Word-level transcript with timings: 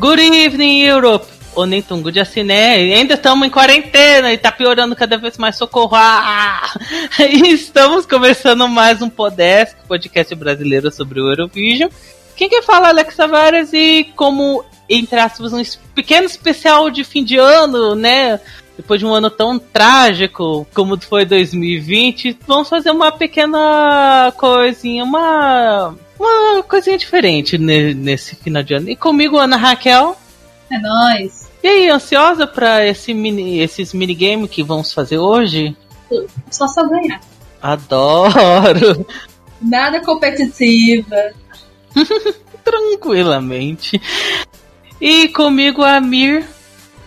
Good 0.00 0.18
evening, 0.18 0.80
Europe! 0.80 1.26
Ou 1.54 1.66
nem 1.66 1.82
tão 1.82 2.00
good 2.00 2.18
assim? 2.18 2.50
Ainda 2.50 3.12
estamos 3.12 3.46
em 3.46 3.50
quarentena 3.50 4.32
e 4.32 4.38
tá 4.38 4.50
piorando 4.50 4.96
cada 4.96 5.18
vez 5.18 5.36
mais 5.36 5.56
socorro. 5.56 5.94
Ah! 5.94 6.72
E 7.20 7.52
estamos 7.52 8.06
começando 8.06 8.66
mais 8.66 9.02
um 9.02 9.10
Podesk, 9.10 9.76
podcast 9.86 10.34
brasileiro 10.34 10.90
sobre 10.90 11.20
o 11.20 11.28
Eurovision. 11.28 11.90
Quem 12.34 12.48
quer 12.48 12.62
falar, 12.62 12.88
Alex 12.88 13.14
Tavares, 13.14 13.74
e 13.74 14.10
como, 14.16 14.64
entre 14.88 15.20
aspas, 15.20 15.52
um 15.52 15.62
pequeno 15.94 16.24
especial 16.24 16.88
de 16.88 17.04
fim 17.04 17.22
de 17.22 17.36
ano, 17.36 17.94
né? 17.94 18.40
Depois 18.78 18.98
de 18.98 19.04
um 19.04 19.12
ano 19.12 19.28
tão 19.28 19.58
trágico 19.58 20.66
como 20.72 20.98
foi 20.98 21.26
2020, 21.26 22.38
vamos 22.46 22.70
fazer 22.70 22.90
uma 22.90 23.12
pequena 23.12 24.32
coisinha, 24.38 25.04
uma 25.04 25.94
uma 26.20 26.62
coisinha 26.62 26.98
diferente 26.98 27.56
nesse 27.56 28.36
final 28.36 28.62
de 28.62 28.74
ano. 28.74 28.90
E 28.90 28.96
comigo, 28.96 29.38
Ana 29.38 29.56
Raquel. 29.56 30.16
É 30.70 30.78
nóis. 30.78 31.48
E 31.62 31.68
aí, 31.68 31.90
ansiosa 31.90 32.46
para 32.46 32.86
esse 32.86 33.12
mini, 33.14 33.58
esses 33.58 33.92
minigames 33.92 34.50
que 34.50 34.62
vamos 34.62 34.92
fazer 34.92 35.18
hoje? 35.18 35.76
Só 36.50 36.68
só 36.68 36.86
ganhar. 36.86 37.20
Adoro! 37.60 39.06
Nada 39.60 40.00
competitiva. 40.00 41.32
Tranquilamente. 42.64 44.00
E 45.00 45.28
comigo, 45.28 45.82
a 45.82 46.00
Mir. 46.00 46.44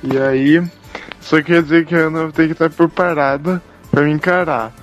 E 0.03 0.17
aí, 0.17 0.63
só 1.21 1.41
quer 1.41 1.63
dizer 1.63 1.85
que 1.85 1.95
a 1.95 2.07
Ana 2.07 2.31
tem 2.31 2.47
que 2.47 2.53
estar 2.53 2.69
preparada 2.69 3.61
para 3.89 4.01
me 4.01 4.11
encarar. 4.11 4.73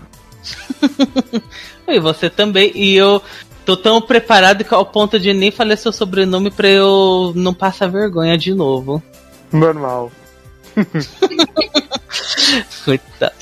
e 1.86 2.00
você 2.00 2.30
também. 2.30 2.72
E 2.74 2.96
eu 2.96 3.22
tô 3.64 3.76
tão 3.76 4.00
preparado 4.00 4.64
que 4.64 4.74
ao 4.74 4.86
ponto 4.86 5.18
de 5.18 5.32
nem 5.32 5.50
falar 5.50 5.76
seu 5.76 5.92
sobrenome 5.92 6.50
pra 6.50 6.68
eu 6.68 7.32
não 7.34 7.54
passar 7.54 7.88
vergonha 7.88 8.36
de 8.36 8.54
novo. 8.54 9.02
Normal. 9.52 10.10
Coitado. 12.84 13.34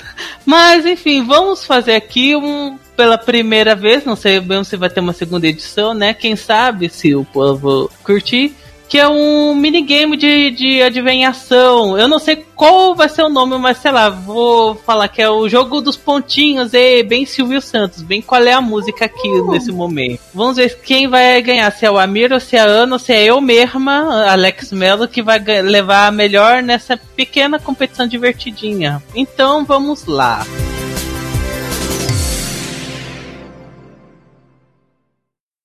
Mas 0.45 0.87
enfim, 0.87 1.25
vamos 1.25 1.65
fazer 1.65 1.95
aqui 1.95 2.35
um 2.35 2.79
pela 2.97 3.17
primeira 3.17 3.77
vez, 3.77 4.05
não 4.05 4.17
sei 4.17 4.41
bem 4.41 4.65
se 4.65 4.77
vai 4.77 4.91
ter 4.91 4.99
uma 4.99 5.13
segunda 5.13 5.47
edição, 5.47 5.95
né? 5.95 6.13
Quem 6.13 6.35
sabe 6.35 6.89
se 6.89 7.15
o 7.15 7.25
povo 7.25 7.89
curtir 8.03 8.57
que 8.89 8.99
é 8.99 9.07
um 9.07 9.55
minigame 9.55 10.17
de, 10.17 10.51
de 10.51 10.83
adivinhação. 10.83 11.99
Eu 11.99 12.09
não 12.09 12.19
sei 12.19 12.45
qual 12.57 12.95
vai 12.95 13.09
ser 13.09 13.23
o 13.23 13.29
nome, 13.29 13.57
mas 13.59 13.79
sei 13.79 13.93
lá, 13.93 14.09
vou 14.09 14.75
falar 14.75 15.09
que 15.09 15.21
é 15.21 15.29
o 15.29 15.49
jogo 15.49 15.81
dos 15.81 15.97
pontinhos, 15.97 16.73
e 16.73 17.03
bem 17.03 17.27
Silvio 17.27 17.61
Santos, 17.61 18.03
bem 18.03 18.23
qual 18.23 18.43
é 18.43 18.53
a 18.53 18.61
música 18.61 19.05
aqui 19.05 19.29
nesse 19.43 19.71
momento. 19.71 20.21
Vamos 20.35 20.57
ver 20.57 20.79
quem 20.83 21.07
vai 21.07 21.41
ganhar, 21.43 21.71
se 21.71 21.85
é 21.85 21.91
o 21.91 21.99
Amir 21.99 22.33
ou 22.33 22.41
se 22.41 22.57
é 22.57 22.61
a 22.61 22.65
Ana 22.65 22.95
ou 22.95 22.99
se 22.99 23.13
é 23.13 23.25
eu 23.25 23.41
mesma, 23.41 24.31
Alex 24.31 24.73
Mello, 24.73 25.07
que 25.07 25.23
vai 25.23 25.39
levar 25.63 26.07
a 26.07 26.13
melhor 26.13 26.63
nessa 26.63 26.97
pequena 26.97 27.59
competição 27.59 28.07
divertidinha. 28.07 29.03
Então 29.15 29.65
vamos 29.65 30.07
lá. 30.07 30.47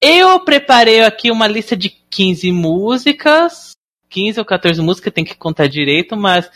Eu 0.06 0.38
preparei 0.42 1.02
aqui 1.02 1.32
uma 1.32 1.48
lista 1.48 1.78
de 1.78 1.90
15 1.90 2.52
músicas. 2.52 3.72
15 4.10 4.38
ou 4.38 4.46
14 4.46 4.82
músicas, 4.82 5.14
tem 5.14 5.24
que 5.24 5.34
contar 5.34 5.68
direito, 5.68 6.18
mas 6.18 6.52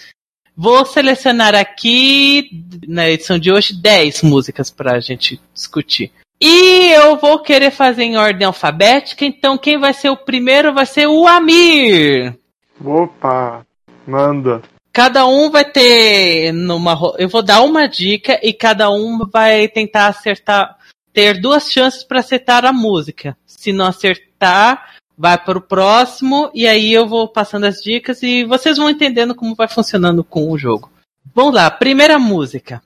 vou 0.53 0.85
selecionar 0.85 1.55
aqui, 1.55 2.49
na 2.85 3.09
edição 3.09 3.39
de 3.39 3.49
hoje, 3.49 3.73
10 3.73 4.21
músicas 4.23 4.69
pra 4.69 4.99
gente 4.99 5.39
discutir. 5.53 6.11
E 6.41 6.91
eu 6.91 7.15
vou 7.15 7.39
querer 7.39 7.71
fazer 7.71 8.03
em 8.03 8.17
ordem 8.17 8.45
alfabética, 8.45 9.23
então 9.23 9.57
quem 9.57 9.79
vai 9.79 9.93
ser 9.93 10.09
o 10.09 10.17
primeiro 10.17 10.73
vai 10.73 10.85
ser 10.85 11.07
o 11.07 11.25
Amir. 11.25 12.37
Opa, 12.83 13.65
manda. 14.05 14.61
Cada 14.91 15.25
um 15.25 15.49
vai 15.49 15.63
ter 15.63 16.51
numa. 16.51 16.99
Eu 17.17 17.29
vou 17.29 17.41
dar 17.41 17.61
uma 17.61 17.87
dica 17.87 18.39
e 18.43 18.51
cada 18.51 18.91
um 18.91 19.19
vai 19.31 19.69
tentar 19.69 20.07
acertar 20.07 20.76
ter 21.17 21.41
duas 21.41 21.71
chances 21.71 22.03
para 22.03 22.19
acertar 22.19 22.63
a 22.63 22.71
música. 22.71 23.35
Se 23.43 23.73
não 23.73 23.87
acertar, 23.87 24.93
vai 25.17 25.35
para 25.35 25.57
o 25.57 25.61
próximo 25.61 26.51
e 26.53 26.67
aí 26.67 26.93
eu 26.93 27.07
vou 27.07 27.27
passando 27.27 27.63
as 27.63 27.77
dicas 27.77 28.21
e 28.21 28.45
vocês 28.45 28.77
vão 28.77 28.87
entendendo 28.87 29.33
como 29.33 29.55
vai 29.55 29.67
funcionando 29.67 30.23
com 30.23 30.51
o 30.51 30.57
jogo. 30.59 30.91
Vamos 31.33 31.55
lá, 31.55 31.71
primeira 31.71 32.19
música. 32.19 32.83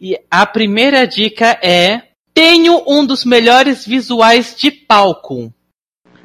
E 0.00 0.16
a 0.30 0.46
primeira 0.46 1.04
dica 1.04 1.58
é: 1.60 2.02
tenho 2.32 2.80
um 2.86 3.04
dos 3.04 3.24
melhores 3.24 3.84
visuais 3.84 4.54
de 4.56 4.70
palco. 4.70 5.52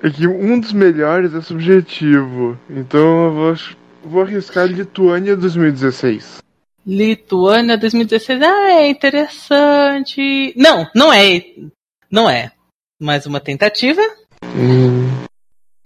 É 0.04 0.08
que 0.12 0.28
um 0.28 0.60
dos 0.60 0.72
melhores 0.72 1.34
é 1.34 1.42
subjetivo, 1.42 2.60
então 2.70 3.26
eu 3.26 3.34
vou, 3.34 3.56
vou 4.04 4.22
arriscar 4.22 4.68
Lituânia 4.68 5.36
2016. 5.36 6.45
Lituânia 6.86 7.78
2016. 7.78 8.42
Ah, 8.44 8.72
é 8.74 8.90
interessante. 8.90 10.54
Não, 10.56 10.88
não 10.94 11.12
é. 11.12 11.44
Não 12.12 12.30
é. 12.30 12.52
Mais 13.02 13.26
uma 13.26 13.40
tentativa. 13.40 14.02
Hum, 14.44 15.10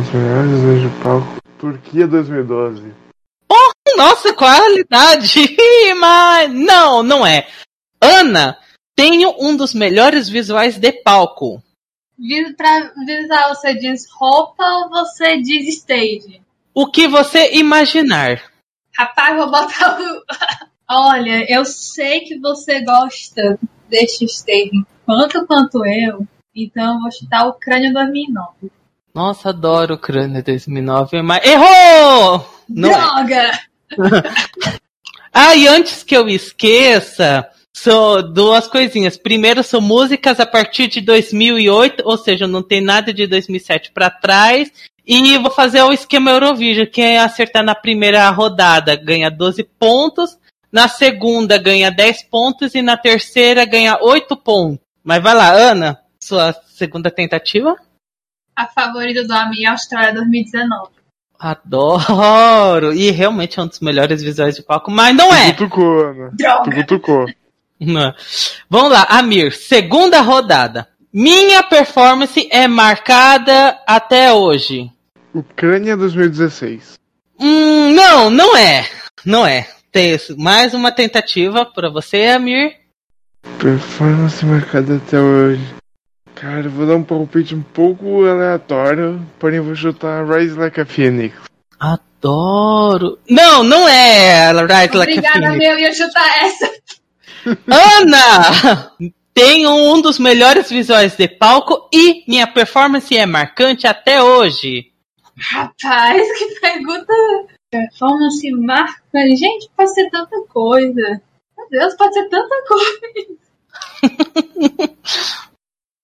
os 0.01 0.11
melhores 0.11 0.81
de 0.81 1.03
palco. 1.03 1.39
Turquia 1.57 2.05
2012. 2.07 2.93
Oh, 3.49 3.97
nossa, 3.97 4.33
qualidade! 4.33 5.55
Mas 5.97 6.53
não, 6.53 7.01
não 7.01 7.25
é. 7.25 7.47
Ana, 8.01 8.57
tenho 8.95 9.33
um 9.39 9.55
dos 9.55 9.73
melhores 9.73 10.27
visuais 10.27 10.77
de 10.77 10.91
palco. 10.91 11.63
Pra 12.57 12.91
visual, 13.05 13.55
você 13.55 13.73
diz 13.73 14.05
roupa 14.11 14.63
ou 14.63 14.89
você 14.89 15.37
diz 15.41 15.67
stage? 15.77 16.41
O 16.73 16.87
que 16.91 17.07
você 17.07 17.55
imaginar. 17.55 18.41
Rapaz, 18.93 19.37
vou 19.37 19.49
botar 19.49 19.99
o, 19.99 20.23
Olha, 20.89 21.45
eu 21.47 21.63
sei 21.65 22.21
que 22.21 22.39
você 22.39 22.83
gosta 22.83 23.59
deste 23.87 24.25
stage 24.25 24.83
tanto 25.05 25.45
quanto 25.45 25.85
eu, 25.85 26.25
então 26.55 26.95
eu 26.95 27.01
vou 27.01 27.11
chutar 27.11 27.47
Ucrânia 27.47 27.93
2009. 27.93 28.71
Nossa, 29.13 29.49
adoro 29.49 29.95
Ucrânia 29.95 30.41
2009, 30.41 31.21
mas 31.21 31.45
errou! 31.45 32.45
Não 32.67 32.89
é. 32.89 32.93
Droga! 32.93 33.35
É. 33.41 33.59
ah, 35.33 35.55
e 35.55 35.67
antes 35.67 36.03
que 36.03 36.15
eu 36.15 36.27
esqueça, 36.27 37.47
são 37.73 38.21
duas 38.33 38.67
coisinhas. 38.67 39.17
Primeiro, 39.17 39.63
são 39.63 39.81
músicas 39.81 40.39
a 40.39 40.45
partir 40.45 40.87
de 40.87 41.01
2008, 41.01 42.03
ou 42.05 42.17
seja, 42.17 42.47
não 42.47 42.61
tem 42.61 42.81
nada 42.81 43.13
de 43.13 43.27
2007 43.27 43.91
para 43.91 44.09
trás. 44.09 44.71
E 45.05 45.37
vou 45.37 45.49
fazer 45.49 45.81
o 45.81 45.91
esquema 45.91 46.31
Eurovision. 46.31 46.85
Quem 46.85 47.17
acertar 47.17 47.63
na 47.63 47.73
primeira 47.73 48.29
rodada 48.29 48.95
ganha 48.95 49.31
12 49.31 49.63
pontos. 49.63 50.37
Na 50.71 50.87
segunda 50.87 51.57
ganha 51.57 51.89
10 51.91 52.23
pontos 52.23 52.75
e 52.75 52.81
na 52.81 52.95
terceira 52.95 53.65
ganha 53.65 53.97
8 54.01 54.35
pontos. 54.37 54.79
Mas 55.03 55.21
vai 55.23 55.33
lá, 55.33 55.51
Ana, 55.51 55.99
sua 56.19 56.53
segunda 56.67 57.09
tentativa? 57.09 57.75
A 58.55 58.67
favorita 58.67 59.23
do 59.25 59.33
Ami 59.33 59.63
é 59.63 59.69
Austrália 59.69 60.13
2019. 60.13 60.91
Adoro! 61.39 62.93
E 62.93 63.09
realmente 63.11 63.59
é 63.59 63.63
um 63.63 63.67
dos 63.67 63.79
melhores 63.79 64.21
visuais 64.21 64.55
de 64.55 64.61
palco, 64.61 64.91
mas 64.91 65.15
não 65.15 65.33
é! 65.33 65.53
Tu 65.53 65.63
cutucou, 65.63 66.05
Ana. 66.05 66.31
Droga! 66.33 66.63
Tu 66.63 66.75
cutucou. 66.75 67.25
Não. 67.79 68.13
Vamos 68.69 68.91
lá, 68.91 69.07
Amir, 69.09 69.53
segunda 69.53 70.19
rodada. 70.19 70.87
Minha 71.11 71.63
performance 71.63 72.47
é 72.51 72.67
marcada 72.67 73.79
até 73.87 74.33
hoje. 74.33 74.91
Ucrânia 75.33 75.95
2016. 75.95 76.99
Hum, 77.39 77.93
não, 77.95 78.29
não 78.29 78.57
é. 78.57 78.85
Não 79.25 79.47
é. 79.47 79.65
Tem 79.91 80.17
mais 80.37 80.73
uma 80.73 80.91
tentativa 80.91 81.65
para 81.65 81.89
você, 81.89 82.27
Amir. 82.27 82.75
Performance 83.59 84.45
marcada 84.45 84.97
até 84.97 85.19
hoje. 85.19 85.61
Cara, 86.35 86.65
eu 86.65 86.71
vou 86.71 86.85
dar 86.85 86.95
um 86.95 87.03
palpite 87.03 87.55
um 87.55 87.61
pouco 87.61 88.25
aleatório, 88.25 89.25
porém 89.39 89.59
vou 89.59 89.75
chutar 89.75 90.25
Rise 90.25 90.55
Like 90.55 90.79
a 90.79 90.85
Phoenix. 90.85 91.35
Adoro. 91.79 93.17
Não, 93.29 93.63
não 93.63 93.87
é 93.89 94.51
Rise 94.51 94.63
Like 94.63 94.97
Obrigada, 94.97 94.99
a 94.99 95.05
Phoenix. 95.05 95.35
Obrigada, 95.35 95.57
meu, 95.57 95.79
ia 95.79 95.93
chutar 95.93 96.45
essa. 96.45 96.71
Ana! 97.67 98.91
Tenho 99.33 99.71
um 99.71 100.01
dos 100.01 100.19
melhores 100.19 100.69
visuais 100.69 101.15
de 101.15 101.27
palco 101.27 101.89
e 101.93 102.23
minha 102.27 102.45
performance 102.45 103.15
é 103.15 103.25
marcante 103.25 103.87
até 103.87 104.21
hoje. 104.21 104.87
Rapaz, 105.37 106.37
que 106.37 106.59
pergunta 106.59 107.13
Performance 107.71 108.51
marca. 108.51 109.01
Gente, 109.13 109.69
pode 109.75 109.93
ser 109.93 110.09
tanta 110.09 110.41
coisa. 110.47 111.21
Meu 111.57 111.69
Deus, 111.69 111.95
pode 111.95 112.13
ser 112.13 112.27
tanta 112.29 112.63
coisa. 112.67 112.99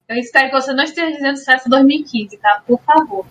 Eu 0.08 0.18
espero 0.18 0.50
que 0.50 0.62
você 0.62 0.72
não 0.74 0.84
esteja 0.84 1.12
dizendo 1.12 1.38
Sucesso 1.38 1.68
2015, 1.68 2.38
tá? 2.38 2.64
Por 2.68 2.80
favor. 2.82 3.26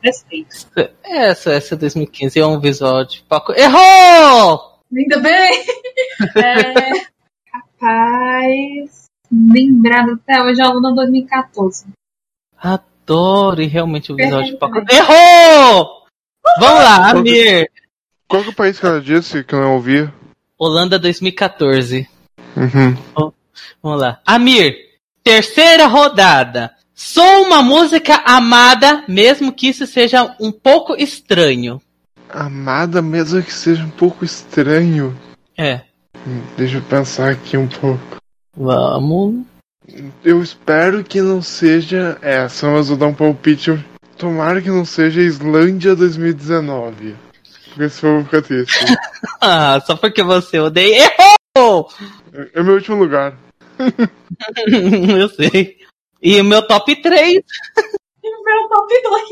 Respeito. 0.00 0.54
É, 1.02 1.34
Sucesso 1.34 1.76
2015 1.76 2.38
é 2.38 2.46
um 2.46 2.60
visual 2.60 3.04
de 3.04 3.22
Paco. 3.22 3.52
Errou! 3.52 4.78
Ainda 4.96 5.18
bem! 5.18 5.64
é, 6.36 7.06
rapaz. 7.52 9.06
Lembrado 9.32 10.12
até 10.12 10.40
hoje, 10.40 10.60
é 10.60 10.64
aluno 10.64 10.94
2014. 10.94 11.86
Adoro! 12.56 12.94
adoro 13.04 13.62
e 13.62 13.66
realmente 13.66 14.12
o 14.12 14.16
visual 14.16 14.42
de 14.42 14.56
Palco. 14.56 14.78
Errou! 14.90 16.03
Vamos 16.58 16.84
lá, 16.84 17.10
Amir. 17.10 17.70
Qual 18.28 18.42
que 18.42 18.48
é 18.48 18.52
o 18.52 18.54
país 18.54 18.78
que 18.78 18.86
ela 18.86 19.00
disse 19.00 19.44
que 19.44 19.54
eu 19.54 19.60
não 19.60 19.74
ouvi? 19.74 20.08
Holanda 20.58 20.98
2014. 20.98 22.08
Uhum. 22.56 23.32
Vamos 23.82 24.00
lá. 24.00 24.20
Amir, 24.24 24.76
terceira 25.22 25.86
rodada. 25.86 26.72
Sou 26.94 27.42
uma 27.42 27.60
música 27.60 28.22
amada, 28.24 29.04
mesmo 29.08 29.52
que 29.52 29.68
isso 29.68 29.86
seja 29.86 30.36
um 30.40 30.52
pouco 30.52 30.94
estranho. 30.94 31.82
Amada, 32.28 33.02
mesmo 33.02 33.42
que 33.42 33.52
seja 33.52 33.82
um 33.82 33.90
pouco 33.90 34.24
estranho. 34.24 35.16
É. 35.56 35.80
Hum, 36.26 36.42
Deixa 36.56 36.78
eu 36.78 36.82
pensar 36.82 37.30
aqui 37.30 37.56
um 37.56 37.66
pouco. 37.66 38.16
Vamos. 38.56 39.44
Eu 40.24 40.42
espero 40.42 41.04
que 41.04 41.20
não 41.20 41.42
seja 41.42 42.16
essa, 42.22 42.70
mas 42.70 42.88
vou 42.88 42.96
dar 42.96 43.08
um 43.08 43.14
palpite. 43.14 43.84
Tomara 44.16 44.62
que 44.62 44.70
não 44.70 44.84
seja 44.84 45.20
Islândia 45.20 45.94
2019. 45.94 47.16
Porque 47.68 47.88
se 47.88 48.00
for, 48.00 48.06
eu 48.06 48.14
vou 48.14 48.24
ficar 48.24 48.42
triste. 48.42 48.84
Ah, 49.40 49.78
só 49.84 49.94
porque 49.94 50.22
você 50.22 50.58
odeia. 50.58 51.12
Errou! 51.56 51.88
É 52.54 52.62
meu 52.62 52.74
último 52.74 52.96
lugar. 52.96 53.36
Eu 55.18 55.28
sei. 55.28 55.76
E 56.22 56.40
o 56.40 56.44
meu 56.44 56.66
top 56.66 56.96
3. 56.96 57.42
E 58.22 58.28
o 58.28 58.44
meu 58.44 58.68
top 58.70 59.02
2. 59.02 59.22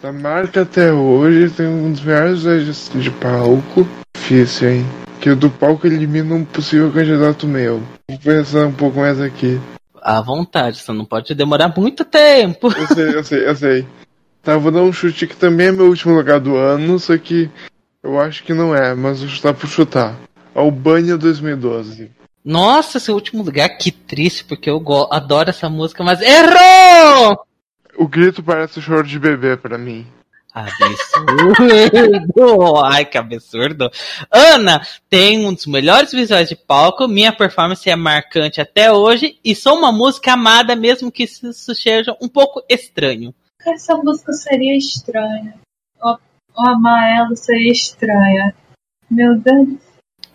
Da 0.00 0.12
marca 0.12 0.62
até 0.62 0.92
hoje 0.92 1.50
tem 1.50 1.66
um 1.66 1.90
dos 1.90 2.02
melhores 2.02 2.44
registros 2.44 3.02
de 3.02 3.10
palco. 3.10 3.86
Difícil, 4.16 4.70
hein? 4.70 4.86
Que 5.20 5.30
o 5.30 5.36
do 5.36 5.50
palco 5.50 5.88
elimina 5.88 6.34
um 6.34 6.44
possível 6.44 6.92
candidato 6.92 7.46
meu. 7.46 7.82
Vou 8.08 8.18
pensar 8.18 8.66
um 8.66 8.72
pouco 8.72 9.00
mais 9.00 9.20
aqui. 9.20 9.60
À 10.00 10.20
vontade, 10.20 10.78
você 10.78 10.92
não 10.92 11.04
pode 11.04 11.34
demorar 11.34 11.72
muito 11.76 12.04
tempo. 12.04 12.68
Eu 12.72 12.86
sei, 12.86 13.16
eu 13.16 13.24
sei, 13.24 13.48
eu 13.48 13.56
sei. 13.56 13.86
Tá, 14.42 14.56
vou 14.56 14.72
dar 14.72 14.82
um 14.82 14.92
chute 14.92 15.28
que 15.28 15.36
também 15.36 15.68
é 15.68 15.72
meu 15.72 15.86
último 15.86 16.14
lugar 16.14 16.40
do 16.40 16.56
ano, 16.56 16.98
só 16.98 17.16
que 17.16 17.48
eu 18.02 18.18
acho 18.18 18.42
que 18.42 18.52
não 18.52 18.74
é, 18.74 18.92
mas 18.92 19.20
vou 19.20 19.28
chutar 19.28 19.54
por 19.54 19.68
chutar. 19.68 20.18
Albânia 20.52 21.16
2012. 21.16 22.10
Nossa, 22.44 22.98
seu 22.98 23.14
último 23.14 23.44
lugar, 23.44 23.68
que 23.78 23.92
triste, 23.92 24.44
porque 24.44 24.68
eu 24.68 24.82
adoro 25.12 25.50
essa 25.50 25.68
música, 25.68 26.02
mas 26.02 26.20
errou! 26.20 27.38
O 27.96 28.08
grito 28.08 28.42
parece 28.42 28.82
choro 28.82 29.06
de 29.06 29.16
bebê 29.16 29.56
pra 29.56 29.78
mim. 29.78 30.04
Absurdo! 30.52 31.54
Ai, 32.84 33.04
que 33.04 33.16
absurdo. 33.16 33.88
Ana 34.28 34.82
tem 35.08 35.46
um 35.46 35.54
dos 35.54 35.66
melhores 35.66 36.10
visuais 36.10 36.48
de 36.48 36.56
palco, 36.56 37.06
minha 37.06 37.32
performance 37.32 37.88
é 37.88 37.94
marcante 37.94 38.60
até 38.60 38.92
hoje 38.92 39.38
e 39.44 39.54
sou 39.54 39.78
uma 39.78 39.92
música 39.92 40.32
amada, 40.32 40.74
mesmo 40.74 41.12
que 41.12 41.22
isso 41.22 41.74
seja 41.76 42.16
um 42.20 42.28
pouco 42.28 42.60
estranho. 42.68 43.32
Essa 43.66 43.96
música 43.96 44.32
seria 44.32 44.76
estranha. 44.76 45.54
O, 46.00 46.16
o 46.56 46.68
amarelo 46.68 47.36
seria 47.36 47.72
estranha. 47.72 48.54
Meu 49.10 49.38
Deus. 49.38 49.78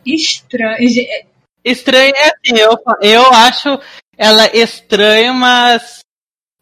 Estranho. 0.05 0.89
Ge- 0.89 1.25
Estranho 1.63 2.13
é 2.15 2.27
assim, 2.29 2.57
eu, 2.61 2.77
eu 3.01 3.33
acho 3.33 3.79
ela 4.17 4.45
estranha, 4.55 5.33
mas. 5.33 5.99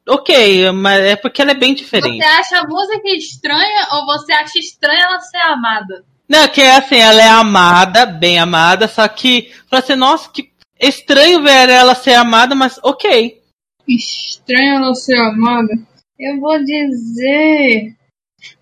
Ok, 0.08 0.72
mas 0.72 1.00
é 1.04 1.16
porque 1.16 1.42
ela 1.42 1.52
é 1.52 1.56
bem 1.56 1.74
diferente. 1.74 2.18
Você 2.18 2.24
acha 2.24 2.60
a 2.60 2.68
música 2.68 3.10
estranha 3.10 3.88
ou 3.94 4.06
você 4.06 4.34
acha 4.34 4.60
estranha 4.60 5.04
ela 5.04 5.20
ser 5.20 5.38
amada? 5.38 6.06
Não, 6.28 6.48
que 6.48 6.62
é 6.62 6.76
assim, 6.76 6.98
ela 6.98 7.22
é 7.22 7.28
amada, 7.28 8.06
bem 8.06 8.40
amada, 8.40 8.88
só 8.88 9.08
que, 9.08 9.52
fala 9.68 9.84
assim, 9.84 9.96
nossa, 9.96 10.30
que 10.32 10.52
estranho 10.80 11.44
ver 11.44 11.70
ela 11.70 11.94
ser 11.96 12.14
amada, 12.16 12.56
mas 12.56 12.80
ok. 12.84 13.42
Estranha 13.88 14.76
ela 14.76 14.94
ser 14.96 15.18
amada? 15.18 15.74
Eu 16.20 16.40
vou 16.40 16.64
dizer. 16.64 17.96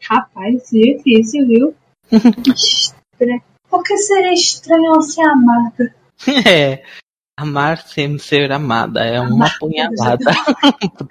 Rapaz, 0.10 0.74
é 0.74 0.78
difícil, 0.78 1.48
viu? 1.48 1.76
Estranho. 2.12 3.42
Por 3.70 3.84
que 3.84 3.98
seria 3.98 4.34
estranho 4.34 5.02
ser 5.02 5.24
amada? 5.28 5.96
É. 6.48 6.84
Amar 7.38 7.80
sem 7.80 8.18
ser 8.20 8.52
amada 8.52 9.02
é 9.02 9.20
uma 9.20 9.48
Amar. 9.48 9.60
punhalada. 9.60 10.32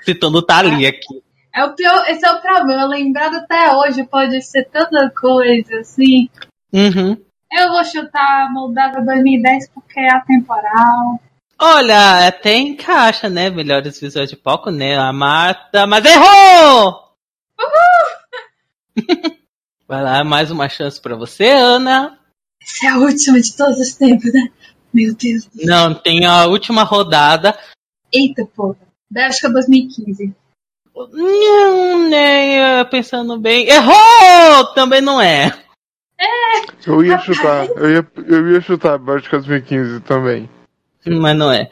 Citando 0.03 0.41
Thalia 0.47 0.89
aqui. 0.89 1.23
É 1.55 1.65
o 1.65 1.75
pior, 1.75 2.09
esse 2.09 2.25
é 2.25 2.31
o 2.31 2.41
problema. 2.41 2.87
Lembrado 2.87 3.35
até 3.35 3.75
hoje 3.75 4.05
pode 4.05 4.41
ser 4.41 4.65
tanta 4.71 5.11
coisa 5.11 5.81
assim. 5.81 6.31
Uhum. 6.73 7.17
Eu 7.53 7.69
vou 7.71 7.85
chutar 7.85 8.51
Moldávia 8.53 9.03
2010 9.05 9.69
porque 9.71 10.01
é 10.01 10.13
atemporal. 10.13 11.21
Olha, 11.59 12.27
até 12.27 12.57
encaixa, 12.57 13.29
né? 13.29 13.51
Melhores 13.51 14.01
visuais 14.01 14.29
de 14.31 14.37
palco, 14.37 14.71
né? 14.71 14.97
A 14.97 15.13
Marta, 15.13 15.87
mas 15.87 16.05
errou! 16.05 17.15
Vai 19.87 20.03
lá, 20.03 20.25
mais 20.25 20.51
uma 20.51 20.69
chance 20.69 21.01
pra 21.01 21.15
você, 21.15 21.51
Ana. 21.51 22.19
Essa 22.63 22.87
é 22.87 22.89
a 22.91 22.99
última 22.99 23.41
de 23.41 23.57
todos 23.57 23.79
os 23.79 23.95
tempos, 23.95 24.33
né? 24.33 24.49
Meu 24.93 25.15
Deus. 25.15 25.47
do 25.47 25.57
céu. 25.59 25.67
Não, 25.67 25.95
tem 25.95 26.25
a 26.27 26.47
última 26.47 26.83
rodada. 26.83 27.59
Eita, 28.13 28.45
porra. 28.45 28.77
Bélgica 29.11 29.51
2015. 29.51 30.35
Não, 30.95 32.09
né? 32.09 32.85
Pensando 32.85 33.39
bem. 33.39 33.67
Errou! 33.69 34.75
Também 34.75 35.01
não 35.01 35.21
é. 35.21 35.63
Eu 36.87 37.05
ia 37.05 37.19
chutar, 37.19 37.67
eu 37.69 37.91
ia, 37.91 38.07
eu 38.27 38.51
ia 38.53 38.61
chutar 38.61 38.99
Bélgica 38.99 39.39
2015 39.39 40.01
também. 40.01 40.49
Mas 41.21 41.37
não 41.37 41.51
é. 41.53 41.71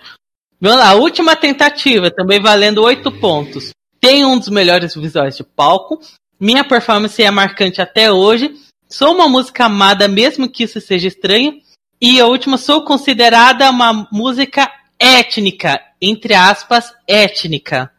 Vamos 0.61 0.79
lá, 0.79 0.95
última 0.95 1.35
tentativa, 1.37 2.11
também 2.11 2.41
valendo 2.41 2.83
oito 2.83 3.11
pontos. 3.11 3.71
Tem 4.01 4.25
um 4.25 4.39
dos 4.39 4.49
melhores 4.49 4.95
visuais 4.95 5.37
de 5.37 5.45
palco. 5.45 6.01
Minha 6.39 6.65
performance 6.65 7.23
é 7.23 7.31
marcante 7.31 7.81
até 7.81 8.13
hoje. 8.13 8.55
Sou 8.89 9.15
uma 9.15 9.29
música 9.29 9.67
amada, 9.67 10.09
mesmo 10.09 10.51
que 10.51 10.65
isso 10.65 10.81
seja 10.81 11.09
estranho. 11.09 11.61
E 12.01 12.21
a 12.21 12.27
última, 12.27 12.57
sou 12.57 12.85
considerada 12.85 13.71
uma 13.71 14.09
música 14.11 14.71
étnica. 14.99 15.81
Entre 16.01 16.35
aspas, 16.35 16.95
étnica. 17.07 17.91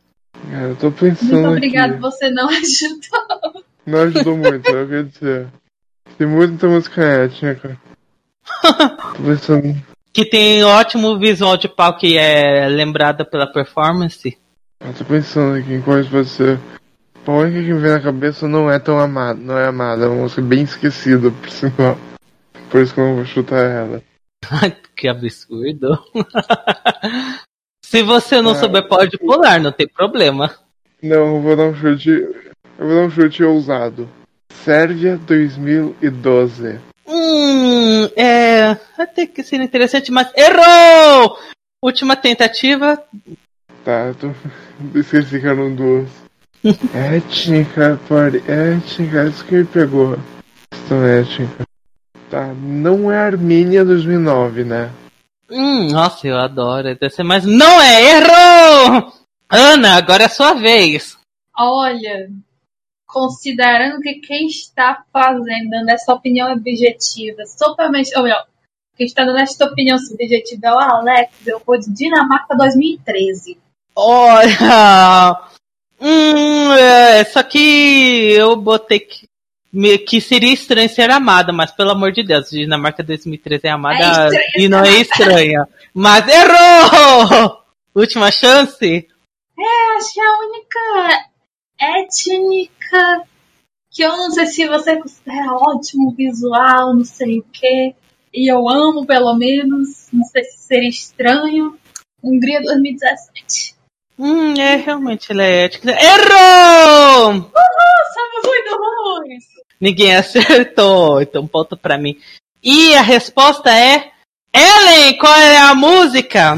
Cara, 0.50 0.69
eu 0.69 0.75
tô 0.75 0.92
pensando 0.92 1.34
Muito 1.34 1.50
obrigado, 1.50 1.92
aqui. 1.92 2.01
você 2.01 2.30
não 2.30 2.50
ajudou. 2.50 3.63
Não 3.86 4.00
ajudou 4.00 4.38
muito, 4.38 4.69
eu 4.69 4.88
quero 4.88 5.06
dizer. 5.06 5.48
Tem 6.18 6.27
muita 6.27 6.68
música 6.68 7.01
étnica. 7.04 7.80
Tô 9.16 9.24
pensando. 9.24 9.91
Que 10.13 10.25
tem 10.25 10.63
ótimo 10.63 11.18
visual 11.18 11.56
de 11.58 11.69
palco 11.69 12.06
e 12.06 12.18
é 12.18 12.68
lembrada 12.68 13.24
pela 13.24 13.48
performance. 13.52 14.38
Eu 14.86 14.94
tô 14.94 15.06
pensando 15.06 15.58
aqui 15.58 15.74
em 15.74 15.82
quais 15.82 16.08
pode 16.08 16.27
ser. 16.27 16.60
A 17.25 17.32
única 17.32 17.62
que 17.62 17.72
me 17.74 17.80
vem 17.80 17.91
na 17.91 18.01
cabeça 18.01 18.48
não 18.48 18.70
é 18.70 18.80
tão 18.80 19.00
amada, 19.00 19.39
não 19.39 19.58
é 19.58 19.68
amada, 19.68 20.06
é 20.06 20.08
uma 20.08 20.24
música 20.24 20.41
bem 20.41 20.63
esquecida, 20.63 21.30
por 21.32 21.50
sinal. 21.50 21.98
Por 22.70 22.82
isso 22.82 22.94
que 22.94 23.00
eu 23.00 23.06
não 23.06 23.15
vou 23.18 23.25
chutar 23.25 23.63
ela. 23.63 24.01
que 24.98 25.08
absurdo. 25.08 26.00
Se 27.86 28.01
você 28.03 28.41
não 28.41 28.51
Ah. 28.51 28.56
souber, 28.56 28.88
pode 28.88 29.18
pular, 29.18 29.60
não 29.60 29.72
tem 29.72 29.88
problema. 29.88 30.50
Não, 31.01 31.36
eu 31.36 31.41
vou 31.41 31.56
dar 31.56 31.63
um 31.63 31.75
chute. 31.75 32.10
Eu 32.10 32.88
vou 32.88 32.96
dar 32.96 33.01
um 33.03 33.10
chute 33.10 33.44
ousado. 33.44 34.10
Sérvia 34.51 35.18
2012. 35.18 36.80
Hum, 37.12 38.06
é. 38.15 38.77
Até 38.98 39.27
que 39.27 39.44
seria 39.44 39.65
interessante, 39.65 40.12
mas 40.12 40.32
errou! 40.36 41.38
Última 41.84 42.15
tentativa. 42.15 43.03
Tá, 43.84 44.06
eu 44.08 44.15
tô. 44.15 44.32
Esqueci 44.98 45.39
que 45.41 45.48
eram 45.48 45.75
duas. 45.75 46.10
étnica, 46.94 48.00
pode. 48.08 48.38
Étnica, 48.50 49.25
isso 49.25 49.44
que 49.44 49.56
me 49.56 49.65
pegou. 49.65 50.18
Questão 50.72 51.06
étnica. 51.06 51.65
Tá, 52.30 52.53
não 52.53 53.12
é 53.12 53.18
Armênia 53.18 53.84
2009, 53.84 54.63
né? 54.63 54.89
Hum, 55.50 55.88
nossa, 55.91 56.25
eu 56.27 56.38
adoro. 56.38 56.96
Deve 56.96 57.10
ser 57.10 57.24
mais. 57.24 57.44
Não 57.44 57.82
é! 57.82 58.18
Errou! 58.18 59.12
Ana, 59.50 59.96
agora 59.98 60.24
é 60.24 60.25
a 60.27 60.30
sua 60.30 60.53
vez. 60.53 61.18
Olha, 61.58 62.30
considerando 63.12 64.00
que 64.01 64.15
quem 64.15 64.48
está 64.48 65.03
fazendo, 65.12 65.70
dando 65.70 65.89
essa 65.89 66.13
opinião 66.13 66.51
objetiva, 66.51 67.44
somente, 67.46 68.18
ou 68.18 68.24
melhor, 68.24 68.46
quem 68.96 69.06
está 69.06 69.25
dando 69.25 69.39
essa 69.39 69.65
opinião 69.65 69.98
subjetiva 70.00 70.68
é 70.68 70.72
o 70.72 70.80
Alex, 70.80 71.32
eu 71.46 71.62
vou 71.65 71.77
de 71.77 71.91
Dinamarca 71.91 72.56
2013. 72.56 73.58
Olha! 73.96 75.41
Hum, 76.00 76.74
é, 76.74 77.24
só 77.25 77.44
que 77.44 78.32
eu 78.32 78.56
botei 78.56 79.00
que, 79.01 79.27
que 80.00 80.22
seria 80.22 80.53
estranho 80.53 80.89
ser 80.89 81.12
amada, 81.12 81.53
mas 81.53 81.72
pelo 81.72 81.91
amor 81.91 82.12
de 82.12 82.24
Deus, 82.24 82.50
Dinamarca 82.50 83.03
2013 83.03 83.68
é 83.68 83.70
amada 83.70 84.30
É 84.34 84.62
e 84.62 84.70
não 84.70 84.84
é 84.84 85.01
estranha. 85.01 85.68
Mas 85.94 86.25
errou! 86.27 87.62
Última 87.94 88.32
chance? 88.32 89.08
É, 89.60 89.98
acho 89.98 90.13
que 90.13 90.22
é 90.22 90.25
a 90.25 90.39
única 90.39 91.31
étnica 91.82 93.24
que 93.92 94.04
eu 94.04 94.16
não 94.16 94.32
sei 94.32 94.46
se 94.46 94.68
você 94.68 94.96
considera 94.96 95.54
ótimo 95.54 96.12
visual, 96.12 96.96
não 96.96 97.04
sei 97.04 97.40
o 97.40 97.46
que. 97.52 97.94
E 98.34 98.52
eu 98.52 98.70
amo, 98.70 99.06
pelo 99.06 99.34
menos. 99.36 100.08
Não 100.14 100.24
sei 100.26 100.44
se 100.46 100.58
seria 100.60 100.90
estranho. 100.90 101.78
Hungria 102.24 102.62
2017. 102.62 103.76
Hum, 104.18 104.54
é, 104.54 104.78
realmente 104.78 105.32
ela 105.32 105.44
é 105.44 105.66
ética. 105.66 105.92
Errou! 105.92 107.32
Uhul, 107.32 107.52
somos 108.14 108.46
muito 108.46 108.78
ruins! 108.78 109.44
Ninguém 109.80 110.16
acertou, 110.16 111.22
então 111.22 111.46
ponto 111.48 111.76
pra 111.76 111.98
mim. 111.98 112.16
E 112.64 112.96
a 112.96 113.02
resposta 113.02 113.76
é. 113.76 114.12
Ellen, 114.54 115.18
qual 115.18 115.34
é 115.34 115.58
a 115.58 115.74
música? 115.74 116.56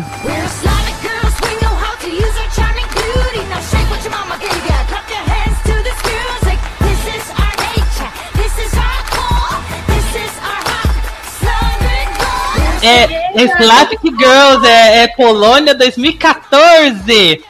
Girl. 12.83 13.23
É 13.35 13.43
Slavic 13.59 14.09
Girls, 14.17 14.67
é, 14.67 15.03
é 15.03 15.07
Polônia 15.07 15.73
2014. 15.73 17.43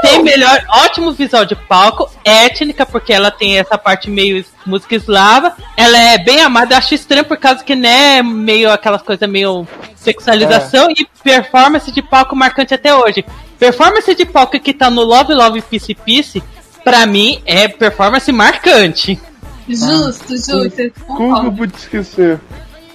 Tem 0.00 0.22
melhor, 0.22 0.64
ótimo 0.70 1.12
visual 1.12 1.44
de 1.44 1.54
palco, 1.54 2.10
étnica, 2.24 2.86
porque 2.86 3.12
ela 3.12 3.30
tem 3.30 3.58
essa 3.58 3.76
parte 3.76 4.10
meio 4.10 4.42
música 4.64 4.96
eslava. 4.96 5.54
Ela 5.76 5.98
é 5.98 6.18
bem 6.18 6.40
amada, 6.40 6.74
eu 6.74 6.78
acho 6.78 6.94
estranho 6.94 7.24
por 7.24 7.36
causa 7.36 7.62
que, 7.62 7.74
né, 7.74 8.22
meio 8.22 8.70
aquelas 8.70 9.02
coisas 9.02 9.28
meio 9.28 9.68
sexualização 9.94 10.88
e 10.90 11.06
performance 11.22 11.92
de 11.92 12.00
palco 12.00 12.34
marcante 12.34 12.72
até 12.72 12.94
hoje. 12.94 13.24
Performance 13.58 14.14
de 14.14 14.24
palco 14.24 14.58
que 14.58 14.72
tá 14.72 14.88
no 14.88 15.02
Love 15.02 15.34
Love 15.34 15.60
Peace 15.62 15.94
Peace, 15.94 16.42
pra 16.82 17.04
mim, 17.04 17.42
é 17.44 17.68
performance 17.68 18.30
marcante. 18.32 19.20
Justo, 19.68 20.34
justo. 20.34 20.92
Como 21.06 21.40
que 21.40 21.46
eu 21.46 21.52
pude 21.52 21.76
esquecer? 21.76 22.40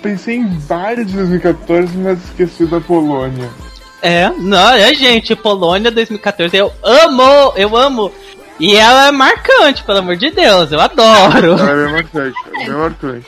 Pensei 0.03 0.35
em 0.35 0.57
vários 0.59 1.07
de 1.07 1.13
2014, 1.13 1.97
mas 1.97 2.21
esqueci 2.25 2.65
da 2.65 2.81
Polônia. 2.81 3.49
É, 4.01 4.29
não, 4.37 4.73
é 4.73 4.93
gente, 4.93 5.33
Polônia 5.33 5.89
2014, 5.89 6.57
eu 6.57 6.73
amo, 6.83 7.53
eu 7.55 7.73
amo. 7.77 8.11
E 8.59 8.75
ela 8.75 9.07
é 9.07 9.11
marcante, 9.11 9.81
pelo 9.81 9.99
amor 9.99 10.17
de 10.17 10.29
Deus, 10.29 10.73
eu 10.73 10.81
adoro. 10.81 11.53
Ela 11.53 11.71
é 11.71 11.85
bem 11.85 11.93
marcante, 11.93 12.37
é 12.47 12.65
bem 12.65 12.75
marcante. 12.75 13.27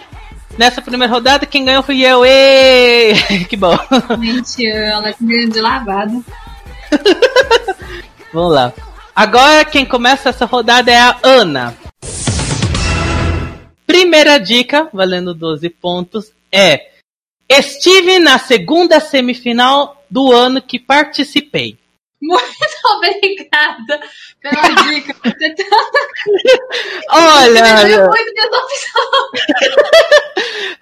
Nessa 0.58 0.82
primeira 0.82 1.14
rodada, 1.14 1.46
quem 1.46 1.64
ganhou 1.64 1.82
foi 1.82 2.02
eu. 2.02 2.26
Ê! 2.26 3.14
Que 3.48 3.56
bom. 3.56 3.78
Gente, 4.22 4.68
ela 4.68 5.10
é 5.10 5.16
grande 5.20 5.62
lavada. 5.62 6.22
Vamos 8.34 8.54
lá. 8.54 8.74
Agora 9.16 9.64
quem 9.64 9.86
começa 9.86 10.28
essa 10.28 10.46
rodada 10.46 10.92
é 10.92 11.00
a 11.00 11.16
Ana. 11.24 11.74
Primeira 13.88 14.38
dica, 14.38 14.90
valendo 14.92 15.34
12 15.34 15.70
pontos, 15.70 16.35
é 16.56 16.96
Estive 17.48 18.18
na 18.20 18.40
segunda 18.40 19.00
semifinal 19.00 20.04
do 20.10 20.32
ano 20.32 20.62
que 20.62 20.80
participei. 20.80 21.78
Muito 22.20 22.44
obrigada 22.96 24.02
pela 24.42 24.70
dica. 24.84 25.16
Você 25.24 25.54
tá 25.54 25.64
Olha, 27.12 28.08
muito 28.08 28.36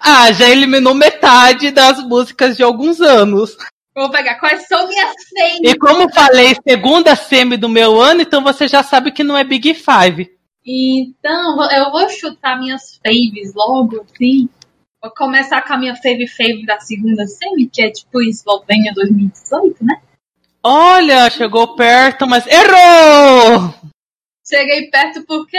ah, 0.00 0.32
já 0.32 0.48
eliminou 0.48 0.94
metade 0.94 1.70
das 1.70 2.02
músicas 2.02 2.56
de 2.56 2.62
alguns 2.62 3.00
anos. 3.00 3.56
Vou 3.94 4.10
pegar 4.10 4.36
quais 4.36 4.66
são 4.66 4.88
minhas 4.88 5.12
E 5.12 5.28
senhas. 5.28 5.74
como 5.78 6.12
falei, 6.12 6.56
segunda 6.66 7.14
semi 7.14 7.56
do 7.56 7.68
meu 7.68 8.00
ano, 8.00 8.22
então 8.22 8.42
você 8.42 8.66
já 8.66 8.82
sabe 8.82 9.12
que 9.12 9.22
não 9.22 9.36
é 9.36 9.44
Big 9.44 9.74
Five. 9.74 10.32
Então, 10.66 11.70
eu 11.70 11.90
vou 11.90 12.08
chutar 12.08 12.58
minhas 12.58 12.98
faves 13.04 13.54
logo, 13.54 14.00
assim. 14.00 14.48
Vou 15.04 15.12
começar 15.12 15.60
com 15.60 15.74
a 15.74 15.76
minha 15.76 15.94
fave 15.94 16.26
fave 16.26 16.64
da 16.64 16.80
segunda 16.80 17.26
semi, 17.26 17.68
que 17.68 17.82
é 17.82 17.90
tipo 17.90 18.22
Eslovênia 18.22 18.90
2018, 18.94 19.84
né? 19.84 20.00
Olha, 20.62 21.28
chegou 21.28 21.76
perto, 21.76 22.26
mas 22.26 22.46
errou! 22.46 23.74
Cheguei 24.48 24.88
perto 24.88 25.22
porque. 25.26 25.58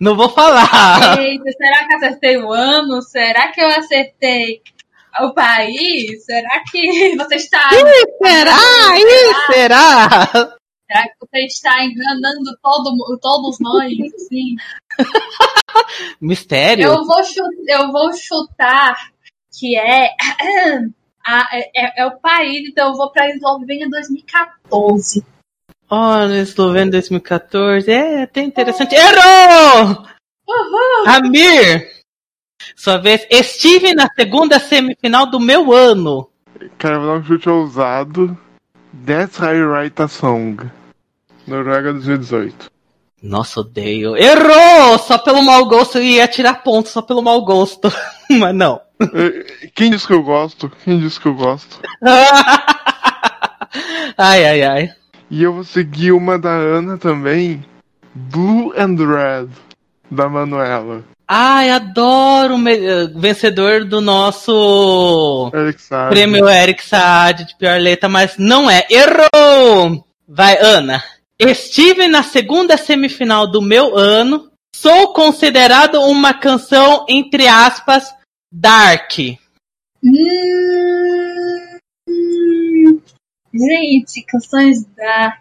Não 0.00 0.16
vou 0.16 0.28
falar. 0.28 1.16
Eita, 1.22 1.52
será 1.52 1.86
que 1.86 1.94
acertei 1.94 2.38
o 2.38 2.52
ano? 2.52 3.00
Será 3.02 3.52
que 3.52 3.60
eu 3.60 3.68
acertei 3.68 4.60
o 5.20 5.32
país? 5.32 6.24
Será 6.24 6.64
que 6.68 7.16
você 7.16 7.36
está. 7.36 7.70
Será? 7.70 8.56
Ih, 8.98 9.52
será? 9.52 10.26
Será 10.26 10.59
que 11.04 11.14
você 11.20 11.44
está 11.46 11.84
enganando 11.84 12.56
todo, 12.62 13.18
todos 13.20 13.56
nós? 13.60 13.92
Assim? 14.14 14.56
Mistério? 16.20 16.84
Eu 16.86 17.04
vou, 17.04 17.24
chu- 17.24 17.42
eu 17.68 17.92
vou 17.92 18.12
chutar 18.12 18.96
que 19.58 19.76
é, 19.76 20.10
a- 21.26 21.48
é, 21.52 21.70
é- 21.74 22.02
é 22.02 22.06
o 22.06 22.18
país, 22.18 22.68
então 22.68 22.88
eu 22.90 22.94
vou 22.96 23.10
pra 23.10 23.28
Eslovênia 23.30 23.88
2014. 23.88 25.24
Olha, 25.88 26.40
Eslovênia 26.42 26.92
2014. 26.92 27.90
É, 27.90 28.22
até 28.22 28.42
interessante. 28.42 28.94
Errou! 28.94 30.04
Uhul! 30.48 31.08
Amir! 31.08 31.90
Sua 32.76 32.98
vez. 32.98 33.26
Estive 33.30 33.94
na 33.94 34.08
segunda 34.14 34.58
semifinal 34.60 35.26
do 35.26 35.40
meu 35.40 35.72
ano. 35.72 36.30
Cara, 36.78 36.98
vou 36.98 37.08
dar 37.08 37.14
um 37.20 37.24
chute 37.24 37.48
ousado. 37.48 38.38
That's 39.06 39.40
How 39.40 39.52
You 39.54 39.68
Write 39.70 40.00
a 40.02 40.08
Song. 40.08 40.56
Noruega 41.50 41.92
2018. 41.92 42.70
Nossa, 43.20 43.60
odeio. 43.60 44.16
Errou! 44.16 44.96
Só 44.98 45.18
pelo 45.18 45.42
mau 45.42 45.66
gosto. 45.66 45.98
Eu 45.98 46.04
ia 46.04 46.28
tirar 46.28 46.62
ponto 46.62 46.88
só 46.88 47.02
pelo 47.02 47.20
mau 47.20 47.44
gosto. 47.44 47.92
Mas 48.30 48.54
não. 48.54 48.80
Quem 49.74 49.90
disse 49.90 50.06
que 50.06 50.12
eu 50.12 50.22
gosto? 50.22 50.70
Quem 50.84 51.00
disse 51.00 51.18
que 51.18 51.26
eu 51.26 51.34
gosto? 51.34 51.80
ai, 54.16 54.46
ai, 54.46 54.62
ai. 54.62 54.94
E 55.28 55.42
eu 55.42 55.52
vou 55.54 55.64
seguir 55.64 56.12
uma 56.12 56.38
da 56.38 56.50
Ana 56.50 56.96
também. 56.96 57.64
Blue 58.14 58.72
and 58.76 58.96
Red, 58.96 59.48
da 60.10 60.28
Manuela. 60.28 61.02
Ai, 61.26 61.70
adoro 61.70 62.56
o 62.56 62.68
eh, 62.68 63.06
vencedor 63.14 63.84
do 63.84 64.00
nosso 64.00 65.50
Eric 65.54 65.80
prêmio 66.08 66.48
Eric 66.48 66.84
Saad 66.84 67.44
de 67.44 67.56
pior 67.56 67.80
letra, 67.80 68.08
mas 68.08 68.36
não 68.36 68.68
é. 68.68 68.84
Errou! 68.90 70.04
Vai, 70.28 70.58
Ana. 70.60 71.00
Estive 71.42 72.06
na 72.06 72.22
segunda 72.22 72.76
semifinal 72.76 73.50
do 73.50 73.62
meu 73.62 73.96
ano. 73.96 74.50
Sou 74.76 75.14
considerado 75.14 75.98
uma 76.02 76.34
canção, 76.34 77.06
entre 77.08 77.48
aspas, 77.48 78.14
dark. 78.52 79.38
Hum, 80.04 81.78
gente, 83.54 84.22
canções 84.28 84.84
dark. 84.94 85.40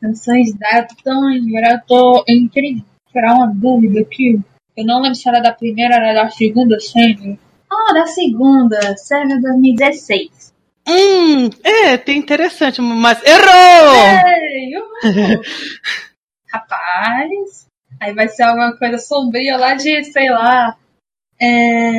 Canções 0.00 0.52
dark. 0.52 0.90
Então, 0.98 1.32
eu 1.32 1.80
tô 1.86 2.24
entre 2.26 2.84
tirar 3.12 3.34
uma 3.34 3.46
dúvida 3.46 4.00
aqui. 4.00 4.40
Eu 4.76 4.84
não 4.84 5.00
lembro 5.00 5.14
se 5.14 5.28
era 5.28 5.38
da 5.38 5.52
primeira 5.52 5.94
ou 5.94 6.02
era 6.02 6.24
da 6.24 6.28
segunda 6.28 6.80
série. 6.80 7.38
Ah, 7.70 7.92
da 7.94 8.08
segunda, 8.08 8.96
série 8.96 9.40
2016. 9.40 10.52
Hum, 10.88 11.50
é, 11.64 11.96
tem 11.96 12.18
interessante, 12.18 12.80
mas 12.80 13.20
errou! 13.24 13.94
Ei. 14.28 14.72
Rapaz, 16.52 17.66
aí 18.00 18.14
vai 18.14 18.28
ser 18.28 18.44
alguma 18.44 18.76
coisa 18.76 18.98
sombria 18.98 19.56
lá 19.56 19.74
de, 19.74 20.04
sei 20.04 20.30
lá. 20.30 20.76
É... 21.40 21.90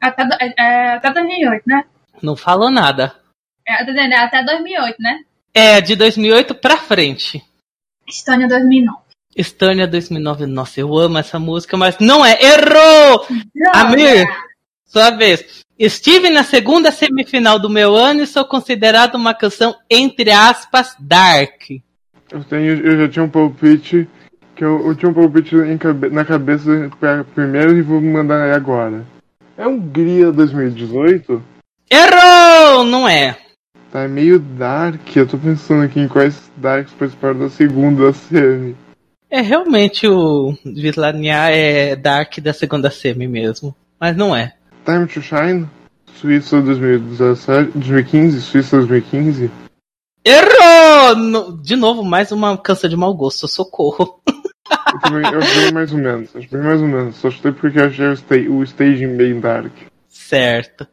Até, 0.00 0.24
do- 0.24 0.34
é, 0.40 0.54
é, 0.58 0.92
até 0.94 1.12
2008, 1.12 1.64
né? 1.66 1.84
Não 2.22 2.36
falou 2.36 2.70
nada. 2.70 3.14
É, 3.66 3.82
é 3.82 4.16
até 4.16 4.42
2008, 4.44 4.96
né? 5.00 5.20
É 5.52 5.80
de 5.80 5.96
2008 5.96 6.54
pra 6.54 6.76
frente. 6.76 7.44
Estônia 8.06 8.48
2009. 8.48 8.98
Estânia 9.36 9.86
2009. 9.86 10.46
Nossa, 10.46 10.80
eu 10.80 10.96
amo 10.96 11.18
essa 11.18 11.38
música, 11.38 11.76
mas 11.76 11.98
não 11.98 12.24
é. 12.24 12.38
Errou! 12.40 13.26
Amir, 13.74 14.26
sua 14.86 15.10
vez. 15.10 15.64
Estive 15.80 16.28
na 16.28 16.44
segunda 16.44 16.92
semifinal 16.92 17.58
do 17.58 17.70
meu 17.70 17.94
ano 17.94 18.20
e 18.22 18.26
sou 18.26 18.44
considerado 18.44 19.14
uma 19.14 19.32
canção, 19.32 19.74
entre 19.88 20.30
aspas, 20.30 20.94
dark. 21.00 21.70
Eu, 22.30 22.44
tenho, 22.44 22.86
eu 22.86 22.98
já 22.98 23.08
tinha 23.08 23.24
um 23.24 23.30
palpite. 23.30 24.06
Que 24.54 24.62
eu, 24.62 24.86
eu 24.86 24.94
tinha 24.94 25.10
um 25.10 25.14
palpite 25.14 25.56
cabe- 25.78 26.10
na 26.10 26.22
cabeça 26.22 26.90
pra 27.00 27.24
primeiro 27.24 27.78
e 27.78 27.80
vou 27.80 27.98
mandar 27.98 28.42
aí 28.42 28.50
agora. 28.52 29.06
É 29.56 29.66
Hungria 29.66 30.30
2018? 30.30 31.42
Errou! 31.90 32.84
Não 32.84 33.08
é. 33.08 33.38
Tá 33.90 34.06
meio 34.06 34.38
dark. 34.38 35.16
Eu 35.16 35.26
tô 35.26 35.38
pensando 35.38 35.82
aqui 35.82 35.98
em 35.98 36.08
quais 36.08 36.52
darks 36.58 36.92
participaram 36.92 37.38
da 37.38 37.48
segunda 37.48 38.12
semi. 38.12 38.76
É 39.30 39.40
realmente 39.40 40.06
o 40.06 40.54
Vislania 40.62 41.48
é 41.50 41.96
dark 41.96 42.36
da 42.40 42.52
segunda 42.52 42.90
semi 42.90 43.26
mesmo. 43.26 43.74
Mas 43.98 44.14
não 44.14 44.36
é. 44.36 44.52
Time 44.90 45.06
to 45.06 45.20
Shine? 45.22 45.68
Suíça 46.16 46.60
2017, 46.60 47.70
2015, 47.78 48.40
Suíça 48.40 48.76
2015. 48.78 49.48
Errou! 50.24 51.14
No- 51.16 51.56
De 51.62 51.76
novo, 51.76 52.02
mais 52.02 52.32
uma 52.32 52.58
canção 52.58 52.90
de 52.90 52.96
mau 52.96 53.14
gosto. 53.14 53.46
Socorro. 53.46 54.20
Eu 54.92 55.00
também, 55.00 55.32
eu 55.32 55.38
achei 55.38 55.70
mais 55.72 55.92
ou 55.92 55.98
menos, 55.98 56.34
acho 56.34 56.48
bem 56.50 56.60
mais 56.62 56.80
ou 56.80 56.88
menos. 56.88 57.16
Só 57.16 57.30
chutei 57.30 57.52
porque 57.52 57.78
eu 57.78 57.86
achei 57.86 58.06
o, 58.08 58.12
sta 58.16 58.34
o 58.34 58.62
staging 58.64 59.16
bem 59.16 59.38
dark. 59.38 59.72
Certo. 60.08 60.86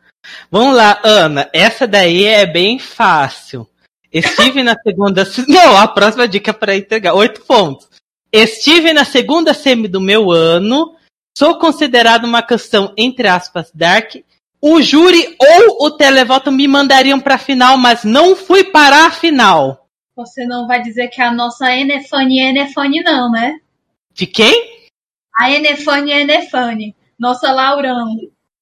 Vamos 0.52 0.76
lá, 0.76 1.00
Ana. 1.04 1.50
Essa 1.52 1.88
daí 1.88 2.26
é 2.26 2.46
bem 2.46 2.78
fácil. 2.78 3.68
Estive 4.14 4.62
na 4.64 4.76
segunda. 4.76 5.28
Não, 5.48 5.76
a 5.78 5.88
próxima 5.88 6.28
dica 6.28 6.52
é 6.52 6.54
para 6.54 6.76
entregar. 6.76 7.14
Oito 7.16 7.42
pontos. 7.42 7.88
Estive 8.32 8.94
na 8.94 9.04
segunda 9.06 9.54
semi 9.56 9.88
do 9.88 10.00
meu 10.02 10.32
ano. 10.32 10.96
Sou 11.38 11.60
considerado 11.60 12.26
uma 12.26 12.42
canção, 12.42 12.92
entre 12.98 13.28
aspas, 13.28 13.70
dark. 13.72 14.16
O 14.60 14.82
júri 14.82 15.36
ou 15.40 15.86
o 15.86 15.92
televoto 15.92 16.52
me 16.52 16.68
mandariam 16.68 17.20
pra 17.20 17.38
final, 17.38 17.78
mas 17.78 18.04
não 18.04 18.36
fui 18.36 18.64
para 18.64 19.06
a 19.06 19.12
final. 19.12 19.88
Você 20.16 20.48
não 20.48 20.66
vai 20.66 20.82
dizer 20.82 21.10
que 21.10 21.22
a 21.22 21.32
nossa 21.32 21.72
Enefane 21.72 22.40
é 22.40 22.50
Enefane, 22.50 23.04
não, 23.04 23.30
né? 23.30 23.60
De 24.16 24.26
quem? 24.26 24.90
A 25.38 25.52
Enefane 25.52 26.12
é 26.12 26.22
Enefane. 26.22 26.96
Nossa 27.20 27.52
Laurão. 27.52 28.16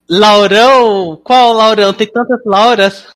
Laurão? 0.09 1.15
Qual 1.23 1.53
Laurão? 1.53 1.93
Tem 1.93 2.11
tantas 2.11 2.41
Lauras. 2.45 3.07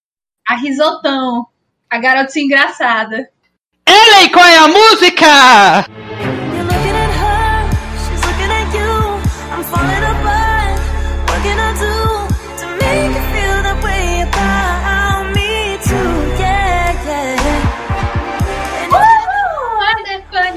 A 0.47 0.55
Risotão. 0.55 1.47
A 1.89 1.97
garota 1.97 2.39
engraçada. 2.39 3.29
Ellen, 3.85 4.31
qual 4.31 4.45
é 4.45 4.57
a 4.57 4.67
música? 4.69 5.85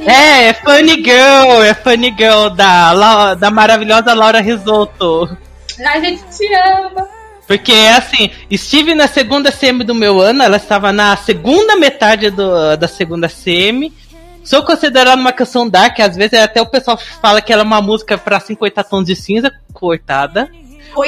É, 0.07 0.49
é 0.49 0.55
Funny 0.55 0.95
Girl, 1.03 1.63
é 1.63 1.75
Funny 1.75 2.15
Girl 2.17 2.49
da, 2.49 3.35
da 3.35 3.51
maravilhosa 3.51 4.15
Laura 4.15 4.41
Risotto. 4.41 5.37
A 5.85 6.01
gente 6.01 6.23
te 6.37 6.47
ama. 6.55 7.07
Porque 7.47 7.73
assim, 7.97 8.31
estive 8.51 8.95
na 8.95 9.07
segunda 9.07 9.51
semi 9.51 9.85
do 9.85 9.95
meu 9.95 10.21
ano, 10.21 10.43
ela 10.43 10.57
estava 10.57 10.93
na 10.93 11.17
segunda 11.17 11.77
metade 11.77 12.31
do- 12.31 12.77
da 12.77 12.89
segunda 12.89 13.29
semi. 13.29 13.93
Sou 14.45 14.63
considerado 14.65 15.19
uma 15.21 15.33
canção 15.33 15.69
dark, 15.69 15.99
às 16.01 16.17
vezes 16.17 16.39
até 16.39 16.61
o 16.61 16.67
pessoal 16.67 16.97
fala 16.97 17.41
que 17.41 17.53
ela 17.53 17.63
é 17.63 17.65
uma 17.65 17.81
música 17.83 18.17
pra 18.19 18.41
50 18.41 18.83
tons 18.85 19.05
de 19.07 19.15
cinza, 19.15 19.53
cortada. 19.73 20.51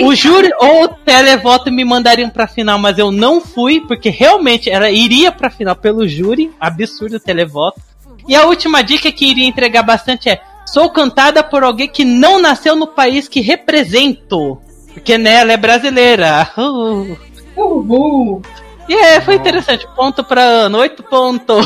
O 0.04 0.14
júri 0.14 0.50
ou 0.60 0.84
o 0.84 0.88
televoto 0.88 1.70
me 1.70 1.84
mandariam 1.84 2.30
pra 2.30 2.46
final, 2.46 2.78
mas 2.78 2.98
eu 2.98 3.10
não 3.10 3.40
fui, 3.40 3.80
porque 3.80 4.08
realmente 4.08 4.70
ela 4.70 4.90
iria 4.90 5.30
pra 5.32 5.50
final 5.50 5.76
pelo 5.76 6.06
júri. 6.08 6.50
Absurdo 6.60 7.16
o 7.16 7.20
televoto. 7.20 7.80
E 8.28 8.34
a 8.34 8.46
última 8.46 8.82
dica 8.82 9.10
que 9.12 9.26
iria 9.30 9.46
entregar 9.46 9.82
bastante 9.82 10.28
é: 10.28 10.40
sou 10.66 10.90
cantada 10.90 11.42
por 11.42 11.62
alguém 11.62 11.88
que 11.88 12.04
não 12.04 12.40
nasceu 12.40 12.74
no 12.76 12.86
país 12.86 13.28
que 13.28 13.40
represento. 13.40 14.58
Porque 14.92 15.18
né, 15.18 15.34
ela 15.40 15.52
é 15.52 15.56
brasileira. 15.56 16.48
Uh. 16.56 17.16
Uhul. 17.56 18.42
E 18.88 18.94
é, 18.94 19.20
foi 19.20 19.34
interessante. 19.36 19.86
Ponto 19.94 20.22
pra 20.24 20.42
ano, 20.42 20.78
oito 20.78 21.02
pontos. 21.02 21.64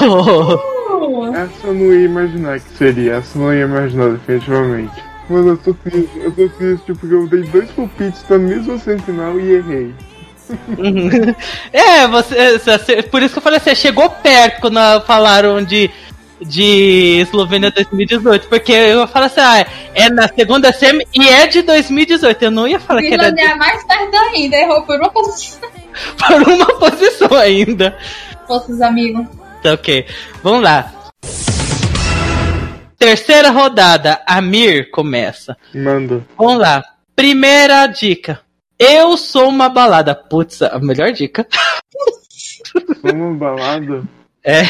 Essa 1.34 1.66
eu 1.66 1.74
não 1.74 1.92
ia 1.92 2.04
imaginar 2.04 2.60
que 2.60 2.76
seria, 2.76 3.14
essa 3.14 3.38
eu 3.38 3.42
não 3.42 3.54
ia 3.54 3.64
imaginar 3.64 4.10
definitivamente. 4.10 4.92
Mano, 5.28 5.48
eu 5.50 5.56
tô 5.58 5.74
triste, 5.74 6.10
eu 6.16 6.32
tô 6.32 6.48
triste 6.48 6.94
porque 6.94 7.14
eu 7.14 7.26
dei 7.26 7.42
dois 7.42 7.70
palpites 7.72 8.24
na 8.28 8.38
mesma 8.38 8.78
semifinal 8.78 9.38
e 9.38 9.52
errei. 9.52 9.94
é, 11.72 12.06
você, 12.08 12.58
você- 12.58 13.02
por 13.02 13.22
isso 13.22 13.34
que 13.34 13.38
eu 13.38 13.42
falei 13.42 13.58
assim, 13.58 13.74
chegou 13.74 14.08
perto 14.08 14.60
quando 14.62 14.78
falaram 15.06 15.62
de, 15.62 15.90
de 16.40 17.20
Eslovênia 17.20 17.70
2018, 17.70 18.48
porque 18.48 18.72
eu 18.72 19.06
falo 19.08 19.26
assim, 19.26 19.40
ah, 19.40 19.66
é 19.94 20.10
na 20.10 20.28
segunda 20.28 20.72
semi 20.72 21.06
e 21.14 21.28
é 21.28 21.46
de 21.46 21.62
2018. 21.62 22.42
Eu 22.42 22.50
não 22.50 22.66
ia 22.66 22.78
falar 22.78 23.00
que 23.00 23.12
era 23.12 23.30
de, 23.30 23.40
Finlândia 23.40 23.52
é 23.52 23.54
mais 23.56 23.84
perto 23.84 24.16
ainda. 24.16 24.56
Errou 24.56 24.82
por 24.82 24.96
uma 24.96 25.10
posição. 25.10 25.68
por 26.18 26.42
uma 26.48 26.78
posição 26.78 27.36
ainda. 27.36 27.96
Nossos 28.48 28.80
amigos. 28.80 29.26
Tá 29.62 29.72
ok. 29.72 30.06
Vamos 30.42 30.62
lá. 30.62 30.92
Terceira 32.98 33.50
rodada, 33.50 34.20
Amir 34.26 34.90
começa. 34.90 35.56
Manda. 35.72 36.24
Vamos 36.36 36.58
lá. 36.58 36.84
Primeira 37.14 37.86
dica. 37.86 38.40
Eu 38.78 39.16
sou 39.16 39.48
uma 39.48 39.68
balada. 39.68 40.14
Putz, 40.14 40.62
a 40.62 40.78
melhor 40.78 41.12
dica. 41.12 41.46
Uma 43.02 43.34
balada? 43.34 44.02
É. 44.44 44.62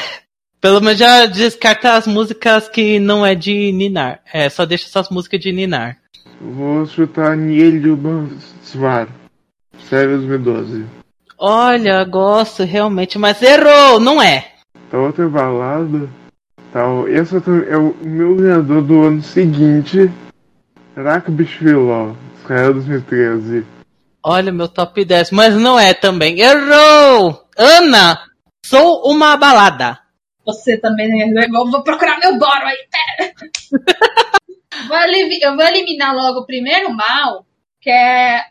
Pelo 0.60 0.80
menos 0.80 0.98
já 0.98 1.26
descarta 1.26 1.94
as 1.94 2.06
músicas 2.06 2.68
que 2.68 2.98
não 2.98 3.24
é 3.24 3.34
de 3.34 3.72
Ninar. 3.72 4.20
É, 4.32 4.48
só 4.48 4.66
deixa 4.66 4.86
essas 4.86 5.08
músicas 5.08 5.40
de 5.40 5.52
Ninar. 5.52 5.96
Vou 6.40 6.84
chutar 6.86 7.36
Nielio 7.36 7.98
Svar. 8.62 9.08
Sério 9.88 10.18
2012. 10.18 10.84
Olha, 11.38 12.04
gosto 12.04 12.64
realmente, 12.64 13.18
mas 13.18 13.40
errou, 13.40 14.00
não 14.00 14.20
é. 14.20 14.46
Tá 14.90 14.98
outra 14.98 15.28
balada? 15.28 16.08
Tá, 16.72 16.80
esse 17.08 17.36
é 17.36 17.76
o 17.76 17.94
meu 18.02 18.34
ganhador 18.34 18.82
do 18.82 19.02
ano 19.02 19.22
seguinte. 19.22 20.10
Rak 20.96 21.30
Bishviló. 21.30 22.14
Israel 22.42 22.74
2013. 22.74 23.64
Olha, 24.22 24.50
meu 24.50 24.68
top 24.68 25.04
10, 25.04 25.30
mas 25.30 25.54
não 25.54 25.78
é 25.78 25.94
também. 25.94 26.40
Errou! 26.40 27.44
Ana, 27.56 28.18
sou 28.64 29.02
uma 29.06 29.36
balada. 29.36 29.98
Você 30.48 30.78
também 30.78 31.30
não 31.30 31.42
é. 31.42 31.46
Vou, 31.46 31.70
vou 31.70 31.82
procurar 31.82 32.18
meu 32.18 32.38
boro 32.38 32.64
aí, 32.64 32.78
pera. 32.90 33.34
vou 34.88 34.96
eu 35.42 35.56
vou 35.56 35.66
eliminar 35.66 36.14
logo 36.14 36.40
o 36.40 36.46
primeiro 36.46 36.90
mal, 36.90 37.44
que 37.78 37.90
é 37.90 38.46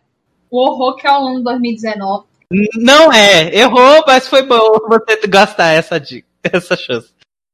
o 0.51 0.59
horror 0.59 0.95
que 0.95 1.07
é 1.07 1.11
o 1.11 1.25
ano 1.25 1.43
2019. 1.43 2.27
Não 2.75 3.11
é, 3.11 3.53
errou, 3.55 4.03
mas 4.05 4.27
foi 4.27 4.43
bom 4.43 4.77
você 4.87 5.27
gastar 5.27 5.71
essa 5.71 5.99
dica, 5.99 6.27
essa 6.43 6.77
chance. 6.77 7.11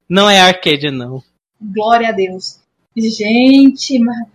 Não 0.09 0.29
é 0.29 0.41
arcade, 0.41 0.91
não. 0.91 1.23
Glória 1.61 2.09
a 2.09 2.11
Deus. 2.11 2.59
Gente, 2.97 3.97
mas... 3.99 4.27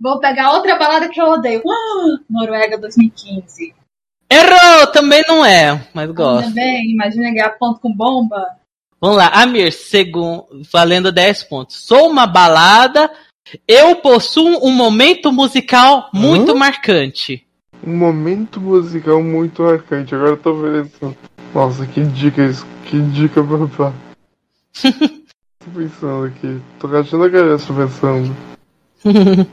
vou 0.00 0.20
pegar 0.20 0.52
outra 0.52 0.78
balada 0.78 1.08
que 1.08 1.20
eu 1.20 1.26
odeio. 1.26 1.60
Ah, 1.68 2.18
Noruega 2.30 2.78
2015. 2.78 3.74
Errou, 4.30 4.86
também 4.92 5.24
não 5.26 5.44
é, 5.44 5.88
mas 5.92 6.10
gosto. 6.12 6.48
Também, 6.48 6.92
imagina 6.92 7.32
ganhar 7.32 7.58
ponto 7.58 7.80
com 7.80 7.92
bomba. 7.92 8.56
Vamos 9.00 9.18
lá, 9.18 9.28
Amir, 9.28 9.72
segundo, 9.72 10.46
valendo 10.72 11.12
10 11.12 11.44
pontos. 11.44 11.76
Sou 11.76 12.08
uma 12.10 12.26
balada, 12.26 13.10
eu 13.68 13.96
possuo 13.96 14.66
um 14.66 14.72
momento 14.72 15.30
musical 15.30 16.08
muito 16.12 16.52
Hã? 16.52 16.54
marcante. 16.54 17.46
Um 17.86 17.94
momento 17.94 18.60
musical 18.60 19.22
muito 19.22 19.62
marcante. 19.62 20.14
Agora 20.14 20.30
eu 20.30 20.36
tô 20.38 20.54
vendo. 20.54 21.16
Nossa, 21.54 21.86
que 21.86 22.02
dica 22.04 22.44
isso. 22.44 22.66
Que 22.86 22.98
dica 23.00 23.42
babá. 23.42 23.92
tô 24.82 25.70
pensando 25.74 26.24
aqui. 26.24 26.60
Tô 26.78 26.88
gastando 26.88 27.24
a 27.24 27.30
cabeça 27.30 27.72
pensando. 27.72 28.36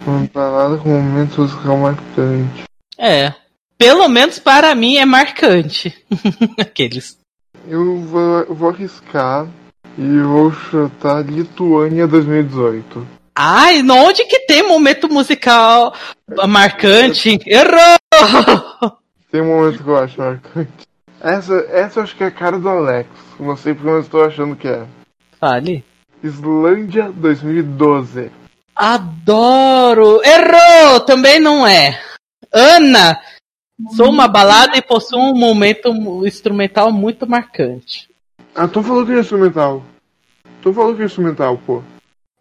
Uma 0.07 0.27
parada 0.31 0.77
com 0.77 0.89
um 0.89 1.01
momento 1.01 1.41
musical 1.41 1.77
marcante. 1.77 2.63
É, 2.97 3.33
pelo 3.77 4.07
menos 4.07 4.39
para 4.39 4.73
mim 4.73 4.95
é 4.95 5.05
marcante. 5.05 5.93
Aqueles. 6.57 7.22
Eu 7.67 7.99
vou, 8.01 8.39
eu 8.41 8.53
vou 8.53 8.69
arriscar 8.69 9.47
e 9.97 10.19
vou 10.19 10.51
chutar 10.51 11.23
Lituânia 11.23 12.05
2018. 12.05 13.07
Ai, 13.35 13.81
onde 13.89 14.25
que 14.25 14.41
tem 14.41 14.67
momento 14.67 15.07
musical 15.07 15.93
marcante? 16.47 17.39
Errou! 17.45 18.97
Tem 19.31 19.41
um 19.41 19.47
momento 19.47 19.83
que 19.83 19.89
eu 19.89 19.97
acho 19.97 20.19
marcante. 20.19 20.87
Essa, 21.19 21.55
essa 21.71 21.99
eu 21.99 22.03
acho 22.03 22.15
que 22.15 22.23
é 22.23 22.27
a 22.27 22.31
cara 22.31 22.59
do 22.59 22.67
Alex. 22.67 23.09
Não 23.39 23.55
sei 23.55 23.73
porque 23.73 23.89
eu 23.89 24.01
estou 24.01 24.25
achando 24.25 24.55
que 24.55 24.67
é. 24.67 24.85
Fale. 25.39 25.83
Islândia 26.21 27.11
2012. 27.11 28.29
Adoro! 28.75 30.21
Errou! 30.23 30.99
Também 30.99 31.39
não 31.39 31.65
é. 31.65 31.99
Ana, 32.51 33.19
sou 33.95 34.09
uma 34.09 34.27
balada 34.27 34.77
e 34.77 34.81
possuo 34.81 35.19
um 35.19 35.35
momento 35.35 35.89
instrumental 36.25 36.91
muito 36.91 37.27
marcante. 37.27 38.09
Ah, 38.55 38.67
tu 38.67 38.83
falou 38.83 39.05
que 39.05 39.11
é 39.13 39.19
instrumental. 39.19 39.83
Tu 40.61 40.73
falou 40.73 40.95
que 40.95 41.01
é 41.01 41.05
instrumental, 41.05 41.57
pô. 41.65 41.83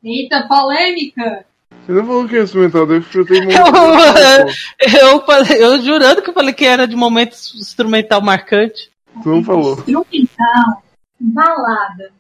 Eita, 0.04 0.46
polêmica! 0.48 1.46
Você 1.86 1.92
não 1.92 2.06
falou 2.06 2.28
que 2.28 2.36
é 2.36 2.42
instrumental, 2.42 2.86
daí 2.86 2.98
eu 2.98 3.02
chutei 3.02 3.40
muito. 3.42 3.56
Eu- 3.56 5.08
Eu, 5.10 5.24
falei- 5.24 5.64
eu 5.64 5.80
jurando 5.82 6.22
que 6.22 6.30
eu 6.30 6.34
falei 6.34 6.52
que 6.52 6.64
era 6.64 6.86
de 6.86 6.94
momento 6.94 7.32
instrumental 7.56 8.20
marcante. 8.20 8.90
Tu 9.22 9.28
não 9.28 9.42
falou. 9.42 9.72
Instrumental, 9.78 10.82
balada, 11.20 12.12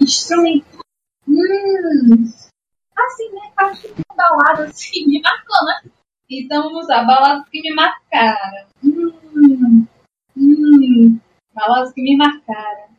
instrumental. 0.00 0.80
Hum. 1.28 2.30
Assim, 2.98 3.30
né? 3.32 3.40
Acho 3.56 3.82
que 3.88 4.02
balada 4.16 4.64
assim 4.64 5.06
me 5.06 5.20
marcou, 5.22 5.66
né? 5.66 5.90
Então 6.30 6.62
vamos 6.64 6.88
lá, 6.88 7.04
baladas 7.04 7.48
que 7.48 7.60
me 7.60 7.74
marcaram. 7.74 8.66
Hum. 8.84 9.86
Hum. 10.36 11.18
Baladas 11.54 11.92
que 11.92 12.02
me 12.02 12.16
marcaram. 12.16 12.92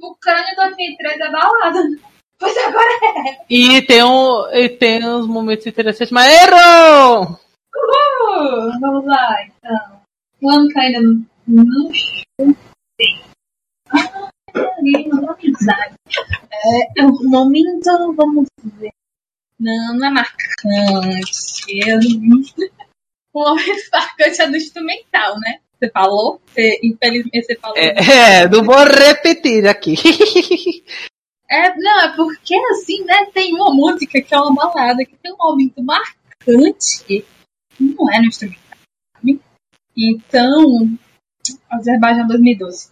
Ucrânia 0.00 0.54
2003 0.56 1.20
é 1.20 1.30
balada. 1.30 1.82
Pois 2.40 2.56
agora 2.56 2.88
é. 3.28 3.44
E 3.50 3.82
tem, 3.82 4.02
um, 4.02 4.48
e 4.54 4.66
tem 4.70 5.06
uns 5.06 5.26
momentos 5.26 5.66
interessantes, 5.66 6.10
mas 6.10 6.26
errou! 6.26 7.38
Uh, 7.76 8.80
vamos 8.80 9.04
lá, 9.04 9.44
então. 9.44 10.00
Um 10.40 10.50
ano 10.50 10.68
que 10.68 10.78
ainda 10.80 11.02
não, 11.02 11.26
não 11.46 11.90
amizade. 15.40 15.94
É, 16.52 17.02
é 17.02 17.06
um 17.06 17.28
momento, 17.28 18.14
vamos 18.14 18.48
ver. 18.64 18.90
Não, 19.60 19.94
não 19.94 20.06
é 20.06 20.10
marcante. 20.10 21.64
Eu... 21.86 21.98
O 23.32 23.44
momento 23.44 23.90
marcante 23.92 24.42
é 24.42 24.48
do 24.48 24.56
instrumental, 24.56 25.38
né? 25.38 25.60
Você 25.78 25.88
falou? 25.90 26.40
Você, 26.46 26.80
infelizmente 26.82 27.46
você 27.46 27.54
falou. 27.54 27.76
É, 27.76 28.42
é, 28.42 28.48
não 28.48 28.64
vou 28.64 28.84
repetir 28.84 29.68
aqui. 29.68 29.94
É, 31.52 31.74
não, 31.76 32.00
é 32.02 32.14
porque 32.14 32.54
assim, 32.70 33.02
né? 33.02 33.26
Tem 33.34 33.52
uma 33.52 33.74
música 33.74 34.22
que 34.22 34.32
é 34.32 34.38
uma 34.38 34.54
balada 34.54 35.04
que 35.04 35.16
tem 35.16 35.32
um 35.32 35.36
momento 35.36 35.82
marcante. 35.82 37.26
Não 37.80 38.08
é 38.08 38.20
no 38.20 38.26
instrumental. 38.26 38.78
sabe? 39.16 39.40
Então, 39.96 40.96
Azerbaijão 41.68 42.28
2012. 42.28 42.90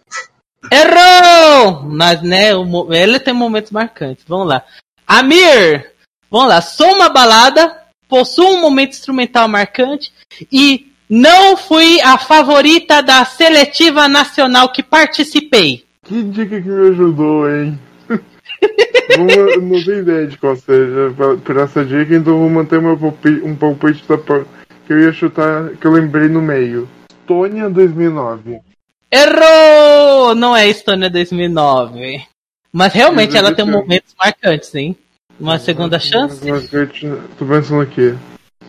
Errou! 0.69 1.83
Mas, 1.83 2.21
né, 2.21 2.49
ele 2.91 3.17
tem 3.21 3.33
momentos 3.33 3.71
marcantes. 3.71 4.25
Vamos 4.27 4.49
lá. 4.49 4.65
Amir! 5.07 5.93
Vamos 6.29 6.49
lá. 6.49 6.61
Sou 6.61 6.87
uma 6.93 7.09
balada, 7.09 7.75
possuo 8.07 8.55
um 8.55 8.61
momento 8.61 8.91
instrumental 8.91 9.47
marcante 9.47 10.11
e 10.51 10.87
não 11.09 11.57
fui 11.57 11.99
a 12.01 12.17
favorita 12.17 13.01
da 13.01 13.25
seletiva 13.25 14.07
nacional 14.07 14.71
que 14.71 14.83
participei. 14.83 15.83
Que 16.03 16.23
dica 16.23 16.61
que 16.61 16.67
me 16.69 16.89
ajudou, 16.89 17.49
hein? 17.49 17.79
não, 19.17 19.61
não 19.69 19.83
tenho 19.83 19.99
ideia 20.01 20.27
de 20.27 20.37
qual 20.37 20.55
seja 20.55 21.13
por- 21.15 21.57
essa 21.57 21.83
dica, 21.83 22.15
então 22.15 22.37
vou 22.37 22.49
manter 22.49 22.81
meu 22.81 22.97
palpite, 22.97 23.41
um 23.43 23.55
palpite 23.55 24.03
da 24.07 24.17
que 24.17 24.93
eu 24.93 24.99
ia 24.99 25.13
chutar, 25.13 25.69
que 25.79 25.85
eu 25.85 25.91
lembrei 25.91 26.27
no 26.27 26.41
meio. 26.41 26.89
Estônia 27.09 27.69
2009. 27.69 28.59
Errou! 29.11 30.33
Não 30.35 30.55
é 30.55 30.67
Estônia 30.67 31.09
2009. 31.09 32.23
Mas 32.71 32.93
realmente 32.93 33.35
ela 33.37 33.53
tem 33.53 33.65
momentos 33.65 34.15
marcantes, 34.17 34.73
hein? 34.73 34.95
Uma 35.39 35.57
segunda 35.57 35.97
chance? 35.97 36.41
Tô 37.37 37.45
pensando 37.45 37.81
aqui. 37.81 38.13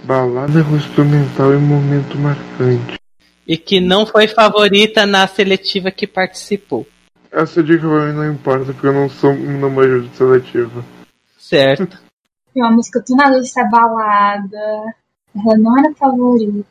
Balada 0.04 0.60
instrumental 0.60 1.52
e 1.52 1.56
momento 1.56 2.16
marcante. 2.16 2.98
E 3.46 3.56
que 3.56 3.80
não 3.80 4.06
foi 4.06 4.28
favorita 4.28 5.04
na 5.04 5.26
seletiva 5.26 5.90
que 5.90 6.06
participou. 6.06 6.86
Essa 7.32 7.62
dica 7.62 7.80
pra 7.80 8.06
mim 8.06 8.12
não 8.12 8.32
importa, 8.32 8.66
porque 8.66 8.86
eu 8.86 8.92
não 8.92 9.08
sou 9.08 9.34
não 9.34 9.68
manjo 9.68 10.02
de 10.02 10.16
seletiva. 10.16 10.84
Certo. 11.36 11.98
Tem 12.54 12.62
uma 12.62 12.72
música 12.72 13.00
do 13.00 13.16
nada 13.16 13.40
dessa 13.40 13.64
balada. 13.64 14.94
Ela 15.34 15.58
não 15.58 15.78
era 15.78 15.94
favorita. 15.94 16.66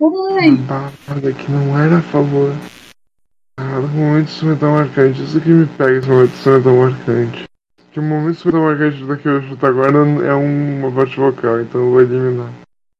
Ui, 0.00 0.50
Balada 0.56 1.32
que 1.32 1.50
não 1.50 1.78
era 1.78 1.98
a 1.98 2.02
favor. 2.02 2.52
Ah, 3.56 3.80
momento 3.80 4.28
instrumental 4.28 4.72
marcante. 4.72 5.22
Isso 5.22 5.40
que 5.40 5.48
me 5.48 5.66
pega 5.66 5.98
esse 5.98 6.08
momento 6.08 6.32
instrumental 6.32 6.76
marcante. 6.76 7.51
Que 7.92 8.00
o 8.00 8.02
momento 8.02 8.30
instrumental 8.36 8.62
marcante 8.70 9.04
daqui 9.04 9.28
eu 9.28 9.42
chuto 9.42 9.66
agora 9.66 9.98
é 9.98 10.34
uma 10.34 10.90
parte 10.92 11.16
vocal, 11.16 11.60
então 11.60 11.80
eu 11.82 11.90
vou 11.90 12.00
eliminar. 12.00 12.50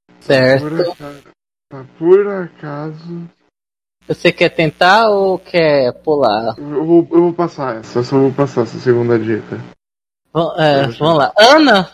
Por 0.06 0.22
Certo. 0.24 0.90
acaso, 0.92 1.22
tá, 1.70 1.84
por 1.98 2.28
acaso 2.28 3.28
Você 4.06 4.30
quer 4.32 4.50
tentar 4.50 5.08
ou 5.08 5.38
quer 5.38 5.92
pular? 6.02 6.54
eu, 6.58 6.84
vou, 6.84 7.08
eu 7.10 7.22
vou 7.22 7.32
passar 7.32 7.76
essa, 7.76 8.00
eu 8.00 8.04
só 8.04 8.18
vou 8.18 8.32
passar 8.32 8.62
essa 8.62 8.78
segunda 8.78 9.18
dica. 9.18 9.56
V- 10.34 10.54
é, 10.62 10.82
vamos 10.88 11.18
lá. 11.18 11.32
Ana, 11.38 11.90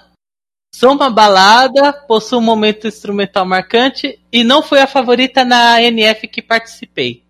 sou 0.74 0.92
uma 0.92 1.08
balada, 1.10 1.92
possuo 1.92 2.38
um 2.40 2.42
momento 2.42 2.86
instrumental 2.88 3.44
marcante 3.46 4.18
e 4.32 4.42
não 4.42 4.62
fui 4.62 4.80
a 4.80 4.86
favorita 4.88 5.44
na 5.44 5.80
NF 5.82 6.26
que 6.28 6.42
participei. 6.42 7.22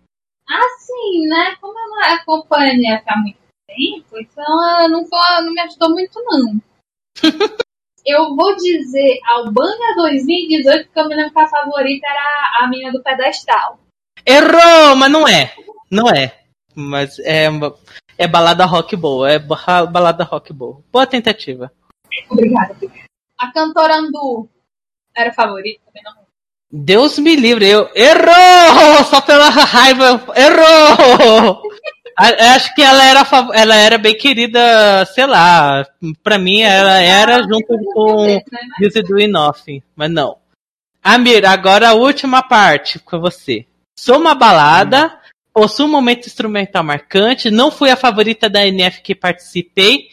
assim, 0.47 1.27
né? 1.27 1.55
Como 1.61 1.77
eu 1.77 1.89
não 1.89 2.15
acompanho 2.15 2.71
a 2.71 2.73
NF 2.75 3.03
há 3.07 3.17
muito 3.17 3.38
tempo, 3.75 4.19
então 4.19 4.43
ela 4.69 4.87
não, 4.87 5.05
foi- 5.07 5.41
não 5.45 5.53
me 5.53 5.61
ajudou 5.61 5.89
muito, 5.91 6.21
não. 6.25 6.61
eu 8.05 8.35
vou 8.35 8.55
dizer 8.55 9.19
Albânia 9.27 9.95
2018, 9.95 10.85
porque 10.85 10.99
eu 10.99 11.07
me 11.07 11.15
lembro 11.15 11.33
que 11.33 11.39
a 11.39 11.47
favorita 11.47 12.07
era 12.07 12.63
a 12.63 12.67
menina 12.67 12.91
do 12.91 13.03
pedestal. 13.03 13.79
Errou, 14.25 14.95
mas 14.97 15.11
não 15.11 15.27
é. 15.27 15.53
Não 15.91 16.09
é. 16.09 16.37
Mas 16.75 17.19
é, 17.19 17.45
é 18.17 18.27
balada 18.27 18.65
rock 18.65 18.95
boa. 18.95 19.31
É 19.31 19.39
ba- 19.39 19.85
balada 19.85 20.23
rock 20.23 20.53
boa. 20.53 20.81
Boa 20.91 21.05
tentativa. 21.07 21.71
Obrigada. 22.29 22.75
A 23.37 23.51
cantora 23.51 23.95
Andu 23.97 24.49
era 25.15 25.33
favorita 25.33 25.81
também, 25.85 26.03
não? 26.03 26.19
Deus 26.71 27.17
me 27.17 27.35
livre, 27.35 27.67
eu. 27.67 27.89
Errou! 27.95 29.03
Só 29.09 29.21
pela 29.21 29.49
raiva. 29.49 30.21
Errou! 30.35 31.61
Acho 32.19 32.75
que 32.75 32.81
ela 32.81 33.03
era, 33.05 33.27
ela 33.53 33.75
era 33.75 33.97
bem 33.97 34.13
querida, 34.13 35.05
sei 35.05 35.25
lá. 35.25 35.85
Pra 36.21 36.37
mim, 36.37 36.61
ela 36.61 36.99
era 37.01 37.41
junto 37.43 37.77
com? 37.93 38.25
Use 38.85 39.01
Do 39.03 39.17
Enough, 39.17 39.81
mas 39.95 40.11
não. 40.11 40.37
Amir, 41.01 41.45
agora 41.45 41.89
a 41.89 41.93
última 41.93 42.43
parte 42.43 42.99
com 42.99 43.19
você. 43.19 43.65
Sou 43.97 44.17
uma 44.17 44.35
balada, 44.35 45.17
possuo 45.53 45.85
um 45.85 45.91
momento 45.91 46.27
instrumental 46.27 46.83
marcante, 46.83 47.49
não 47.49 47.71
fui 47.71 47.89
a 47.89 47.95
favorita 47.95 48.49
da 48.49 48.67
NF 48.67 49.01
que 49.01 49.15
participei, 49.15 50.09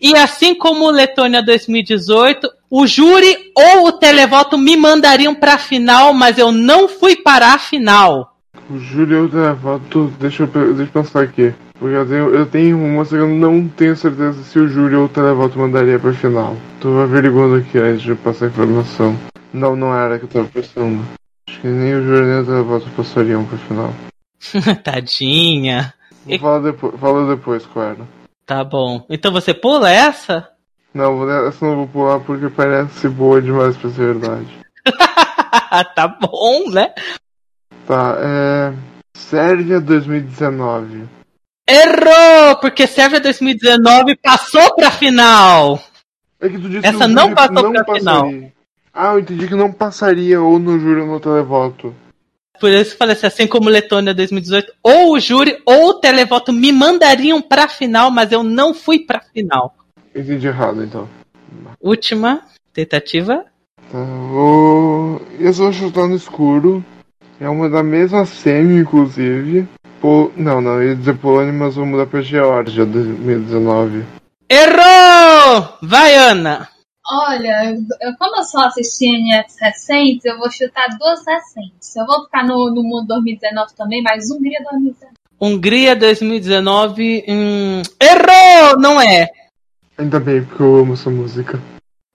e 0.00 0.16
assim 0.16 0.54
como 0.54 0.90
Letônia 0.90 1.42
2018, 1.42 2.48
o 2.70 2.86
júri 2.86 3.52
ou 3.56 3.88
o 3.88 3.92
televoto 3.92 4.56
me 4.56 4.76
mandariam 4.76 5.34
pra 5.34 5.58
final, 5.58 6.14
mas 6.14 6.38
eu 6.38 6.52
não 6.52 6.88
fui 6.88 7.16
para 7.16 7.54
a 7.54 7.58
final. 7.58 8.37
O 8.70 8.78
Júlio 8.78 9.30
eu 9.32 9.56
voto. 9.56 10.12
Deixa 10.20 10.42
eu, 10.42 10.74
deixa 10.74 10.82
eu 10.82 11.02
pensar 11.02 11.22
aqui. 11.22 11.54
Porque 11.78 11.94
eu 11.94 12.06
tenho, 12.06 12.34
eu 12.34 12.46
tenho 12.46 12.78
uma 12.78 13.04
que 13.06 13.14
eu 13.14 13.26
não 13.26 13.66
tenho 13.68 13.96
certeza 13.96 14.42
se 14.42 14.58
o 14.58 14.68
Júlio 14.68 15.00
ou 15.00 15.04
o 15.06 15.08
televoto 15.08 15.58
mandaria 15.58 15.98
pra 15.98 16.12
final. 16.12 16.56
Tô 16.80 17.00
averiguando 17.00 17.56
aqui 17.56 17.78
antes 17.78 18.02
de 18.02 18.14
passar 18.14 18.46
a 18.46 18.48
informação. 18.48 19.16
Não, 19.52 19.74
não 19.74 19.94
era 19.94 20.18
que 20.18 20.24
eu 20.24 20.28
tava 20.28 20.48
pensando. 20.48 21.02
Acho 21.48 21.60
que 21.60 21.66
nem 21.66 21.94
o 21.94 22.02
Júlio 22.02 22.26
nem 22.26 22.40
o 22.40 22.44
televoto 22.44 22.90
passariam 22.90 23.44
pra 23.44 23.58
final. 23.58 23.94
Tadinha. 24.84 25.94
Fala 26.38 26.60
depois, 26.60 27.00
fala 27.00 27.36
depois, 27.36 27.66
claro. 27.66 28.06
Tá 28.44 28.62
bom. 28.64 29.06
Então 29.08 29.32
você 29.32 29.54
pula 29.54 29.90
essa? 29.90 30.46
Não, 30.92 31.30
essa 31.46 31.64
não 31.64 31.76
vou 31.76 31.86
pular 31.88 32.20
porque 32.20 32.48
parece 32.48 33.08
boa 33.08 33.40
demais 33.40 33.76
pra 33.76 33.88
ser 33.88 34.14
verdade. 34.14 34.58
tá 35.94 36.08
bom, 36.08 36.70
né? 36.70 36.92
Tá, 37.88 38.18
é. 38.20 38.74
Sérvia 39.16 39.80
2019. 39.80 41.08
Errou! 41.66 42.56
Porque 42.60 42.86
Sérvia 42.86 43.18
2019 43.18 44.14
passou 44.16 44.74
pra 44.76 44.90
final! 44.90 45.82
É 46.38 46.50
que 46.50 46.58
tu 46.58 46.68
disse 46.68 46.86
Essa 46.86 47.06
que 47.06 47.14
não 47.14 47.34
passou 47.34 47.72
pra 47.72 47.94
final. 47.94 48.22
passaria. 48.22 48.52
Ah, 48.92 49.12
eu 49.14 49.20
entendi 49.20 49.48
que 49.48 49.54
não 49.54 49.72
passaria 49.72 50.38
ou 50.38 50.58
no 50.58 50.78
júri 50.78 51.00
ou 51.00 51.06
no 51.06 51.18
televoto. 51.18 51.94
Por 52.60 52.70
isso 52.70 52.90
que 52.90 52.94
eu 52.94 52.98
falei 52.98 53.14
assim, 53.14 53.26
assim 53.26 53.46
como 53.46 53.70
Letônia 53.70 54.12
2018, 54.12 54.70
ou 54.82 55.12
o 55.12 55.20
júri 55.20 55.56
ou 55.64 55.88
o 55.90 55.94
televoto 55.94 56.52
me 56.52 56.70
mandariam 56.72 57.40
pra 57.40 57.68
final, 57.68 58.10
mas 58.10 58.32
eu 58.32 58.42
não 58.42 58.74
fui 58.74 58.98
pra 58.98 59.20
final. 59.32 59.74
Entendi 60.14 60.46
errado, 60.46 60.84
então. 60.84 61.08
Última 61.80 62.42
tentativa. 62.72 63.46
Tá, 63.90 64.04
vou. 64.04 65.22
Eu 65.38 65.52
vou 65.54 65.72
chutar 65.72 66.06
no 66.06 66.16
escuro. 66.16 66.84
É 67.40 67.48
uma 67.48 67.68
da 67.68 67.82
mesma 67.82 68.24
semi, 68.26 68.80
inclusive. 68.80 69.66
Pol... 70.00 70.32
Não, 70.36 70.60
não, 70.60 70.82
eu 70.82 70.88
ia 70.90 70.96
dizer 70.96 71.16
Polônia, 71.18 71.52
mas 71.52 71.76
vou 71.76 71.86
mudar 71.86 72.06
pra 72.06 72.20
Geórgia 72.20 72.84
2019. 72.84 74.04
Errou! 74.50 75.68
Vai, 75.82 76.14
Ana! 76.16 76.68
Olha, 77.10 77.64
eu, 77.70 77.76
eu- 78.08 78.16
como 78.18 78.36
eu 78.36 78.44
só 78.44 78.66
assisti 78.66 79.06
NFs 79.06 79.56
recentes, 79.60 80.24
eu 80.24 80.38
vou 80.38 80.50
chutar 80.50 80.88
duas 80.98 81.20
recentes. 81.26 81.96
Eu 81.96 82.04
vou 82.06 82.24
ficar 82.24 82.44
no, 82.44 82.70
no 82.74 82.82
mundo 82.82 83.06
2019 83.08 83.74
também, 83.76 84.02
mas 84.02 84.30
Hungria 84.30 84.58
2019. 84.70 85.14
Hungria 85.40 85.96
2019. 85.96 87.24
Hum, 87.28 87.82
errou! 88.00 88.78
Não 88.78 89.00
é. 89.00 89.28
Ainda 89.96 90.20
bem, 90.20 90.44
porque 90.44 90.62
eu 90.62 90.76
amo 90.76 90.94
essa 90.94 91.08
música. 91.08 91.58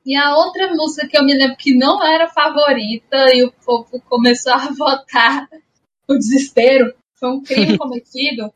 E 0.06 0.16
a 0.18 0.36
outra 0.36 0.74
música 0.74 1.08
que 1.08 1.18
eu 1.18 1.24
me 1.24 1.34
lembro 1.34 1.56
que 1.56 1.74
não 1.74 2.06
era 2.06 2.28
favorita 2.28 3.34
e 3.34 3.44
o 3.44 3.52
povo 3.66 4.02
começou 4.10 4.54
a 4.54 4.68
votar 4.78 5.48
o 6.08 6.16
desespero, 6.16 6.94
foi 7.16 7.30
um 7.30 7.42
crime 7.42 7.78
cometido, 7.80 8.54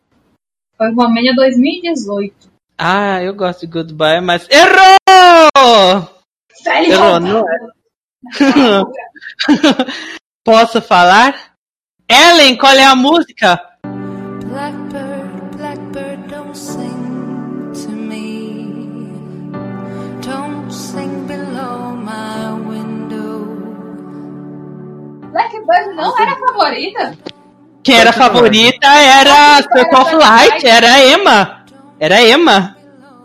foi 0.78 0.94
Romênia 0.94 1.34
2018. 1.34 2.52
Ah, 2.78 3.24
eu 3.24 3.34
gosto 3.34 3.62
de 3.62 3.68
Goodbye, 3.68 4.22
mas. 4.22 4.48
Errou! 4.50 6.10
Velho 6.64 6.92
Errou, 6.92 7.20
não 7.20 7.40
é. 7.40 7.78
Posso 10.44 10.82
falar? 10.82 11.54
Ellen, 12.10 12.58
qual 12.58 12.74
é 12.74 12.84
a 12.84 12.96
música? 12.96 13.77
Blackbird 25.38 25.96
não 25.96 26.20
era 26.20 26.36
favorita? 26.36 27.18
Quem 27.84 27.96
era 27.96 28.10
a 28.10 28.14
favorita 28.14 28.88
era 28.88 29.58
Circle 29.62 30.00
of 30.00 30.16
Light, 30.16 30.66
era 30.66 30.92
a 30.92 31.06
Emma. 31.06 31.66
Era 32.00 32.24
Emma. 32.24 32.76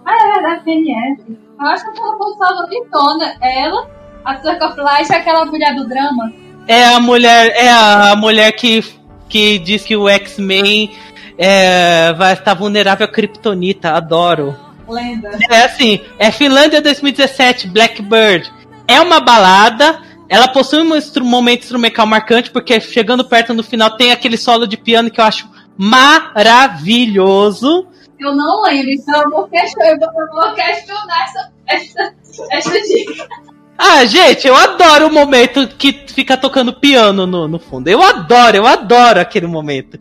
Ah, 0.04 0.12
é 0.12 0.32
verdade, 0.34 0.64
PNF. 0.64 1.38
Eu 1.58 1.66
acho 1.66 1.84
que 1.84 1.90
aquela 1.90 2.16
foi 2.18 2.36
favoritona. 2.36 3.34
Ela, 3.40 3.90
a 4.24 4.36
Circle 4.36 4.74
Flight 4.74 5.10
e 5.10 5.14
aquela 5.14 5.46
mulher 5.46 5.74
do 5.74 5.88
drama. 5.88 6.32
É 6.68 6.84
a 6.84 7.00
mulher, 7.00 7.48
é 7.56 7.70
a 7.70 8.14
mulher 8.14 8.52
que, 8.52 8.84
que 9.28 9.58
diz 9.58 9.82
que 9.82 9.96
o 9.96 10.06
X-Men 10.08 10.94
é, 11.38 12.12
vai 12.12 12.34
estar 12.34 12.52
vulnerável 12.54 13.06
a 13.06 13.10
Kryptonita. 13.10 13.92
Adoro. 13.92 14.54
Lenda. 14.86 15.30
É 15.50 15.64
assim, 15.64 16.00
é 16.18 16.30
Finlândia 16.30 16.82
2017, 16.82 17.68
Blackbird. 17.68 18.52
É 18.86 19.00
uma 19.00 19.18
balada. 19.18 20.11
Ela 20.32 20.48
possui 20.48 20.80
um 20.80 20.96
instru- 20.96 21.26
momento 21.26 21.64
instrumental 21.64 22.06
marcante, 22.06 22.50
porque 22.50 22.80
chegando 22.80 23.22
perto 23.22 23.52
no 23.52 23.62
final 23.62 23.90
tem 23.98 24.12
aquele 24.12 24.38
solo 24.38 24.66
de 24.66 24.78
piano 24.78 25.10
que 25.10 25.20
eu 25.20 25.24
acho 25.24 25.46
maravilhoso. 25.76 27.86
Eu 28.18 28.34
não 28.34 28.62
lembro, 28.62 28.90
então 28.92 29.22
eu 29.22 29.30
vou 29.30 29.46
questionar, 29.46 29.90
eu 29.90 29.98
vou, 29.98 30.08
eu 30.08 30.32
vou 30.32 30.54
questionar 30.54 31.24
essa, 31.24 31.52
essa, 31.68 32.14
essa 32.50 32.70
dica. 32.70 33.28
Ah, 33.76 34.04
gente, 34.06 34.46
eu 34.46 34.56
adoro 34.56 35.08
o 35.08 35.12
momento 35.12 35.68
que 35.76 36.04
fica 36.06 36.34
tocando 36.36 36.72
piano 36.72 37.26
no, 37.26 37.46
no 37.46 37.58
fundo. 37.58 37.88
Eu 37.88 38.02
adoro, 38.02 38.56
eu 38.56 38.66
adoro 38.66 39.20
aquele 39.20 39.46
momento. 39.46 39.98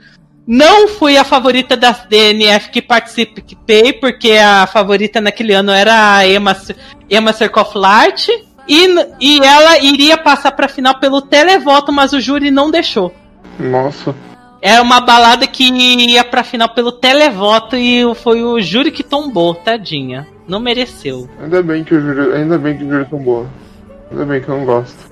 Não 0.48 0.88
fui 0.88 1.18
a 1.18 1.24
favorita 1.24 1.76
das 1.76 2.06
DNF 2.06 2.70
que 2.70 2.82
participei, 2.82 3.94
porque 3.94 4.34
a 4.34 4.68
favorita 4.68 5.20
naquele 5.20 5.54
ano 5.54 5.72
era 5.72 6.18
a 6.18 6.28
Emma, 6.28 6.56
Emma 7.10 7.34
Serkoff-Lart. 7.34 8.28
E, 8.68 8.88
e 9.20 9.40
ela 9.44 9.80
iria 9.80 10.18
passar 10.18 10.52
pra 10.52 10.68
final 10.68 11.00
pelo 11.00 11.22
televoto, 11.22 11.92
mas 11.92 12.14
o 12.14 12.22
júri 12.22 12.52
não 12.52 12.72
deixou. 12.72 13.14
Nossa. 13.60 14.16
Era 14.62 14.82
uma 14.82 15.02
balada 15.02 15.48
que 15.48 15.64
ia 15.64 16.24
pra 16.24 16.44
final 16.44 16.70
pelo 16.70 16.92
televoto 16.92 17.76
e 17.76 18.04
foi 18.16 18.44
o 18.44 18.62
júri 18.62 18.92
que 18.92 19.04
tombou, 19.04 19.56
tadinha. 19.56 20.28
Não 20.48 20.60
mereceu. 20.60 21.28
Ainda 21.42 21.64
bem 21.64 21.84
que 21.84 21.96
o 21.96 22.00
júri, 22.00 22.34
ainda 22.34 22.58
bem 22.58 22.78
que 22.78 22.84
o 22.84 22.90
júri 22.90 23.06
tombou. 23.06 23.48
Ainda 24.12 24.26
bem 24.26 24.42
que 24.42 24.50
eu 24.50 24.58
não 24.58 24.66
gosto. 24.66 25.11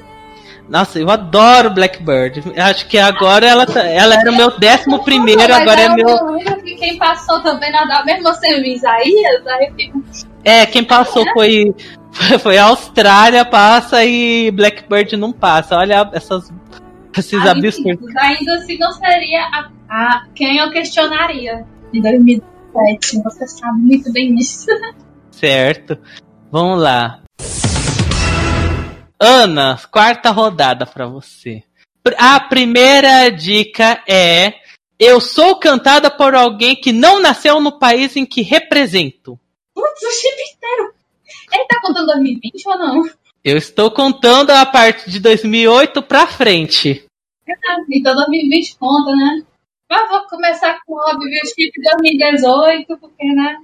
Nossa, 0.70 1.00
eu 1.00 1.10
adoro 1.10 1.72
Blackbird. 1.72 2.44
Acho 2.56 2.88
que 2.88 2.98
agora 2.98 3.48
ela, 3.48 3.66
tá- 3.66 3.84
ela 3.86 4.14
era 4.16 4.32
o 4.32 4.36
meu 4.36 4.58
décimo 4.60 5.04
primeiro, 5.04 5.42
Mas 5.42 5.52
agora 5.62 5.82
é 5.82 5.86
eu 5.88 5.96
meu. 5.96 6.56
que 6.64 6.76
quem 6.76 6.98
passou 6.98 7.42
também 7.42 7.72
na 7.72 8.06
mesmo 8.06 8.32
sem 8.36 8.54
o 8.62 8.66
Isaías, 8.66 9.48
aí 9.48 9.72
fico. 9.76 10.04
É, 10.44 10.66
quem 10.68 10.84
passou 10.84 11.26
foi, 11.34 11.74
foi 12.40 12.58
a 12.58 12.66
Austrália, 12.66 13.44
passa 13.44 14.06
e 14.06 14.52
Blackbird 14.52 15.18
não 15.18 15.32
passa. 15.32 15.76
Olha 15.76 16.08
essas, 16.14 16.52
esses 17.18 17.44
Ah, 17.46 17.52
absurdos. 17.52 18.16
Ainda 18.18 18.54
assim 18.56 18.78
não 18.78 18.92
seria 18.92 19.42
a, 19.46 19.70
a- 19.90 20.24
quem 20.36 20.58
eu 20.60 20.70
questionaria 20.70 21.66
em 21.92 22.00
2007. 22.00 23.24
Você 23.24 23.48
sabe 23.48 23.80
muito 23.80 24.14
bem 24.14 24.36
disso. 24.36 24.68
Certo. 25.32 25.98
Vamos 26.52 26.80
lá. 26.82 27.22
Ana, 29.20 29.78
quarta 29.92 30.32
rodada 30.32 30.86
pra 30.86 31.06
você. 31.06 31.62
A 32.18 32.40
primeira 32.40 33.30
dica 33.30 34.02
é: 34.08 34.54
eu 34.98 35.20
sou 35.20 35.58
cantada 35.58 36.10
por 36.10 36.34
alguém 36.34 36.76
que 36.76 36.94
não 36.94 37.22
nasceu 37.22 37.60
no 37.60 37.78
país 37.78 38.16
em 38.16 38.26
que 38.26 38.42
represento. 38.42 39.38
Putz, 39.76 40.04
o 40.04 40.12
chip 40.12 40.42
inteiro. 40.56 40.94
Ele 41.52 41.66
tá 41.66 41.82
contando 41.82 42.08
2020 42.08 42.68
ou 42.68 42.78
não? 42.78 43.10
Eu 43.44 43.58
estou 43.58 43.92
contando 43.92 44.52
a 44.52 44.66
parte 44.66 45.10
de 45.10 45.20
2008 45.20 46.02
pra 46.04 46.26
frente. 46.26 47.06
Então 47.92 48.16
2020 48.16 48.78
conta, 48.78 49.12
né? 49.16 49.44
Mas 49.90 50.10
vou 50.10 50.22
começar 50.28 50.80
com 50.86 50.94
óbvio 50.94 51.28
o 51.44 51.48
chip 51.48 51.72
2018, 51.82 52.98
porque, 52.98 53.26
né? 53.34 53.58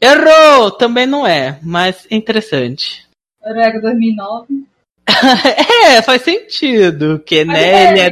Errou! 0.00 0.70
Também 0.70 1.06
não 1.06 1.26
é, 1.26 1.60
mas 1.62 2.06
é 2.10 2.16
interessante. 2.16 3.06
Orega 3.40 3.80
2009. 3.80 4.66
é, 5.86 6.02
faz 6.02 6.22
sentido, 6.22 7.20
que 7.24 7.44
Mas 7.44 7.56
né, 7.56 7.72
é. 7.72 7.90
ele, 7.90 8.00
é, 8.00 8.10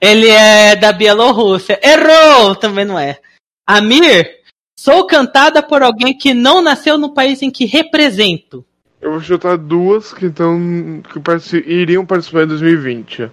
ele 0.00 0.28
é 0.28 0.76
da 0.76 0.92
Bielorrússia. 0.92 1.80
Errou! 1.82 2.54
Também 2.54 2.84
não 2.84 2.98
é. 2.98 3.18
Amir, 3.66 4.30
sou 4.78 5.06
cantada 5.06 5.62
por 5.62 5.82
alguém 5.82 6.16
que 6.16 6.34
não 6.34 6.60
nasceu 6.60 6.98
no 6.98 7.14
país 7.14 7.40
em 7.42 7.50
que 7.50 7.64
represento. 7.64 8.64
Eu 9.00 9.12
vou 9.12 9.20
chutar 9.20 9.56
duas 9.58 10.12
que 10.14 10.26
estão. 10.26 11.02
que 11.12 11.20
partici- 11.20 11.64
iriam 11.66 12.06
participar 12.06 12.44
em 12.44 12.48
2020. 12.48 13.30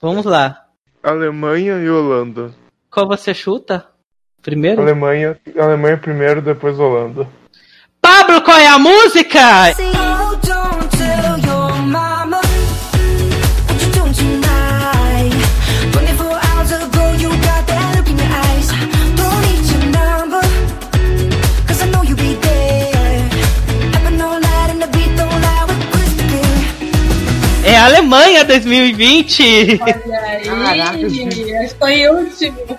Vamos 0.00 0.24
lá. 0.26 0.64
Alemanha 1.02 1.78
e 1.78 1.88
Holanda. 1.88 2.52
Qual 2.90 3.06
você 3.06 3.32
chuta? 3.32 3.86
Primeiro? 4.42 4.80
Alemanha, 4.80 5.38
Alemanha 5.58 5.96
primeiro, 5.96 6.42
depois 6.42 6.78
Holanda. 6.78 7.28
Pablo, 8.00 8.42
qual 8.42 8.58
é 8.58 8.66
a 8.66 8.78
música? 8.78 9.40
Oh, 9.80 10.36
clear. 27.76 27.76
É 27.76 27.78
Alemanha 27.78 28.44
2020. 28.44 29.80
Olha 29.80 30.20
aí, 30.20 30.44
Caraca, 30.44 31.64
estou 31.64 31.88
em 31.88 32.08
último. 32.08 32.78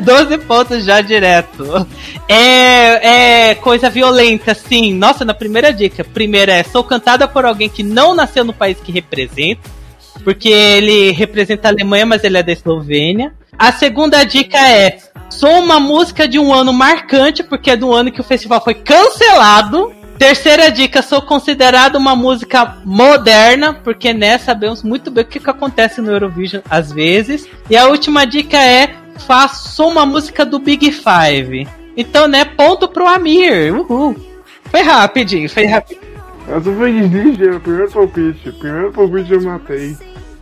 12 0.00 0.38
pontos 0.38 0.84
já 0.84 1.00
direto. 1.00 1.86
É, 2.28 3.50
é 3.50 3.54
coisa 3.56 3.90
violenta, 3.90 4.54
sim. 4.54 4.94
Nossa, 4.94 5.24
na 5.24 5.34
primeira 5.34 5.72
dica. 5.72 6.04
Primeira 6.04 6.52
é: 6.52 6.62
sou 6.62 6.84
cantada 6.84 7.26
por 7.26 7.44
alguém 7.44 7.68
que 7.68 7.82
não 7.82 8.14
nasceu 8.14 8.44
no 8.44 8.52
país 8.52 8.78
que 8.80 8.92
representa. 8.92 9.78
Porque 10.24 10.48
ele 10.48 11.12
representa 11.12 11.68
a 11.68 11.70
Alemanha, 11.70 12.04
mas 12.04 12.24
ele 12.24 12.38
é 12.38 12.42
da 12.42 12.52
Eslovênia. 12.52 13.32
A 13.58 13.72
segunda 13.72 14.24
dica 14.24 14.58
é: 14.58 14.98
sou 15.30 15.58
uma 15.60 15.80
música 15.80 16.28
de 16.28 16.38
um 16.38 16.52
ano 16.52 16.72
marcante, 16.72 17.42
porque 17.42 17.70
é 17.70 17.76
do 17.76 17.92
ano 17.92 18.12
que 18.12 18.20
o 18.20 18.24
festival 18.24 18.62
foi 18.62 18.74
cancelado. 18.74 19.92
Terceira 20.18 20.70
dica, 20.70 21.00
sou 21.00 21.22
considerada 21.22 21.96
uma 21.96 22.16
música 22.16 22.78
moderna, 22.84 23.72
porque 23.72 24.12
né, 24.12 24.36
sabemos 24.36 24.82
muito 24.82 25.10
bem 25.10 25.22
o 25.22 25.26
que, 25.26 25.38
que 25.38 25.48
acontece 25.48 26.00
no 26.00 26.10
Eurovision 26.10 26.60
às 26.68 26.90
vezes. 26.90 27.46
E 27.70 27.76
a 27.76 27.86
última 27.86 28.26
dica 28.26 28.56
é, 28.56 28.94
faço 29.26 29.86
uma 29.86 30.04
música 30.04 30.44
do 30.44 30.58
Big 30.58 30.90
Five. 30.90 31.68
Então, 31.96 32.26
né, 32.26 32.44
ponto 32.44 32.88
pro 32.88 33.06
Amir. 33.06 33.72
Uhul. 33.72 34.16
Foi 34.64 34.82
rapidinho, 34.82 35.48
foi 35.48 35.66
rapidinho. 35.66 36.08
Essa 36.48 36.72
foi 36.72 36.90
ligeira, 36.90 37.60
primeiro 37.60 37.90
palpite. 37.90 38.52
Primeiro 38.52 38.92
palpite 38.92 39.32
eu 39.32 39.42
matei. 39.42 39.96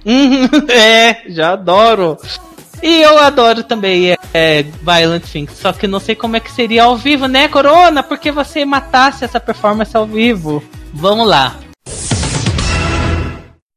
Uhum, 0.06 0.48
é, 0.70 1.22
já 1.28 1.52
adoro. 1.52 2.16
E 2.82 3.02
eu 3.02 3.18
adoro 3.18 3.64
também 3.64 4.12
é, 4.12 4.16
é, 4.34 4.62
Violent 4.62 5.24
Things, 5.24 5.52
só 5.52 5.72
que 5.72 5.86
não 5.86 5.98
sei 5.98 6.14
como 6.14 6.36
é 6.36 6.40
que 6.40 6.52
seria 6.52 6.84
ao 6.84 6.96
vivo, 6.96 7.26
né, 7.26 7.48
Corona? 7.48 8.02
Porque 8.02 8.30
você 8.30 8.64
matasse 8.64 9.24
essa 9.24 9.40
performance 9.40 9.96
ao 9.96 10.06
vivo. 10.06 10.62
Vamos 10.92 11.26
lá. 11.26 11.56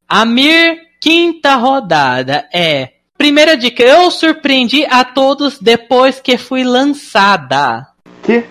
Amir, 0.07 0.79
quinta 1.01 1.55
rodada 1.55 2.47
é. 2.53 2.93
Primeira 3.17 3.57
dica, 3.57 3.83
eu 3.83 4.09
surpreendi 4.09 4.85
a 4.85 5.03
todos 5.03 5.59
depois 5.59 6.19
que 6.19 6.37
fui 6.37 6.63
lançada. 6.63 7.87
Que? 8.23 8.45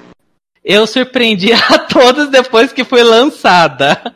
Eu 0.64 0.86
surpreendi 0.86 1.52
a 1.52 1.78
todos 1.78 2.28
depois 2.28 2.72
que 2.72 2.84
foi 2.84 3.02
lançada. 3.02 4.14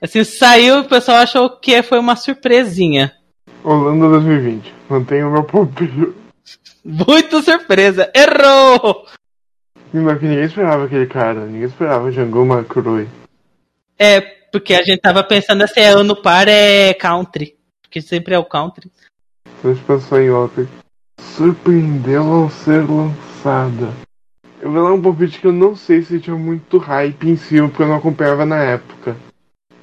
Assim, 0.00 0.22
saiu, 0.22 0.80
o 0.80 0.84
pessoal 0.84 1.18
achou 1.18 1.50
que 1.50 1.82
foi 1.82 1.98
uma 1.98 2.14
surpresinha. 2.14 3.12
Holanda 3.64 4.08
2020. 4.08 4.77
Mantenho 4.88 5.28
o 5.28 5.32
meu 5.32 5.44
palpite. 5.44 6.14
Muito 6.84 7.42
surpresa. 7.42 8.10
Errou! 8.14 9.06
Mas 9.92 10.22
ninguém 10.22 10.44
esperava 10.44 10.84
aquele 10.84 11.06
cara. 11.06 11.44
Ninguém 11.44 11.64
esperava 11.64 12.10
Django 12.10 12.44
McCroy. 12.44 13.08
É, 13.98 14.20
porque 14.50 14.74
a 14.74 14.82
gente 14.82 15.00
tava 15.00 15.22
pensando 15.22 15.66
se 15.68 15.80
é 15.80 15.88
ano 15.88 16.16
par 16.16 16.48
é 16.48 16.94
country. 16.94 17.56
Porque 17.82 18.00
sempre 18.00 18.34
é 18.34 18.38
o 18.38 18.44
country. 18.44 18.90
A 19.62 19.68
gente 19.68 19.84
pensou 19.84 20.20
em 20.20 20.30
outra. 20.30 20.66
Surpreendeu 21.20 22.22
ao 22.22 22.50
ser 22.50 22.84
lançada. 22.88 23.92
Eu 24.60 24.72
vou 24.72 24.82
dar 24.82 24.92
um 24.92 25.02
palpite 25.02 25.40
que 25.40 25.46
eu 25.46 25.52
não 25.52 25.76
sei 25.76 26.02
se 26.02 26.20
tinha 26.20 26.36
muito 26.36 26.78
hype 26.78 27.28
em 27.28 27.36
cima, 27.36 27.68
porque 27.68 27.82
eu 27.82 27.88
não 27.88 27.96
acompanhava 27.96 28.44
na 28.44 28.62
época. 28.62 29.16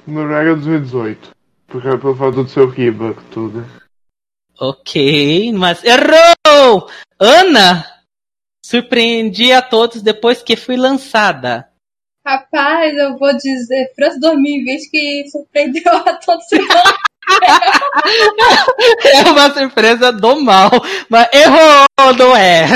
Noruega 0.06 0.54
2018. 0.54 1.30
Porque 1.66 1.88
era 1.88 1.98
pelo 1.98 2.14
fato 2.14 2.42
do 2.42 2.48
seu 2.48 2.68
Riba, 2.68 3.16
tudo. 3.30 3.64
Ok, 4.58 5.52
mas 5.52 5.84
errou! 5.84 6.88
Ana! 7.20 7.84
Surpreendi 8.64 9.52
a 9.52 9.60
todos 9.60 10.00
depois 10.00 10.42
que 10.42 10.56
fui 10.56 10.76
lançada. 10.76 11.68
Rapaz, 12.26 12.96
eu 12.96 13.18
vou 13.18 13.36
dizer 13.36 13.92
França 13.94 14.18
2020 14.18 14.90
que 14.90 15.28
surpreendeu 15.30 15.92
a 15.92 16.14
todos. 16.14 16.46
É 19.04 19.30
uma 19.30 19.52
surpresa 19.52 20.12
do 20.12 20.40
mal. 20.42 20.70
Mas 21.10 21.28
errou, 21.32 22.14
não 22.16 22.36
é? 22.36 22.66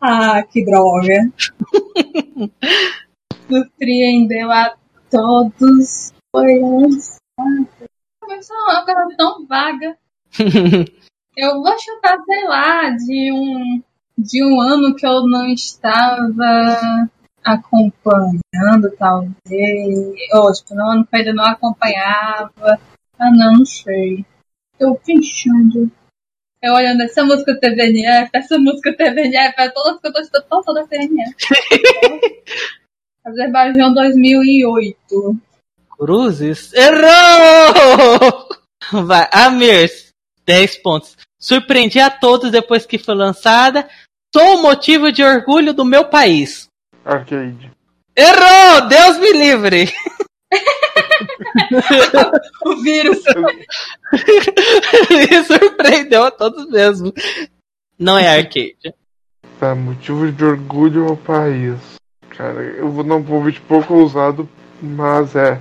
Ah, 0.00 0.40
que 0.44 0.64
droga. 0.64 1.32
Surpreendeu 3.48 4.50
a 4.52 4.76
todos. 5.10 6.12
Foi 6.30 6.60
lançado. 6.60 7.68
Mas 8.28 8.48
é 8.48 8.54
uma 8.54 8.84
coisa 8.84 9.16
tão 9.16 9.46
vaga. 9.46 9.98
Eu 11.36 11.62
vou 11.62 11.78
chutar, 11.78 12.18
sei 12.24 12.44
lá, 12.44 12.90
de 12.90 13.32
um, 13.32 13.82
de 14.16 14.44
um 14.44 14.60
ano 14.60 14.94
que 14.94 15.06
eu 15.06 15.26
não 15.26 15.46
estava 15.46 17.08
acompanhando, 17.44 18.90
talvez. 18.98 20.14
Ou, 20.32 20.52
tipo, 20.52 20.74
no 20.74 20.90
ano 20.90 21.06
que 21.06 21.14
eu 21.14 21.18
ainda 21.18 21.32
não 21.34 21.44
acompanhava. 21.44 22.80
Ah, 23.18 23.30
não, 23.30 23.58
não 23.58 23.64
sei. 23.64 24.24
Tô 24.78 24.94
pensando. 24.96 25.90
Eu 26.62 26.72
olhando 26.72 27.02
essa 27.02 27.22
música 27.22 27.58
TVNF, 27.58 28.30
essa 28.32 28.58
música 28.58 28.96
TVNF, 28.96 29.54
é 29.58 29.68
todas 29.68 30.00
que 30.00 30.08
eu 30.08 30.12
tô 30.12 30.20
escutando, 30.20 30.64
todas 30.64 30.74
da 30.74 30.88
TVNF. 30.88 31.34
Azerbaijão 33.24 33.92
2008. 33.92 35.40
Cruzes? 35.90 36.72
Errou! 36.72 38.48
Vai, 39.04 39.28
Amir, 39.32 39.90
10 40.46 40.78
pontos. 40.78 41.16
Surpreendi 41.38 42.00
a 42.00 42.10
todos 42.10 42.50
depois 42.50 42.86
que 42.86 42.98
foi 42.98 43.14
lançada. 43.14 43.88
Sou 44.34 44.56
o 44.56 44.62
motivo 44.62 45.12
de 45.12 45.22
orgulho 45.22 45.74
do 45.74 45.84
meu 45.84 46.04
país. 46.06 46.68
Arcade. 47.04 47.70
Errou! 48.16 48.88
Deus 48.88 49.18
me 49.18 49.32
livre! 49.32 49.92
O 52.64 52.76
vírus. 52.76 53.22
Me 55.10 55.44
surpreendeu 55.44 56.24
a 56.24 56.30
todos 56.30 56.68
mesmo. 56.70 57.12
Não 57.98 58.18
é 58.18 58.28
arcade. 58.28 58.94
Tá, 59.58 59.74
motivo 59.74 60.30
de 60.30 60.44
orgulho 60.44 61.08
ao 61.08 61.16
país. 61.16 61.78
Cara, 62.30 62.62
eu 62.62 62.90
vou 62.90 63.02
dar 63.02 63.16
um 63.16 63.24
palpite 63.24 63.60
pouco 63.62 63.94
ousado, 63.94 64.48
mas 64.80 65.34
é. 65.34 65.60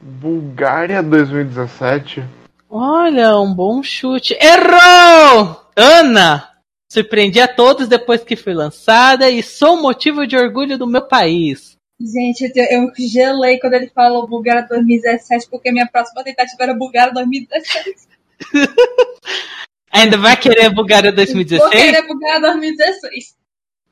Bulgária 0.00 1.02
2017. 1.02 2.24
Olha, 2.68 3.38
um 3.38 3.54
bom 3.54 3.82
chute. 3.82 4.36
Errou! 4.40 5.60
Ana! 5.76 6.50
Surpreendi 6.90 7.40
a 7.40 7.48
todos 7.48 7.88
depois 7.88 8.22
que 8.22 8.36
foi 8.36 8.54
lançada 8.54 9.28
e 9.30 9.42
sou 9.42 9.80
motivo 9.80 10.26
de 10.26 10.36
orgulho 10.36 10.78
do 10.78 10.86
meu 10.86 11.02
país. 11.02 11.76
Gente, 12.00 12.52
eu, 12.54 12.92
gelei 12.98 13.58
quando 13.58 13.74
ele 13.74 13.88
falou 13.88 14.26
Bulgária 14.26 14.66
2017, 14.68 15.48
porque 15.48 15.72
minha 15.72 15.86
próxima 15.86 16.22
tentativa 16.22 16.62
era 16.62 16.74
Bulgária 16.74 17.12
2017. 17.12 17.94
Ainda 19.90 20.18
vai 20.18 20.36
querer 20.36 20.68
Bulgária 20.68 21.10
Porque 21.10 21.32
2016? 21.32 21.94
era 21.94 22.06
Bulgária 22.06 22.40
2016. 22.40 23.34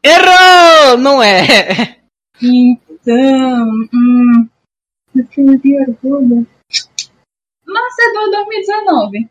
Errou! 0.02 0.98
Não 0.98 1.22
é. 1.22 1.96
Então, 2.42 3.88
hum. 3.94 4.48
Eu 5.14 5.24
tinha 5.28 5.56
de 5.58 5.80
orgulho. 5.80 6.46
Macedônia 7.66 8.44
2019. 8.44 9.28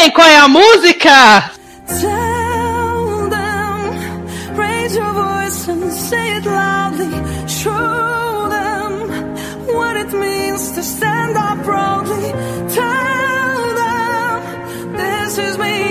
E 0.00 0.10
qual 0.10 0.26
é 0.26 0.36
a 0.36 0.48
música? 0.48 1.52
Tell 1.86 3.28
them, 3.30 4.56
raise 4.56 4.96
your 4.96 5.12
voice 5.12 5.68
and 5.68 5.92
say 5.92 6.38
it 6.38 6.44
loudly. 6.44 7.08
Show 7.46 8.48
them 8.50 9.10
what 9.76 9.96
it 9.96 10.12
means 10.12 10.72
to 10.72 10.82
stand 10.82 11.36
up 11.36 11.62
proudly. 11.62 12.32
Tell 12.74 13.74
them 13.76 14.96
this 14.96 15.38
is 15.38 15.56
me 15.56 15.81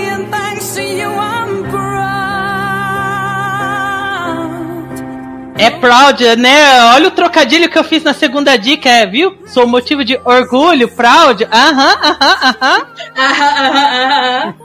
É 5.62 5.70
proud, 5.70 6.20
né? 6.38 6.82
Olha 6.96 7.08
o 7.08 7.12
trocadilho 7.12 7.70
que 7.70 7.78
eu 7.78 7.84
fiz 7.84 8.02
na 8.02 8.16
segunda 8.16 8.58
dica, 8.58 8.90
é, 8.90 9.06
viu? 9.06 9.38
Sou 9.46 9.68
motivo 9.68 10.04
de 10.04 10.20
orgulho, 10.26 10.90
proud. 10.96 11.44
Aham, 11.44 11.98
aham, 12.02 12.38
aham. 12.42 12.88
Ah, 13.16 13.18
ah, 13.18 13.70
ah, 13.70 14.48
ah. 14.48 14.54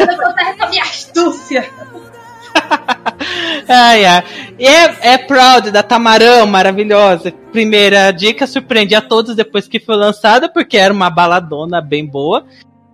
Eu 0.00 0.16
tô 0.16 0.32
com 0.56 0.64
a 0.64 0.68
minha 0.70 0.82
astúcia. 0.82 1.68
Ai, 3.68 4.04
ai. 4.04 4.22
É, 4.58 5.14
é 5.14 5.18
Proud 5.18 5.70
da 5.70 5.82
Tamarão, 5.82 6.46
maravilhosa. 6.46 7.32
Primeira 7.52 8.10
dica, 8.12 8.46
surpreendi 8.46 8.94
a 8.94 9.00
todos 9.00 9.34
depois 9.34 9.66
que 9.66 9.80
foi 9.80 9.96
lançada, 9.96 10.48
porque 10.48 10.76
era 10.76 10.94
uma 10.94 11.10
baladona 11.10 11.80
bem 11.80 12.06
boa. 12.06 12.44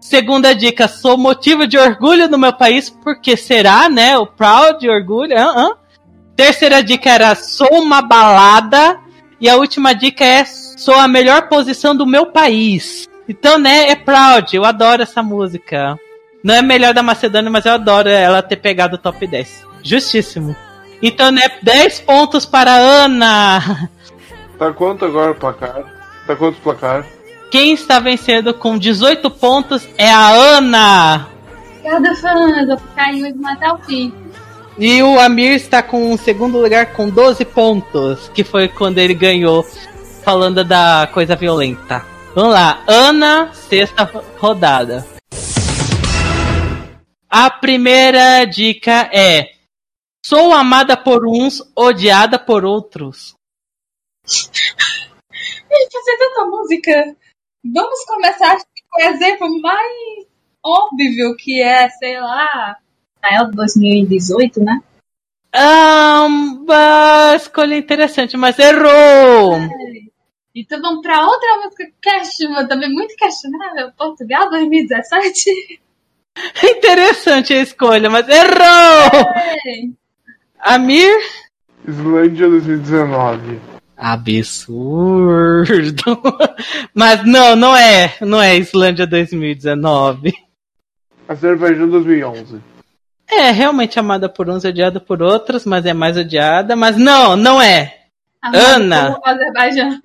Segunda 0.00 0.54
dica, 0.54 0.88
sou 0.88 1.18
motivo 1.18 1.66
de 1.66 1.76
orgulho 1.76 2.28
no 2.28 2.38
meu 2.38 2.52
país, 2.52 2.88
porque 2.88 3.36
será, 3.36 3.88
né? 3.88 4.16
O 4.16 4.26
Proud, 4.26 4.88
orgulho. 4.88 5.36
ah, 5.36 5.52
ah. 5.56 5.79
Terceira 6.40 6.82
dica 6.82 7.10
era 7.10 7.34
sou 7.34 7.68
uma 7.70 8.00
balada. 8.00 8.98
E 9.38 9.46
a 9.46 9.56
última 9.56 9.94
dica 9.94 10.24
é 10.24 10.42
sou 10.46 10.94
a 10.94 11.06
melhor 11.06 11.50
posição 11.50 11.94
do 11.94 12.06
meu 12.06 12.24
país. 12.24 13.06
Então, 13.28 13.58
né, 13.58 13.90
é 13.90 13.94
Proud. 13.94 14.56
Eu 14.56 14.64
adoro 14.64 15.02
essa 15.02 15.22
música. 15.22 15.98
Não 16.42 16.54
é 16.54 16.62
melhor 16.62 16.94
da 16.94 17.02
Macedônia, 17.02 17.50
mas 17.50 17.66
eu 17.66 17.72
adoro 17.72 18.08
ela 18.08 18.40
ter 18.40 18.56
pegado 18.56 18.96
o 18.96 18.98
top 18.98 19.26
10. 19.26 19.66
Justíssimo. 19.82 20.56
Então, 21.02 21.30
né, 21.30 21.42
10 21.60 22.00
pontos 22.00 22.46
para 22.46 22.72
a 22.72 22.78
Ana. 22.78 23.90
Tá 24.58 24.72
quanto 24.72 25.06
agora 25.06 25.32
o 25.32 25.34
placar? 25.34 25.84
Tá 26.26 26.36
quanto 26.36 26.56
o 26.56 26.60
placar? 26.60 27.06
Quem 27.50 27.72
está 27.72 27.98
vencendo 27.98 28.52
com 28.52 28.78
18 28.78 29.30
pontos 29.30 29.86
é 29.96 30.10
a 30.10 30.30
Ana. 30.30 31.28
Cada 31.82 32.14
fã, 32.14 32.28
eu 32.28 33.14
em 33.14 33.24
último 33.24 33.48
até 33.48 33.72
o 33.72 33.78
fim. 33.78 34.29
E 34.78 35.02
o 35.02 35.18
Amir 35.18 35.52
está 35.52 35.82
com 35.82 36.12
o 36.12 36.18
segundo 36.18 36.58
lugar 36.58 36.92
com 36.92 37.08
12 37.08 37.44
pontos, 37.44 38.28
que 38.30 38.44
foi 38.44 38.68
quando 38.68 38.98
ele 38.98 39.14
ganhou, 39.14 39.62
falando 40.22 40.64
da 40.64 41.08
coisa 41.12 41.36
violenta. 41.36 42.04
Vamos 42.34 42.52
lá, 42.52 42.82
Ana, 42.86 43.52
sexta 43.52 44.04
rodada. 44.38 45.06
A 47.28 47.50
primeira 47.50 48.44
dica 48.44 49.10
é: 49.12 49.52
Sou 50.24 50.52
amada 50.52 50.96
por 50.96 51.26
uns, 51.26 51.62
odiada 51.76 52.38
por 52.38 52.64
outros. 52.64 53.34
Gente, 54.26 55.92
fazer 55.92 56.16
tanta 56.18 56.46
música. 56.46 57.16
Vamos 57.64 58.04
começar 58.04 58.56
com 58.56 59.02
o 59.02 59.04
exemplo 59.04 59.60
mais 59.60 60.26
óbvio 60.64 61.36
que 61.36 61.62
é, 61.62 61.88
sei 61.90 62.20
lá. 62.20 62.76
É 63.22 63.42
o 63.42 63.50
2018, 63.50 64.60
né? 64.60 64.80
Ah, 65.52 66.26
uma 66.26 67.34
escolha 67.36 67.76
interessante, 67.76 68.36
mas 68.36 68.58
errou! 68.58 69.58
Então 70.54 70.80
vamos 70.80 71.02
pra 71.02 71.24
outra 71.24 71.56
música 71.62 71.84
question, 72.02 72.66
também 72.66 72.92
muito 72.92 73.14
questionável. 73.16 73.90
Portugal 73.96 74.50
2017. 74.50 75.80
Interessante 76.62 77.52
a 77.52 77.62
escolha, 77.62 78.08
mas 78.08 78.26
errou! 78.28 79.24
Ei, 79.66 79.92
Amir? 80.60 81.16
Islândia 81.86 82.48
2019. 82.48 83.60
Absurdo! 83.96 86.22
Mas 86.94 87.26
não, 87.26 87.54
não 87.54 87.76
é. 87.76 88.14
Não 88.22 88.40
é 88.40 88.56
Islândia 88.56 89.06
2019. 89.06 90.32
Azerbaijão 91.28 91.88
2011. 91.88 92.60
É, 93.30 93.50
realmente 93.50 93.98
amada 93.98 94.28
por 94.28 94.48
uns, 94.48 94.64
odiada 94.64 95.00
por 95.00 95.22
outros, 95.22 95.64
mas 95.64 95.86
é 95.86 95.92
mais 95.92 96.16
odiada. 96.16 96.74
Mas 96.74 96.96
não, 96.96 97.36
não 97.36 97.62
é. 97.62 98.00
Ana. 98.42 99.18
Azerbaijão. 99.24 100.00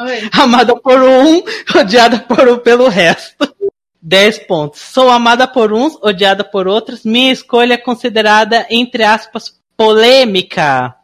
Oi. 0.00 0.30
Amada 0.32 0.76
por 0.76 1.02
um, 1.02 1.42
odiada 1.78 2.18
por, 2.20 2.60
pelo 2.60 2.88
resto. 2.88 3.54
10 4.00 4.38
pontos. 4.40 4.80
Sou 4.80 5.10
amada 5.10 5.46
por 5.46 5.72
uns, 5.72 5.96
odiada 6.02 6.44
por 6.44 6.66
outros. 6.66 7.04
Minha 7.04 7.32
escolha 7.32 7.74
é 7.74 7.78
considerada, 7.78 8.66
entre 8.70 9.04
aspas, 9.04 9.60
polêmica. 9.76 10.94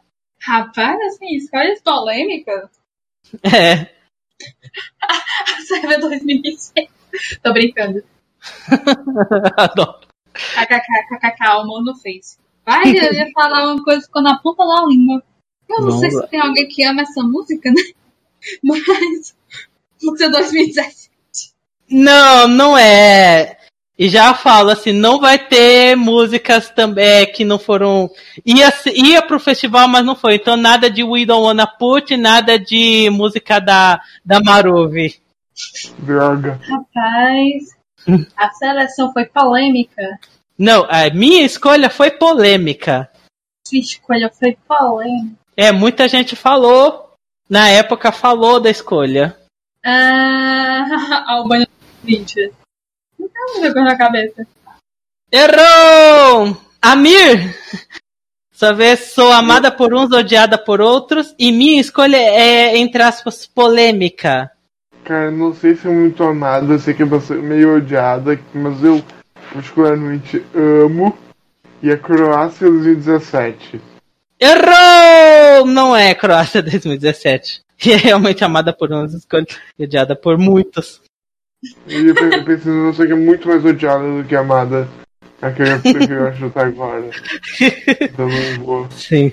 Rapaz, 0.41 0.97
assim, 1.07 1.35
escolhas 1.35 1.81
polêmicas. 1.81 2.69
É. 3.43 3.87
A 5.01 5.61
Sérvia 5.67 5.99
2006. 5.99 6.89
Tô 7.41 7.53
brincando. 7.53 8.03
Adoro. 9.57 10.04
KKK, 10.35 10.85
KKK, 11.09 11.57
o 11.57 11.61
amor 11.61 11.83
no 11.83 11.95
Face. 11.95 12.37
Vai, 12.65 12.89
eu 12.89 13.13
ia 13.13 13.31
falar 13.33 13.73
uma 13.73 13.83
coisa 13.83 14.01
que 14.01 14.07
ficou 14.07 14.21
na 14.21 14.37
ponta 14.39 14.65
da 14.65 14.85
língua. 14.87 15.23
Eu 15.69 15.81
não 15.81 15.87
Vamos 15.87 15.99
sei 15.99 16.11
lá. 16.11 16.21
se 16.21 16.29
tem 16.29 16.39
alguém 16.39 16.67
que 16.67 16.83
ama 16.83 17.01
essa 17.01 17.23
música, 17.23 17.69
né? 17.69 17.81
Mas. 18.63 19.35
Música 20.01 20.29
2017. 20.29 21.09
Não, 21.89 22.47
não 22.47 22.77
é. 22.77 23.57
E 23.97 24.09
já 24.09 24.33
falo 24.33 24.71
assim, 24.71 24.91
não 24.91 25.21
vai 25.21 25.39
ter 25.39 25.95
músicas 25.95 26.69
também 26.69 27.31
que 27.31 27.45
não 27.45 27.57
foram. 27.57 28.09
Ia, 28.45 28.73
ia 28.93 29.21
pro 29.21 29.39
festival, 29.39 29.87
mas 29.87 30.05
não 30.05 30.15
foi. 30.15 30.35
Então 30.35 30.57
nada 30.57 30.89
de 30.89 31.01
We 31.01 31.25
Don't 31.25 31.43
Wanna 31.45 31.65
Put, 31.65 32.17
nada 32.17 32.59
de 32.59 33.09
música 33.09 33.59
da, 33.59 34.01
da 34.23 34.41
Maruvi. 34.41 35.15
Droga. 35.99 36.59
Rapaz. 36.67 37.74
A 38.37 38.51
seleção 38.51 39.11
foi 39.11 39.25
polêmica. 39.25 40.19
Não, 40.57 40.85
a 40.89 41.09
minha 41.13 41.45
escolha 41.45 41.89
foi 41.89 42.11
polêmica. 42.11 43.09
Sua 43.67 43.79
escolha 43.79 44.31
foi 44.31 44.57
polêmica. 44.67 45.35
É, 45.57 45.71
muita 45.71 46.07
gente 46.07 46.35
falou, 46.35 47.13
na 47.49 47.69
época 47.69 48.11
falou 48.11 48.59
da 48.59 48.69
escolha. 48.69 49.37
Ah, 49.83 51.25
Albania 51.27 51.67
20. 52.03 52.53
Não 53.19 53.29
coisa 53.59 53.81
na 53.81 53.97
cabeça. 53.97 54.47
Errou! 55.31 56.55
Amir! 56.81 57.55
Sua 58.51 58.71
vez, 58.71 59.11
sou 59.11 59.33
amada 59.33 59.69
por 59.69 59.93
uns, 59.93 60.11
odiada 60.13 60.57
por 60.57 60.79
outros, 60.79 61.35
e 61.37 61.51
minha 61.51 61.81
escolha 61.81 62.15
é, 62.15 62.77
entre 62.77 63.03
aspas, 63.03 63.45
polêmica. 63.45 64.49
Cara, 65.05 65.29
não 65.31 65.53
sei 65.53 65.75
se 65.75 65.87
é 65.87 65.91
muito 65.91 66.23
amada, 66.23 66.73
eu 66.73 66.79
sei 66.79 66.93
que 66.93 67.03
é 67.03 67.05
meio 67.35 67.77
odiada, 67.77 68.39
mas 68.53 68.83
eu 68.83 69.03
particularmente 69.53 70.43
amo. 70.53 71.15
E 71.83 71.91
a 71.91 71.97
Croácia 71.97 72.67
2017. 72.67 73.79
Errou! 74.39 75.65
Não 75.67 75.95
é 75.95 76.15
Croácia 76.15 76.61
2017. 76.63 77.61
E 77.85 77.91
é 77.91 77.95
realmente 77.97 78.43
amada 78.43 78.73
por 78.73 78.91
uns, 78.91 79.13
escolha 79.13 79.45
e 79.77 79.83
odiada 79.83 80.15
por 80.15 80.37
muitos. 80.37 81.01
E 81.87 82.07
eu 82.07 82.15
pe- 82.15 82.43
pensando, 82.43 82.85
não 82.85 82.93
sei 82.93 83.05
que 83.07 83.13
é 83.13 83.15
muito 83.15 83.47
mais 83.47 83.63
odiada 83.63 84.03
do 84.03 84.23
que 84.27 84.35
amada. 84.35 84.87
Aquela 85.41 85.77
que 85.79 85.89
eu 86.11 86.27
acho 86.27 86.45
até 86.45 86.61
agora. 86.61 87.09
Então 88.01 88.27
não 88.27 88.63
vou. 88.65 88.91
Sim. 88.91 89.31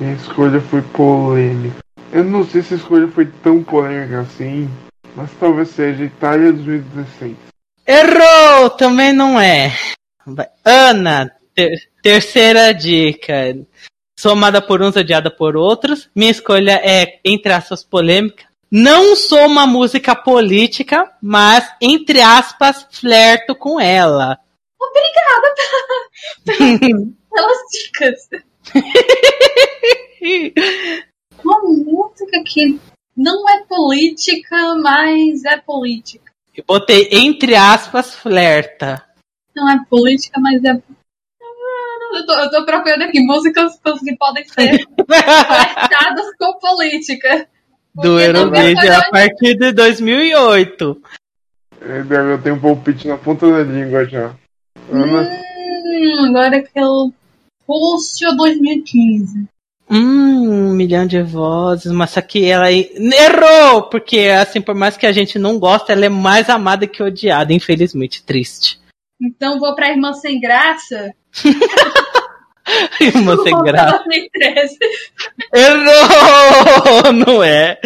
Minha 0.00 0.14
escolha 0.14 0.60
foi 0.60 0.80
polêmica. 0.80 1.76
Eu 2.12 2.24
não 2.24 2.44
sei 2.44 2.62
se 2.62 2.74
a 2.74 2.76
escolha 2.76 3.06
foi 3.08 3.26
tão 3.26 3.62
polêmica 3.62 4.20
assim, 4.20 4.68
mas 5.14 5.30
talvez 5.38 5.68
seja 5.68 6.02
Itália 6.04 6.52
2016. 6.52 7.36
Errou! 7.86 8.70
Também 8.70 9.12
não 9.12 9.40
é. 9.40 9.72
Ana, 10.64 11.30
ter- 11.54 11.88
terceira 12.02 12.72
dica. 12.72 13.56
Sou 14.18 14.32
amada 14.32 14.60
por 14.60 14.82
uns, 14.82 14.96
odiada 14.96 15.30
por 15.30 15.56
outros. 15.56 16.10
Minha 16.14 16.32
escolha 16.32 16.80
é, 16.84 17.20
entre 17.24 17.52
aspas, 17.52 17.84
polêmica. 17.84 18.44
Não 18.70 19.14
sou 19.14 19.46
uma 19.46 19.66
música 19.66 20.14
política, 20.14 21.10
mas, 21.22 21.72
entre 21.80 22.20
aspas, 22.20 22.86
flerto 22.90 23.54
com 23.54 23.80
ela. 23.80 24.36
Pelas 26.44 27.58
dicas. 27.72 28.28
Uma 31.44 31.60
música 31.62 32.42
que 32.46 32.78
não 33.16 33.48
é 33.48 33.64
política, 33.64 34.74
mas 34.76 35.44
é 35.44 35.56
política. 35.58 36.30
Eu 36.56 36.64
botei, 36.66 37.08
entre 37.12 37.54
aspas, 37.54 38.14
flerta. 38.14 39.04
Não 39.54 39.68
é 39.68 39.78
política, 39.88 40.40
mas 40.40 40.62
é. 40.64 40.70
Ah, 40.70 42.16
Eu 42.16 42.26
tô, 42.26 42.32
eu 42.32 42.50
tô 42.50 42.64
procurando 42.64 43.02
aqui 43.02 43.20
músicas 43.20 43.78
que 44.02 44.16
podem 44.16 44.44
ser 44.44 44.86
flertadas 45.06 46.26
com 46.38 46.58
política. 46.58 47.48
Do 47.94 48.20
Eurovision 48.20 48.92
a 48.94 49.10
partir 49.10 49.56
de 49.56 49.72
2008. 49.72 51.02
Eu 51.80 52.30
eu 52.30 52.42
tenho 52.42 52.56
um 52.56 52.60
palpite 52.60 53.08
na 53.08 53.16
ponta 53.16 53.50
da 53.50 53.62
língua 53.62 54.04
já. 54.04 54.34
Ana, 54.92 55.28
Hum, 55.90 56.26
agora 56.28 56.62
que 56.62 56.78
eu. 56.78 57.12
Rússia 57.66 58.32
2015. 58.34 59.48
Hum, 59.90 60.70
um 60.70 60.72
milhão 60.72 61.06
de 61.06 61.20
vozes, 61.20 61.90
mas 61.90 62.10
só 62.10 62.20
que 62.20 62.44
ela 62.44 62.70
errou! 62.70 63.82
Porque, 63.90 64.20
assim, 64.40 64.60
por 64.60 64.74
mais 64.74 64.96
que 64.96 65.06
a 65.06 65.12
gente 65.12 65.38
não 65.38 65.58
goste, 65.58 65.90
ela 65.90 66.06
é 66.06 66.08
mais 66.08 66.48
amada 66.48 66.86
que 66.86 67.02
odiada, 67.02 67.52
infelizmente. 67.52 68.22
Triste. 68.22 68.78
Então 69.20 69.58
vou 69.58 69.74
pra 69.74 69.90
Irmã 69.90 70.12
Sem 70.12 70.40
Graça. 70.40 71.12
Irmã 73.00 73.36
sem 73.42 73.56
graça. 73.62 74.02
2013. 74.04 74.78
Errou! 75.52 77.12
Não 77.26 77.42
é. 77.42 77.80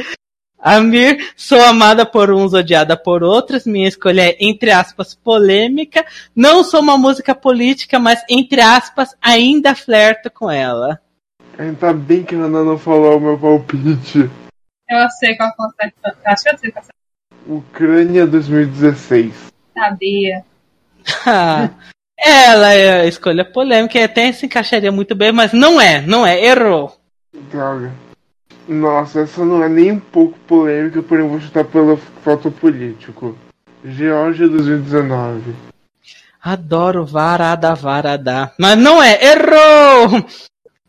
Amir, 0.58 1.32
sou 1.36 1.62
amada 1.62 2.06
por 2.06 2.30
uns, 2.30 2.54
odiada 2.54 2.96
por 2.96 3.22
outros. 3.22 3.66
Minha 3.66 3.88
escolha 3.88 4.30
é, 4.30 4.36
entre 4.40 4.70
aspas, 4.70 5.14
polêmica. 5.14 6.04
Não 6.34 6.64
sou 6.64 6.80
uma 6.80 6.96
música 6.96 7.34
política, 7.34 7.98
mas, 7.98 8.22
entre 8.28 8.60
aspas, 8.60 9.14
ainda 9.20 9.74
flerto 9.74 10.30
com 10.30 10.50
ela. 10.50 11.00
Ainda 11.58 11.92
bem 11.92 12.22
que 12.22 12.34
a 12.34 12.38
Ana 12.38 12.64
não 12.64 12.78
falou 12.78 13.16
o 13.16 13.20
meu 13.20 13.38
palpite. 13.38 14.30
Eu 14.88 15.10
sei 15.18 15.36
qual 15.36 15.50
o 15.58 15.68
Acho 16.26 16.44
que 16.44 16.50
eu 16.50 16.58
sei 16.58 16.70
qual 16.70 16.84
é. 16.84 17.52
Ucrânia 17.52 18.26
2016. 18.26 19.52
Sabia. 19.74 20.44
Ah, 21.26 21.70
ela 22.16 22.72
é 22.72 23.00
a 23.02 23.06
escolha 23.06 23.44
polêmica 23.44 23.98
e 23.98 24.02
até 24.02 24.32
se 24.32 24.46
encaixaria 24.46 24.90
muito 24.90 25.14
bem, 25.14 25.32
mas 25.32 25.52
não 25.52 25.80
é, 25.80 26.00
não 26.00 26.26
é, 26.26 26.42
errou. 26.44 26.96
Droga. 27.50 27.92
Nossa, 28.66 29.20
essa 29.20 29.44
não 29.44 29.62
é 29.62 29.68
nem 29.68 29.92
um 29.92 30.00
pouco 30.00 30.38
polêmica, 30.40 31.02
porém 31.02 31.24
eu 31.24 31.30
vou 31.30 31.40
chutar 31.40 31.64
pelo 31.64 31.96
fato 31.96 32.50
político. 32.50 33.36
Geórgia 33.84 34.48
2019. 34.48 35.54
Adoro 36.42 37.04
varada, 37.04 37.74
varada. 37.74 38.52
Mas 38.58 38.78
não 38.78 39.02
é, 39.02 39.18
errou! 39.22 40.24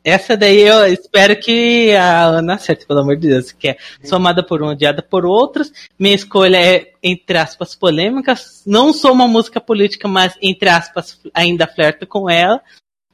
Essa 0.05 0.37
daí 0.37 0.61
eu 0.61 0.85
espero 0.85 1.35
que 1.35 1.91
a 1.95 2.25
Ana 2.25 2.53
acerte, 2.53 2.85
pelo 2.85 2.99
amor 2.99 3.17
de 3.17 3.27
Deus, 3.27 3.51
que 3.51 3.69
é 3.69 3.77
somada 4.03 4.45
por 4.45 4.61
um, 4.61 4.67
odiada 4.67 5.01
por 5.01 5.25
outros. 5.25 5.71
Minha 5.97 6.13
escolha 6.13 6.57
é, 6.57 6.93
entre 7.01 7.39
aspas, 7.39 7.73
polêmicas. 7.73 8.61
Não 8.67 8.93
sou 8.93 9.11
uma 9.11 9.27
música 9.27 9.59
política, 9.59 10.07
mas, 10.07 10.37
entre 10.39 10.69
aspas, 10.69 11.19
ainda 11.33 11.65
flerto 11.65 12.05
com 12.05 12.29
ela. 12.29 12.61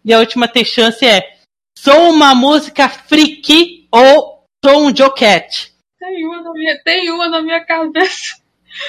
E 0.03 0.13
a 0.13 0.19
última 0.19 0.49
tem 0.49 0.65
chance 0.65 1.05
é 1.05 1.37
sou 1.79 2.09
uma 2.09 2.35
música 2.35 2.89
freak 2.89 3.87
ou 3.89 4.43
sou 4.61 4.87
um 4.87 4.93
joquete. 4.93 5.71
Tem 5.97 6.27
uma 6.27 6.41
na 6.41 6.51
minha, 6.51 6.83
tem 6.83 7.09
uma 7.09 7.29
na 7.29 7.41
minha 7.41 7.63
cabeça. 7.63 8.35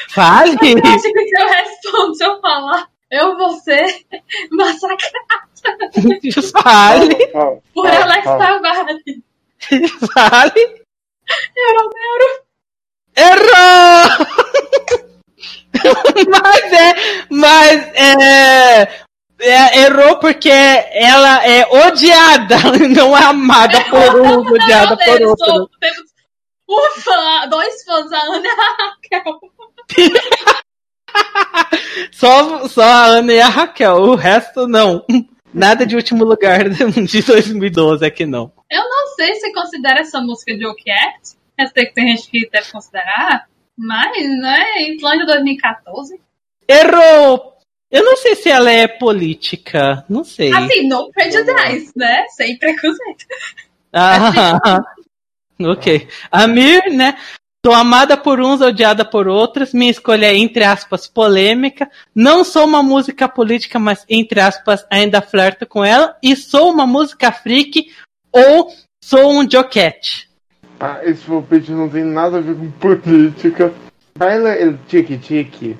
Fale! 0.09 0.57
Eu 0.61 0.91
acho 0.91 1.03
que 1.03 1.29
se 1.29 1.41
eu 1.41 1.49
respondo, 1.49 2.15
se 2.17 2.25
eu 2.25 2.41
falar, 2.41 2.89
eu 3.11 3.37
vou 3.37 3.51
ser 3.61 4.05
massacrada 4.51 5.52
Fale! 6.63 7.31
Fala, 7.33 7.61
por 7.75 7.87
Alex. 7.87 8.25
Tavares. 8.25 9.03
Fale! 10.13 10.83
Euro, 11.57 11.91
euro. 12.13 12.29
Errou! 13.17 14.27
mas 16.31 16.73
é. 16.73 16.95
Mas 17.31 17.83
é, 17.95 18.83
é, 19.41 19.79
Errou 19.83 20.19
porque 20.19 20.49
ela 20.51 21.45
é 21.47 21.67
odiada, 21.67 22.57
não 22.95 23.17
é 23.17 23.25
amada 23.25 23.83
por 23.91 24.21
um, 24.21 24.41
odiada 24.53 24.97
por 24.97 25.19
Deus, 25.19 25.31
outro. 25.31 25.47
sou- 25.47 25.71
Temos 25.81 26.13
um 26.69 27.01
fã, 27.01 27.49
dois 27.49 27.85
fãs, 27.85 28.13
a 28.13 28.19
Ana 28.21 28.47
e 28.47 28.51
a 28.51 28.55
Raquel. 28.55 29.41
Só, 32.13 32.67
só 32.69 32.83
a 32.83 33.05
Ana 33.05 33.33
e 33.35 33.41
a 33.41 33.49
Raquel, 33.49 33.97
o 33.97 34.15
resto 34.15 34.67
não. 34.67 35.05
Nada 35.53 35.85
de 35.85 35.95
último 35.97 36.25
lugar 36.25 36.69
de 36.71 37.23
2012 37.23 38.05
aqui 38.05 38.25
não. 38.25 38.53
Eu 38.71 38.83
não 38.83 39.09
sei 39.15 39.35
se 39.35 39.53
considera 39.53 40.01
essa 40.01 40.21
música 40.21 40.57
de 40.57 40.65
Cat. 40.65 41.37
Eu 41.59 41.69
sei 41.69 41.87
que 41.87 41.95
tem 41.95 42.09
gente 42.09 42.31
que 42.31 42.49
deve 42.51 42.71
considerar. 42.71 43.47
Mas, 43.77 44.17
né? 44.41 44.83
Islândia 44.89 45.27
2014. 45.27 46.21
Errou! 46.69 47.53
Eu 47.91 48.05
não 48.05 48.17
sei 48.17 48.35
se 48.35 48.49
ela 48.49 48.71
é 48.71 48.89
política. 48.89 50.05
Não 50.09 50.25
sei. 50.25 50.51
Assim, 50.53 50.89
no 50.89 51.11
prejudice, 51.11 51.93
né? 51.95 52.25
Sem 52.29 52.59
preconceito. 52.59 53.27
Ah, 53.93 54.81
ok. 55.61 56.09
Amir, 56.31 56.91
né? 56.91 57.19
Sou 57.65 57.73
amada 57.73 58.17
por 58.17 58.41
uns, 58.41 58.61
odiada 58.61 59.05
por 59.05 59.29
outros. 59.29 59.73
Minha 59.73 59.93
escolha 59.93 60.27
é, 60.27 60.37
entre 60.37 60.65
aspas, 60.65 61.07
polêmica. 61.07 61.89
Não 62.13 62.43
sou 62.43 62.65
uma 62.65 62.83
música 62.83 63.29
política, 63.29 63.79
mas, 63.79 64.05
entre 64.09 64.41
aspas, 64.41 64.85
ainda 64.91 65.23
flerto 65.23 65.65
com 65.65 65.85
ela. 65.85 66.17
E 66.21 66.35
sou 66.35 66.73
uma 66.73 66.85
música 66.85 67.31
freak 67.31 67.87
ou 68.33 68.69
sou 69.01 69.33
um 69.33 69.49
joquete. 69.49 70.29
Ah, 70.81 70.99
esse 71.05 71.23
palpite 71.23 71.71
não 71.71 71.89
tem 71.89 72.03
nada 72.03 72.39
a 72.39 72.41
ver 72.41 72.57
com 72.57 72.69
política. 72.73 73.73
Baila 74.19 74.57
el 74.57 74.77
tiki. 74.89 75.77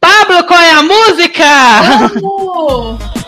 Pablo, 0.00 0.44
qual 0.48 0.60
é 0.60 0.72
a 0.72 0.82
música? 0.82 1.44
Vamos! 2.20 3.21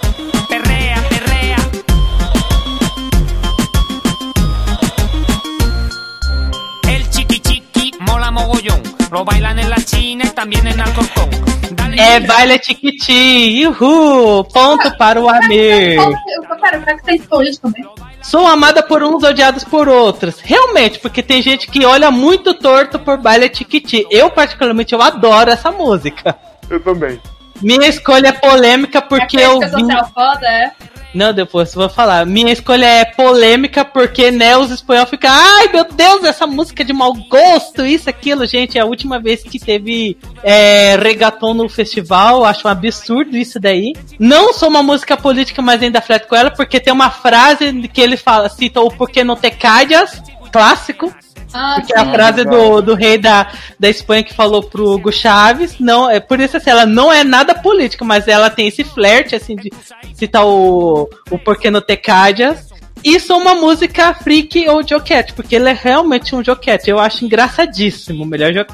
Mogollón. 8.45 8.83
Lo 9.11 9.25
bailan 9.25 9.59
en 9.59 9.71
la 9.71 9.77
China 9.77 10.25
y 10.27 10.31
también 10.31 10.67
en 10.67 10.81
Alcorcón. 10.81 11.31
Dale, 11.73 11.97
É. 11.97 12.21
Baile 12.21 12.59
Tiquiti. 12.59 13.67
Uhul! 13.67 14.45
Ponto 14.53 14.97
para 14.99 15.21
o 15.21 15.29
Amir. 15.29 15.99
Eu, 15.99 16.43
cara, 16.61 16.79
que 16.81 17.03
tem 17.05 17.19
também? 17.19 17.85
Sou 18.23 18.47
amada 18.47 18.83
por 18.83 19.03
uns, 19.03 19.23
odiados 19.23 19.65
por 19.65 19.89
outros. 19.89 20.41
Realmente, 20.41 20.99
porque 20.99 21.23
tem 21.23 21.43
gente 21.43 21.67
que 21.69 21.85
olha 21.85 22.11
muito 22.11 22.55
torto 22.55 22.99
por 22.99 23.19
Baile 23.19 23.49
Tiquiti. 23.49 24.07
Eu, 24.11 24.31
particularmente, 24.31 24.95
eu 24.95 25.03
adoro 25.03 25.51
essa 25.51 25.71
música. 25.71 26.37
Eu 26.69 26.81
também. 26.81 27.21
Minha 27.63 27.89
escolha 27.89 28.29
é 28.29 28.33
polêmica 28.33 29.01
porque 29.01 29.39
é 29.39 29.47
eu 29.47 29.61
social 29.63 30.11
foda, 30.13 30.47
é? 30.47 30.73
Não, 31.15 31.33
depois 31.33 31.73
eu 31.73 31.81
vou 31.81 31.89
falar. 31.89 32.27
Minha 32.27 32.53
escolha 32.53 32.85
é 32.85 33.05
polêmica 33.05 33.85
porque, 33.85 34.31
né, 34.31 34.57
os 34.57 34.71
espanhóis 34.71 35.09
ficam. 35.09 35.31
Ai, 35.33 35.69
meu 35.69 35.85
Deus, 35.85 36.25
essa 36.25 36.47
música 36.47 36.83
é 36.83 36.87
de 36.87 36.93
mau 36.93 37.15
gosto, 37.15 37.85
isso, 37.85 38.11
aquilo, 38.11 38.45
gente. 38.47 38.77
É 38.77 38.81
a 38.81 38.87
última 38.87 39.21
vez 39.21 39.43
que 39.43 39.59
teve 39.59 40.17
é, 40.43 40.97
regaton 40.97 41.55
no 41.55 41.69
festival. 41.69 42.45
Acho 42.45 42.67
um 42.67 42.71
absurdo 42.71 43.37
isso 43.37 43.61
daí. 43.61 43.95
Não 44.19 44.53
sou 44.53 44.69
uma 44.69 44.83
música 44.83 45.17
política, 45.17 45.63
mas 45.63 45.83
ainda 45.83 46.01
fleto 46.01 46.27
com 46.27 46.35
ela, 46.35 46.51
porque 46.51 46.81
tem 46.81 46.93
uma 46.93 47.11
frase 47.11 47.73
que 47.93 48.01
ele 48.01 48.17
fala, 48.17 48.49
cita 48.49 48.81
o 48.81 48.91
Porquê 48.91 49.23
não 49.23 49.37
te 49.37 49.51
calhas, 49.51 50.21
clássico. 50.51 51.15
Ah, 51.55 51.77
Porque 51.79 51.95
é 51.95 52.01
a 52.01 52.05
sim. 52.05 52.13
frase 52.13 52.45
do, 52.45 52.83
do 52.83 52.95
rei 52.95 53.17
da, 53.17 53.47
da 53.79 53.89
Espanha 53.89 54.25
que 54.25 54.35
falou 54.35 54.63
pro 54.63 54.91
Hugo 54.91 55.13
Chaves, 55.13 55.79
não, 55.79 56.11
é 56.11 56.19
por 56.19 56.41
isso 56.41 56.57
assim, 56.57 56.69
ela 56.71 56.85
não 56.85 57.13
é 57.13 57.23
nada 57.23 57.55
política, 57.55 58.05
mas 58.05 58.27
ela 58.27 58.51
tem 58.51 58.67
esse 58.67 58.83
flerte, 58.83 59.37
assim, 59.37 59.55
de 59.55 59.71
citar 60.15 60.45
o, 60.45 61.09
o 61.31 61.39
Porquê 61.39 61.71
no 61.71 61.81
Tecadias. 61.81 62.69
Isso 63.05 63.33
é 63.33 63.37
uma 63.37 63.55
música 63.55 64.13
freak 64.15 64.69
ou 64.69 64.87
joquete, 64.87 65.33
porque 65.35 65.55
ele 65.55 65.69
é 65.69 65.79
realmente 65.81 66.35
um 66.35 66.43
joquete. 66.43 66.91
Eu 66.91 66.99
acho 66.99 67.25
engraçadíssimo, 67.25 68.25
o 68.25 68.27
melhor 68.27 68.53
jo 68.53 68.65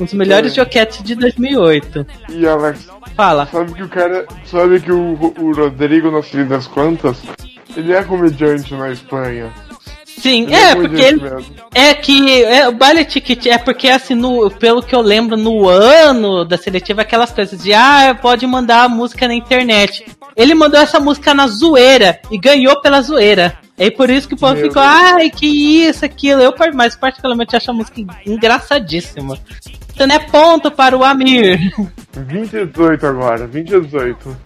um 0.00 0.04
dos 0.04 0.14
melhores 0.14 0.52
É. 0.52 0.54
joquetes 0.56 1.02
de 1.02 1.14
2008. 1.14 2.06
E 2.30 2.46
Alex, 2.46 2.88
Fala. 3.14 3.46
sabe 3.52 3.74
que 3.74 3.82
o 3.82 3.88
cara. 3.88 4.26
Sabe 4.46 4.80
que 4.80 4.90
o, 4.90 5.34
o 5.38 5.52
Rodrigo, 5.54 6.10
no 6.10 6.22
fim 6.22 6.46
das 6.46 6.66
contas, 6.66 7.18
ele 7.76 7.92
é 7.92 8.02
comediante 8.02 8.74
na 8.74 8.90
Espanha. 8.90 9.52
Sim, 10.20 10.52
é, 10.52 10.74
porque 10.74 11.00
ele, 11.00 11.20
mesmo. 11.20 11.54
É 11.74 11.94
que 11.94 12.44
é, 12.44 12.68
o 12.68 12.72
baile 12.72 13.04
ticket 13.04 13.46
é 13.46 13.56
porque, 13.56 13.88
assim, 13.88 14.14
no, 14.14 14.50
pelo 14.50 14.82
que 14.82 14.94
eu 14.94 15.00
lembro, 15.00 15.36
no 15.36 15.68
ano 15.68 16.44
da 16.44 16.58
seletiva, 16.58 17.02
aquelas 17.02 17.32
coisas 17.32 17.62
de 17.62 17.72
ah, 17.72 18.16
pode 18.20 18.46
mandar 18.46 18.84
a 18.84 18.88
música 18.88 19.26
na 19.26 19.34
internet. 19.34 20.04
Ele 20.36 20.54
mandou 20.54 20.78
essa 20.78 21.00
música 21.00 21.32
na 21.32 21.46
zoeira 21.46 22.20
e 22.30 22.38
ganhou 22.38 22.80
pela 22.80 23.00
zoeira. 23.00 23.58
É 23.78 23.90
por 23.90 24.10
isso 24.10 24.28
que 24.28 24.34
o 24.34 24.36
povo 24.36 24.54
Meu 24.54 24.64
ficou, 24.64 24.82
ai, 24.82 25.30
que 25.30 25.46
isso, 25.46 26.04
aquilo. 26.04 26.42
Eu, 26.42 26.54
mas 26.74 26.96
particularmente, 26.96 27.56
acho 27.56 27.70
a 27.70 27.74
música 27.74 28.00
engraçadíssima. 28.26 29.38
Então, 29.94 30.06
é 30.06 30.18
ponto 30.18 30.70
para 30.70 30.96
o 30.96 31.02
Amir. 31.02 31.72
2018 32.12 33.06
agora, 33.06 33.48
2018. 33.48 34.36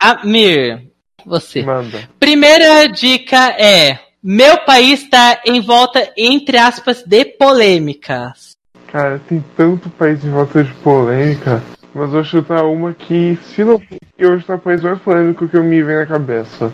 Amir, 0.00 0.88
você. 1.28 1.62
Manda. 1.62 2.08
Primeira 2.18 2.86
dica 2.88 3.50
é: 3.58 3.98
meu 4.22 4.58
país 4.58 5.02
está 5.02 5.40
em 5.46 5.60
volta, 5.60 6.10
entre 6.16 6.56
aspas, 6.56 7.02
de 7.06 7.24
polêmicas. 7.24 8.56
Cara, 8.90 9.20
tem 9.28 9.44
tanto 9.56 9.90
país 9.90 10.24
em 10.24 10.30
volta 10.30 10.64
de 10.64 10.72
polêmica, 10.74 11.62
mas 11.94 12.10
vou 12.10 12.24
chutar 12.24 12.64
uma 12.64 12.94
que, 12.94 13.38
se 13.42 13.62
não 13.62 13.80
eu 14.18 14.30
vou 14.30 14.40
chutar 14.40 14.56
o 14.56 14.60
país 14.60 14.80
mais 14.82 14.98
polêmico 15.00 15.46
que 15.46 15.56
eu 15.56 15.62
me 15.62 15.82
vem 15.82 15.96
na 15.96 16.06
cabeça. 16.06 16.72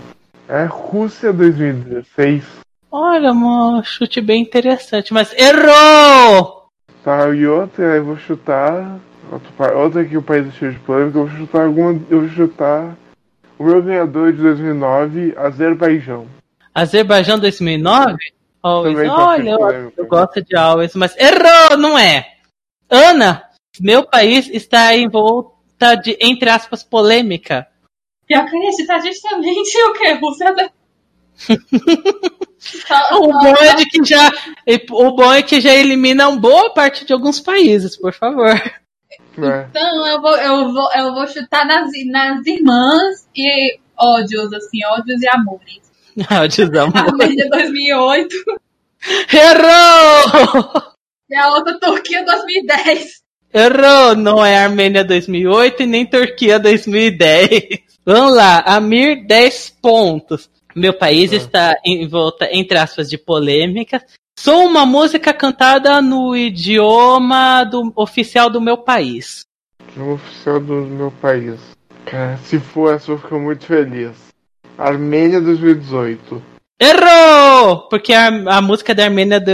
É 0.48 0.64
Rússia 0.64 1.32
2016. 1.32 2.44
Olha, 2.90 3.32
um 3.32 3.82
chute 3.82 4.20
bem 4.20 4.42
interessante, 4.42 5.12
mas 5.12 5.34
errou! 5.36 6.68
Tá, 7.02 7.28
e 7.30 7.46
outra, 7.46 7.84
eu 7.96 8.04
vou 8.04 8.16
chutar. 8.16 8.98
Outro, 9.32 9.52
pa- 9.58 9.72
outra 9.72 10.04
que 10.04 10.16
o 10.16 10.22
país 10.22 10.46
é 10.46 10.50
cheio 10.52 10.72
de 10.72 10.78
polêmica, 10.78 11.18
eu 11.18 11.26
vou 11.26 11.36
chutar 11.36 11.64
alguma. 11.64 12.00
Eu 12.08 12.20
vou 12.20 12.28
chutar. 12.28 12.94
O 13.58 13.64
meu 13.64 13.82
ganhador 13.82 14.32
de 14.32 14.42
2009, 14.42 15.34
Azerbaijão. 15.36 16.26
Azerbaijão 16.74 17.38
2009? 17.38 18.16
Always. 18.62 18.94
Também 18.96 19.10
tá 19.10 19.26
Olha, 19.28 19.42
de 19.42 19.48
eu, 19.50 19.92
eu 19.98 20.06
gosto 20.06 20.42
de 20.42 20.56
Always, 20.56 20.94
mas 20.94 21.16
errou, 21.16 21.76
não 21.78 21.98
é? 21.98 22.34
Ana, 22.90 23.44
meu 23.80 24.04
país 24.04 24.48
está 24.48 24.94
em 24.96 25.08
volta 25.08 25.94
de, 25.94 26.16
entre 26.20 26.48
aspas, 26.48 26.82
polêmica. 26.82 27.66
Pior 28.26 28.44
que 28.48 28.56
esse 28.68 28.86
tá 28.86 28.98
justamente 29.00 29.78
o 29.82 29.92
que? 29.92 30.12
Rússia 30.14 30.54
da... 30.54 30.70
Só- 32.58 33.20
O 33.20 33.32
só- 33.32 33.38
bom 33.40 33.54
é 33.62 33.84
que 33.84 34.04
já, 34.04 34.32
o 34.90 35.10
bom 35.12 35.32
é 35.32 35.42
que 35.42 35.60
já 35.60 35.74
elimina 35.74 36.28
uma 36.28 36.40
boa 36.40 36.72
parte 36.72 37.04
de 37.04 37.12
alguns 37.12 37.38
países, 37.40 37.96
por 37.96 38.12
favor. 38.14 38.54
Então 39.70 40.06
eu 40.06 40.20
vou, 40.20 40.36
eu 40.36 40.72
vou, 40.72 40.92
eu 40.92 41.14
vou 41.14 41.26
chutar 41.26 41.66
nas, 41.66 41.90
nas 42.06 42.46
irmãs 42.46 43.28
e 43.36 43.78
ódios, 43.98 44.52
assim, 44.52 44.84
ódios 44.86 45.22
e 45.22 45.28
amores. 45.28 45.84
Ah, 46.30 46.46
desamo. 46.46 46.92
Armênia 46.94 47.48
2008 47.50 48.36
Errou! 49.32 50.82
e 51.28 51.34
a 51.34 51.50
outra 51.50 51.78
Turquia 51.78 52.24
2010. 52.24 53.22
Errou! 53.52 54.16
Não 54.16 54.44
é 54.44 54.56
Armênia 54.56 55.04
2008 55.04 55.82
e 55.82 55.86
nem 55.86 56.06
Turquia 56.06 56.58
2010. 56.58 57.84
Vamos 58.04 58.36
lá, 58.36 58.60
Amir 58.60 59.26
10 59.26 59.76
pontos. 59.82 60.50
Meu 60.74 60.92
país 60.92 61.32
está 61.32 61.76
em 61.84 62.08
volta, 62.08 62.48
entre 62.50 62.76
aspas, 62.78 63.08
de 63.08 63.16
polêmicas. 63.16 64.02
Sou 64.38 64.66
uma 64.66 64.84
música 64.84 65.32
cantada 65.32 66.02
no 66.02 66.36
idioma 66.36 67.64
do, 67.64 67.92
oficial 67.96 68.50
do 68.50 68.60
meu 68.60 68.76
país. 68.76 69.44
No 69.96 70.14
oficial 70.14 70.60
do 70.60 70.74
meu 70.82 71.10
país. 71.10 71.60
Cara, 72.04 72.36
se 72.38 72.58
for 72.58 72.94
essa, 72.94 73.10
eu 73.12 73.18
ficar 73.18 73.38
muito 73.38 73.64
feliz. 73.64 74.12
Armênia 74.76 75.40
2018. 75.40 76.42
Errou! 76.78 77.88
Porque 77.88 78.12
a, 78.12 78.26
a 78.26 78.60
música 78.60 78.94
da 78.94 79.04
Armênia. 79.04 79.40
Do... 79.40 79.52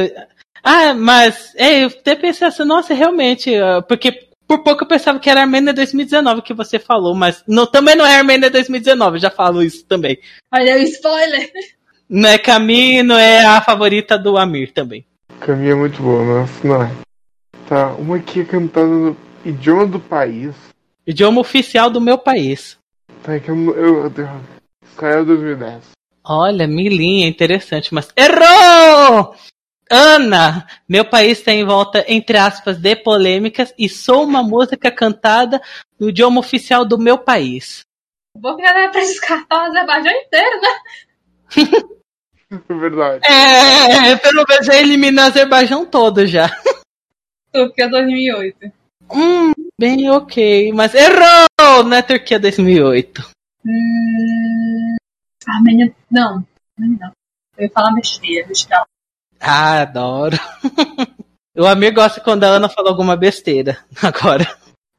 Ah, 0.63 0.95
mas 0.95 1.55
é, 1.57 1.85
eu 1.85 1.89
até 1.89 2.17
pensei 2.17 2.49
assim, 2.49 2.65
nossa, 2.65 2.95
realmente. 2.95 3.55
ah, 3.55 3.83
Porque 3.83 4.31
por 4.49 4.65
pouco 4.65 4.83
eu 4.83 4.89
pensava 4.89 5.21
que 5.21 5.31
era 5.31 5.43
Armênia 5.43 5.73
2019 5.73 6.43
que 6.43 6.53
você 6.53 6.79
falou, 6.79 7.15
mas 7.15 7.45
não, 7.47 7.67
também 7.67 7.95
não 7.95 8.05
é 8.05 8.17
Armênia 8.17 8.51
2019, 8.51 9.21
já 9.21 9.31
falo 9.31 9.63
isso 9.63 9.85
também. 9.87 10.19
Olha 10.53 10.75
o 10.77 10.79
spoiler. 10.83 11.53
Não 12.13 12.29
é 12.29 12.39
Camino, 12.39 13.15
é 13.15 13.47
a 13.47 13.61
favorita 13.61 14.19
do 14.19 14.37
Amir 14.37 14.73
também. 14.73 15.07
Caminha 15.39 15.71
é 15.71 15.75
muito 15.77 16.03
boa, 16.03 16.25
mas 16.25 16.65
não 16.65 16.83
é. 16.83 16.91
Tá, 17.69 17.93
uma 17.93 18.17
aqui 18.17 18.41
é 18.41 18.45
cantada 18.45 18.89
no 18.89 19.17
idioma 19.45 19.87
do 19.87 20.01
país. 20.01 20.53
Idioma 21.07 21.41
oficial 21.41 21.89
do 21.89 22.01
meu 22.01 22.19
país. 22.19 22.77
Tá, 23.23 23.37
é 23.37 23.39
que 23.39 23.49
eu. 23.49 23.77
eu, 23.77 24.05
eu 24.07 24.41
Israel 24.91 25.25
2010. 25.25 25.91
Olha, 26.27 26.67
milinha, 26.67 27.29
interessante, 27.29 27.95
mas 27.95 28.09
errou! 28.17 29.33
Ana, 29.89 30.67
meu 30.89 31.05
país 31.05 31.39
está 31.39 31.53
em 31.53 31.65
volta, 31.65 32.05
entre 32.09 32.37
aspas, 32.37 32.77
de 32.77 32.97
polêmicas 32.97 33.73
e 33.79 33.89
sou 33.89 34.25
uma 34.25 34.43
música 34.43 34.91
cantada 34.91 35.63
no 35.99 36.09
idioma 36.09 36.41
oficial 36.41 36.85
do 36.85 36.99
meu 36.99 37.19
país. 37.19 37.83
Vou 38.37 38.57
que 38.57 38.63
já 38.63 38.73
dá 38.73 38.89
pra 38.89 39.01
descartar 39.01 39.57
o 39.57 39.67
Azerbaijão 39.69 40.13
inteiro, 40.13 40.61
né? 40.61 41.91
É 42.51 42.75
verdade. 42.75 43.25
É, 43.25 44.17
pelo 44.17 44.45
menos 44.49 44.67
já 44.67 44.77
eliminou 44.77 45.25
o 45.25 45.27
Azerbaijão 45.29 45.87
todo 45.87 46.27
já. 46.27 46.51
Turquia 47.53 47.89
2008. 47.89 48.73
Hum, 49.13 49.53
bem 49.79 50.11
ok, 50.11 50.73
mas 50.73 50.95
errou 50.95 51.85
na 51.85 52.03
Turquia 52.03 52.39
2008. 52.39 53.23
Hum... 53.65 54.97
Armênia. 55.49 55.95
Não. 56.11 56.45
Não. 56.77 57.13
Eu 57.57 57.65
ia 57.65 57.71
falar 57.71 57.93
besteira, 57.95 58.47
deixa. 58.47 58.85
Ah, 59.41 59.83
adoro. 59.83 60.37
O 61.57 61.67
amigo 61.67 61.97
gosta 61.97 62.21
quando 62.21 62.45
a 62.45 62.47
Ana 62.47 62.69
fala 62.69 62.91
alguma 62.91 63.17
besteira. 63.17 63.85
Agora. 64.01 64.47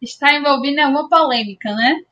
Está 0.02 0.34
envolvido 0.34 0.80
em 0.80 0.84
alguma 0.84 1.08
polêmica, 1.08 1.74
né? 1.74 2.04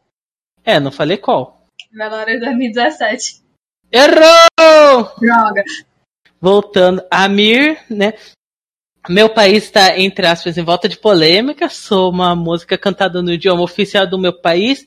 É, 0.64 0.80
não 0.80 0.92
falei 0.92 1.18
qual. 1.18 1.68
Valores 1.96 2.40
2017. 2.40 3.44
Errou! 3.92 5.12
Droga. 5.20 5.64
Voltando, 6.40 7.04
Amir, 7.12 7.80
né? 7.90 8.14
Meu 9.08 9.30
país 9.30 9.64
está, 9.64 9.98
entre 9.98 10.28
aspas, 10.28 10.58
em 10.58 10.64
volta 10.64 10.88
de 10.88 10.98
polêmica. 10.98 11.70
Sou 11.70 12.12
uma 12.12 12.36
música 12.36 12.78
cantada 12.78 13.22
no 13.22 13.34
idioma 13.34 13.64
oficial 13.64 14.08
do 14.08 14.20
meu 14.20 14.34
país. 14.34 14.86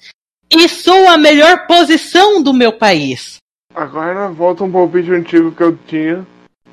E 0.50 0.68
sou 0.68 1.08
a 1.08 1.16
melhor 1.16 1.66
posição 1.66 2.42
do 2.42 2.52
meu 2.52 2.72
país. 2.72 3.38
Agora 3.74 4.28
volta 4.28 4.64
um 4.64 4.70
palpite 4.70 5.10
antigo 5.10 5.52
que 5.52 5.62
eu 5.62 5.76
tinha. 5.86 6.26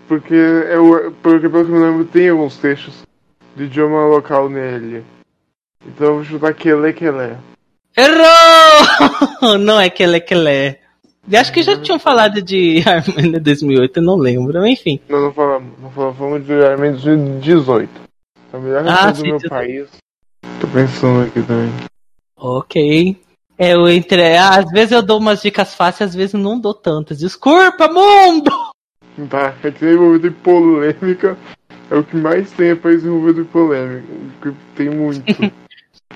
Porque 0.07 0.33
eu. 0.33 1.15
Porque 1.21 1.49
pelo 1.49 1.65
que 1.65 1.71
me 1.71 1.79
lembro 1.79 2.05
tem 2.05 2.29
alguns 2.29 2.57
textos 2.57 3.03
de 3.55 3.63
idioma 3.63 4.05
local 4.05 4.49
nele. 4.49 5.03
Então 5.85 6.07
eu 6.07 6.15
vou 6.15 6.23
chutar 6.25 6.53
Kele 6.53 6.93
Kele. 6.93 7.37
Errou! 7.97 9.57
Não 9.59 9.79
é 9.79 9.89
Kele 9.89 10.19
Kele. 10.19 10.78
Eu 11.31 11.39
Acho 11.39 11.53
que 11.53 11.61
já 11.61 11.79
tinham 11.79 11.99
falado 11.99 12.41
de 12.41 12.83
Armênia 12.87 13.39
2008, 13.39 13.97
eu 13.97 14.03
não 14.03 14.15
lembro. 14.15 14.65
Enfim. 14.65 14.99
Não, 15.07 15.21
não 15.21 15.33
falamos. 15.33 15.73
Não 15.79 15.91
falamos, 15.91 16.45
de 16.45 16.53
Armênia 16.53 16.93
2018. 16.93 17.89
A 18.51 18.57
melhor 18.57 18.87
Ah, 18.87 18.95
canção 18.95 19.11
do 19.11 19.17
sim, 19.17 19.27
meu 19.27 19.37
18. 19.37 19.49
país. 19.49 19.89
Tô 20.59 20.67
pensando 20.67 21.27
aqui 21.27 21.41
também. 21.43 21.71
Ok. 22.35 23.17
É, 23.57 23.73
eu 23.73 23.87
entre... 23.89 24.37
Às 24.37 24.71
vezes 24.71 24.91
eu 24.91 25.03
dou 25.03 25.19
umas 25.19 25.41
dicas 25.41 25.75
fáceis, 25.75 26.09
às 26.09 26.15
vezes 26.15 26.33
não 26.33 26.59
dou 26.59 26.73
tantas. 26.73 27.19
Desculpa, 27.19 27.87
mundo! 27.87 28.49
Tá, 29.29 29.53
é 29.63 29.71
que 29.71 29.85
envolvido 29.85 30.27
em 30.27 30.31
polêmica. 30.31 31.37
É 31.91 31.95
o 31.95 32.03
que 32.03 32.15
mais 32.15 32.49
tem 32.51 32.69
é 32.69 32.75
país 32.75 33.03
envolvido 33.03 33.41
em 33.41 33.45
polêmica. 33.45 34.07
Tem 34.75 34.89
muito. 34.89 35.23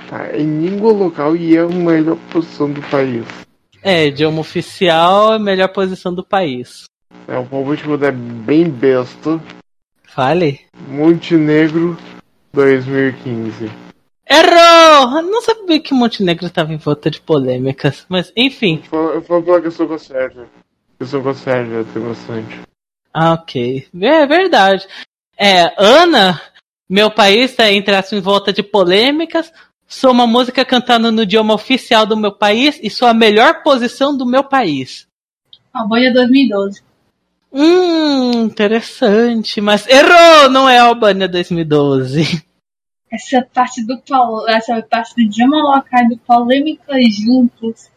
Tá, 0.09 0.35
em 0.35 0.65
língua 0.65 0.91
local 0.91 1.35
e 1.35 1.55
é 1.55 1.61
a 1.61 1.67
melhor 1.67 2.17
posição 2.31 2.69
do 2.69 2.81
país. 2.89 3.23
É, 3.83 4.07
idioma 4.07 4.39
oficial, 4.39 5.37
melhor 5.39 5.67
posição 5.69 6.13
do 6.13 6.23
país. 6.23 6.85
É 7.27 7.37
palpite 7.45 7.83
quando 7.83 8.05
é 8.05 8.11
bem 8.11 8.69
besta. 8.69 9.41
Fale. 10.05 10.61
Montenegro 10.87 11.97
2015. 12.53 13.69
Errou! 14.29 15.21
Não 15.21 15.41
sabia 15.41 15.79
que 15.81 15.93
Montenegro 15.93 16.45
estava 16.45 16.73
em 16.73 16.77
volta 16.77 17.09
de 17.11 17.19
polêmicas, 17.19 18.05
mas 18.07 18.31
enfim. 18.37 18.81
Eu 18.91 19.21
falo- 19.21 19.43
pela 19.43 19.61
questão 19.61 19.87
com 19.87 19.93
a 19.95 19.99
Sérvia. 19.99 20.45
Questão 20.99 21.21
com 21.21 21.29
a 21.29 21.33
Sérvia 21.33 21.85
tem 21.93 22.01
bastante. 22.01 22.61
Ah, 23.13 23.33
ok. 23.33 23.87
É 24.01 24.25
verdade. 24.25 24.87
É, 25.37 25.73
Ana, 25.77 26.41
meu 26.89 27.11
país 27.11 27.51
está 27.51 27.69
as 27.71 28.15
em 28.15 28.21
volta 28.21 28.53
de 28.53 28.63
polêmicas. 28.63 29.51
Sou 29.93 30.09
uma 30.09 30.25
música 30.25 30.65
cantando 30.65 31.11
no 31.11 31.21
idioma 31.21 31.53
oficial 31.53 32.03
do 32.03 32.17
meu 32.17 32.31
país 32.31 32.79
e 32.81 32.89
sou 32.89 33.07
a 33.07 33.13
melhor 33.13 33.61
posição 33.61 34.17
do 34.17 34.25
meu 34.25 34.43
país. 34.43 35.07
Albânia 35.71 36.11
2012. 36.11 36.81
Hum, 37.53 38.31
interessante, 38.45 39.61
mas 39.61 39.87
errou! 39.87 40.49
Não 40.49 40.67
é 40.67 40.79
Albânia 40.79 41.27
2012. 41.27 42.43
Essa 43.11 43.47
parte 43.53 43.85
do 43.85 44.01
essa 44.49 44.81
parte 44.81 45.13
do 45.13 45.21
idioma 45.21 45.57
local 45.57 46.09
do 46.09 46.17
polêmica 46.17 46.95
juntos. 47.11 47.87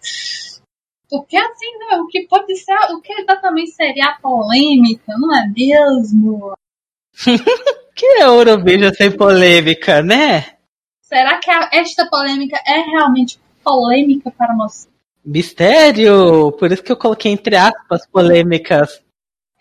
Porque 1.09 1.39
assim, 1.39 1.79
não, 1.79 2.05
o 2.05 2.09
que 2.09 2.27
pode 2.29 2.55
ser, 2.57 2.77
o 2.93 3.01
que 3.01 3.15
exatamente 3.15 3.71
seria 3.71 4.11
a 4.11 4.21
polêmica, 4.21 5.15
não 5.17 5.35
é 5.35 5.49
mesmo? 5.49 6.53
Que 7.97 8.05
é 8.05 8.25
Eurovision 8.25 8.93
sem 8.93 9.11
polêmica, 9.11 10.03
né? 10.03 10.56
Será 11.09 11.39
que 11.39 11.49
a- 11.51 11.71
esta 11.73 12.07
polêmica 12.11 12.61
é 12.67 12.81
realmente 12.81 13.39
polêmica 13.63 14.31
para 14.37 14.53
nós? 14.55 14.89
Mistério! 15.25 16.51
Por 16.53 16.73
isso 16.73 16.83
que 16.83 16.91
eu 16.91 16.97
coloquei 16.97 17.31
entre 17.33 17.55
aspas 17.57 18.07
polêmicas. 18.09 19.01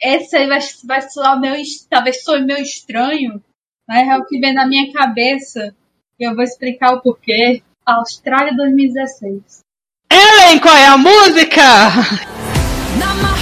Esse 0.02 0.36
aí 0.38 0.48
vai, 0.48 0.60
vai 0.84 1.02
soar 1.04 1.42
es- 1.60 1.86
talvez 1.88 2.24
soe 2.24 2.42
meio 2.42 2.60
estranho, 2.62 3.42
mas 3.88 4.08
é 4.08 4.18
o 4.18 4.26
que 4.26 4.40
vem 4.40 4.54
na 4.54 4.66
minha 4.68 4.92
cabeça. 4.92 5.76
E 6.20 6.24
eu 6.28 6.34
vou 6.34 6.44
explicar 6.44 6.94
o 6.94 7.02
porquê. 7.02 7.62
Austrália 7.86 8.56
2016. 8.56 9.60
Ellen, 10.12 10.60
qual 10.60 10.76
é 10.76 10.88
a 10.88 10.98
música? 10.98 11.62
Now 12.98 13.35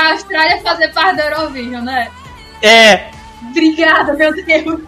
a 0.00 0.12
Austrália 0.12 0.60
fazer 0.62 0.88
parte 0.92 1.16
da 1.16 1.30
Eurovision, 1.30 1.82
né? 1.82 2.10
É, 2.62 3.10
Obrigada, 3.48 4.12
meu 4.14 4.32
Deus. 4.34 4.80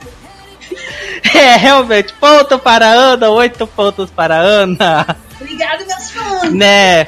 é, 1.35 1.57
realmente. 1.57 2.13
Ponto 2.15 2.59
para 2.59 2.87
Ana, 2.87 3.31
oito 3.31 3.67
pontos 3.67 4.11
para 4.11 4.37
Ana. 4.37 5.17
Obrigada, 5.41 5.85
meus 5.85 6.11
fãs. 6.11 6.53
Né? 6.53 7.07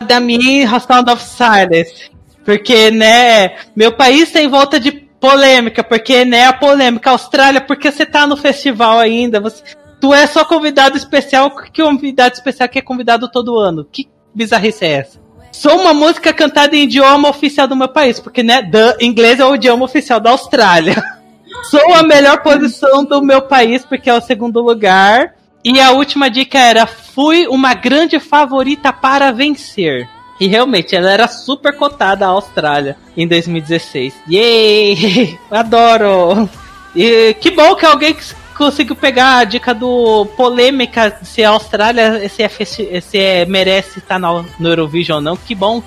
Da 0.00 0.20
minha 0.20 0.78
Sound 0.80 1.10
of 1.10 1.22
Silence. 1.22 2.10
Porque, 2.44 2.90
né, 2.90 3.56
meu 3.74 3.92
país 3.92 4.30
tem 4.32 4.48
volta 4.48 4.78
de 4.78 4.90
polêmica, 4.90 5.84
porque, 5.84 6.24
né, 6.24 6.46
a 6.46 6.52
polêmica. 6.52 7.10
Austrália, 7.10 7.60
porque 7.60 7.90
você 7.90 8.04
tá 8.04 8.26
no 8.26 8.36
festival 8.36 8.98
ainda? 8.98 9.40
Você, 9.40 9.62
tu 10.00 10.12
é 10.12 10.26
só 10.26 10.44
convidado 10.44 10.96
especial, 10.96 11.54
que 11.56 11.82
convidado 11.82 12.34
especial 12.34 12.68
que 12.68 12.78
é 12.78 12.82
convidado 12.82 13.30
todo 13.30 13.58
ano? 13.58 13.84
Que 13.84 14.08
bizarrice 14.34 14.84
é 14.84 14.92
essa? 14.92 15.20
Sou 15.52 15.78
uma 15.78 15.92
música 15.92 16.32
cantada 16.32 16.74
em 16.74 16.84
idioma 16.84 17.28
oficial 17.28 17.68
do 17.68 17.76
meu 17.76 17.88
país, 17.88 18.18
porque, 18.18 18.42
né, 18.42 18.62
the, 18.62 18.96
inglês 19.04 19.38
é 19.38 19.44
o 19.44 19.54
idioma 19.54 19.84
oficial 19.84 20.18
da 20.18 20.30
Austrália. 20.30 21.00
Sou 21.70 21.94
a 21.94 22.02
melhor 22.02 22.42
posição 22.42 23.04
do 23.04 23.22
meu 23.22 23.42
país, 23.42 23.84
porque 23.84 24.08
é 24.08 24.14
o 24.14 24.20
segundo 24.20 24.60
lugar. 24.60 25.34
E 25.62 25.78
a 25.78 25.92
última 25.92 26.30
dica 26.30 26.58
era: 26.58 26.86
fui 26.86 27.46
uma 27.46 27.74
grande 27.74 28.18
favorita 28.18 28.92
para 28.92 29.30
vencer. 29.30 30.08
E 30.40 30.48
realmente, 30.48 30.96
ela 30.96 31.12
era 31.12 31.28
super 31.28 31.76
cotada 31.76 32.26
a 32.26 32.30
Austrália 32.30 32.96
em 33.16 33.28
2016. 33.28 34.14
Yay! 34.28 35.38
Adoro! 35.50 36.48
E 36.96 37.34
que 37.34 37.50
bom 37.50 37.74
que 37.76 37.86
alguém 37.86 38.16
conseguiu 38.62 38.94
pegar 38.94 39.38
a 39.38 39.44
dica 39.44 39.74
do 39.74 40.24
polêmica 40.36 41.18
se 41.24 41.42
a 41.42 41.50
Austrália 41.50 42.28
se, 42.28 42.42
é, 42.44 43.00
se 43.00 43.18
é- 43.18 43.44
merece 43.44 43.98
estar 43.98 44.20
no, 44.20 44.46
no 44.56 44.68
Eurovision 44.68 45.16
ou 45.16 45.20
não. 45.20 45.36
Que 45.36 45.52
bom! 45.52 45.82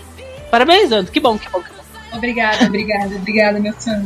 Parabéns, 0.52 0.92
Andro. 0.92 1.10
Que 1.10 1.22
bom, 1.22 1.38
que 1.38 1.50
bom, 1.50 1.62
que 1.62 1.70
bom. 1.70 1.84
Obrigada, 2.18 2.66
obrigada, 2.66 3.16
obrigada, 3.16 3.60
meus 3.62 3.82
fãs. 3.82 4.06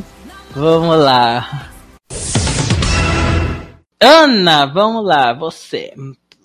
Vamos 0.52 1.00
lá. 1.00 1.72
Ana, 4.00 4.68
vamos 4.68 5.04
lá, 5.04 5.34
você. 5.34 5.92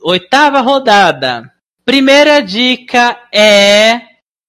Oitava 0.03 0.63
rodada. 0.63 1.53
Primeira 1.85 2.41
dica 2.41 3.19
é. 3.33 4.01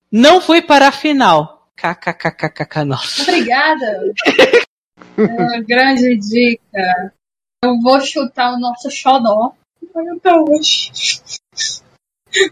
Não 0.09 0.39
fui 0.39 0.61
para 0.61 0.88
a 0.88 0.91
final. 0.93 1.67
KKKKK, 1.76 2.86
nossa. 2.86 3.21
Obrigada. 3.23 4.01
É 5.17 5.23
uma 5.23 5.61
grande 5.61 6.17
dica. 6.17 7.13
Eu 7.66 7.80
vou 7.82 7.99
chutar 7.99 8.53
o 8.53 8.59
nosso 8.59 8.91
xodó. 8.91 9.53
Vai 9.91 10.05
até 10.09 10.32
hoje. 10.36 10.91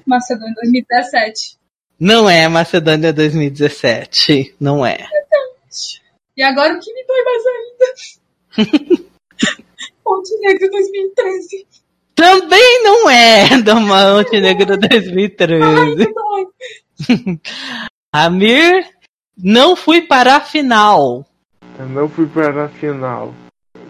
Macedônia 0.07 0.55
2017. 0.55 1.57
Não 1.99 2.27
é 2.27 2.47
Macedônia 2.47 3.13
2017. 3.13 4.55
Não 4.59 4.83
é. 4.83 4.97
E 6.35 6.41
agora 6.41 6.73
o 6.73 6.79
que 6.79 6.91
me 6.91 7.05
dói 7.05 7.23
mais 7.23 7.43
ainda? 8.57 9.03
Montenegro 10.03 10.71
2013. 10.71 11.67
Também 12.15 12.83
não 12.83 13.07
é 13.07 13.57
do 13.61 13.79
Montenegro 13.81 14.73
Ai, 14.73 14.89
2013. 14.89 15.95
que 15.95 16.13
dói. 16.13 16.47
Amir, 18.11 18.89
não 19.37 19.75
fui 19.75 20.01
para 20.01 20.37
a 20.37 20.41
final. 20.41 21.23
Eu 21.77 21.87
não 21.87 22.09
fui 22.09 22.25
para 22.25 22.65
a 22.65 22.69
final. 22.69 23.33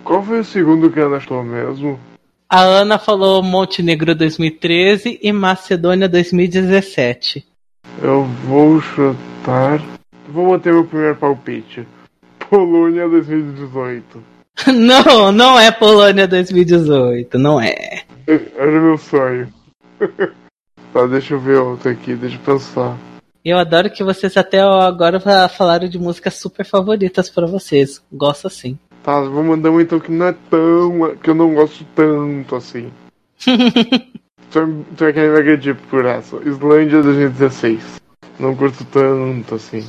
Qual 0.04 0.22
foi 0.24 0.40
o 0.40 0.44
segundo 0.46 0.90
que 0.92 1.00
ela 1.00 1.18
achou 1.18 1.44
mesmo? 1.44 2.00
A 2.50 2.62
Ana 2.62 3.00
falou 3.00 3.42
Montenegro 3.42 4.14
2013 4.14 5.20
e 5.22 5.32
Macedônia 5.32 6.08
2017. 6.08 7.46
Eu 8.02 8.24
vou 8.48 8.80
chutar. 8.82 9.82
Vou 10.28 10.48
manter 10.48 10.74
meu 10.74 10.86
primeiro 10.86 11.16
palpite. 11.16 11.88
Polônia 12.50 13.08
2018. 13.10 14.24
Não, 14.68 15.32
não 15.32 15.60
é 15.60 15.72
Polônia 15.72 16.28
2018, 16.28 17.40
não 17.40 17.60
é. 17.60 18.04
Era 18.28 18.72
meu 18.80 19.00
sonho. 19.00 19.52
tá, 20.94 21.08
deixa 21.08 21.34
eu 21.34 21.40
ver 21.40 21.58
outro 21.58 21.90
aqui, 21.90 22.14
deixa 22.14 22.36
eu 22.36 22.40
pensar. 22.42 22.96
Eu 23.44 23.58
adoro 23.58 23.90
que 23.90 24.04
vocês 24.04 24.38
até 24.38 24.60
agora 24.62 25.20
fa- 25.20 25.50
falaram 25.50 25.90
de 25.90 25.98
músicas 25.98 26.36
super 26.36 26.64
favoritas 26.64 27.32
pra 27.32 27.48
vocês. 27.48 28.00
Gosto 28.12 28.46
assim. 28.46 28.78
Tá, 29.04 29.20
vou 29.20 29.44
mandar 29.44 29.70
um 29.70 29.82
então 29.82 30.00
que 30.00 30.12
não 30.12 30.28
é 30.28 30.36
tão. 30.50 31.16
que 31.22 31.30
eu 31.30 31.36
não 31.36 31.54
gosto 31.54 31.86
tanto 31.96 32.56
assim. 32.56 32.92
Tu 34.54 34.86
tu 34.96 35.06
é 35.06 35.12
que 35.12 35.20
me 35.20 35.40
acredito 35.40 35.82
por 35.90 36.06
essa. 36.06 36.36
Islândia 36.46 37.02
2016. 37.02 38.00
Não 38.40 38.56
curto 38.56 38.86
tanto 38.86 39.56
assim. 39.56 39.84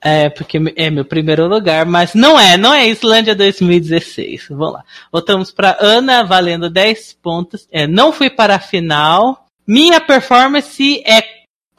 É, 0.00 0.30
porque 0.30 0.58
é 0.76 0.90
meu 0.90 1.04
primeiro 1.04 1.48
lugar, 1.48 1.84
mas 1.84 2.14
não 2.14 2.38
é, 2.38 2.56
não 2.56 2.72
é 2.72 2.86
Islândia 2.86 3.34
2016. 3.34 4.46
Vamos 4.50 4.74
lá. 4.74 4.84
Voltamos 5.10 5.50
pra 5.50 5.76
Ana, 5.80 6.22
valendo 6.22 6.70
10 6.70 7.14
pontos. 7.14 7.66
É, 7.72 7.88
não 7.88 8.12
fui 8.12 8.30
para 8.30 8.54
a 8.54 8.60
final. 8.60 9.48
Minha 9.66 10.00
performance 10.00 11.02
é, 11.04 11.24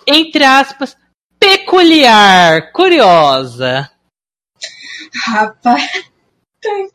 entre 0.05 0.43
aspas, 0.43 0.97
peculiar, 1.39 2.73
curiosa. 2.73 3.89
Rapaz. 5.25 6.16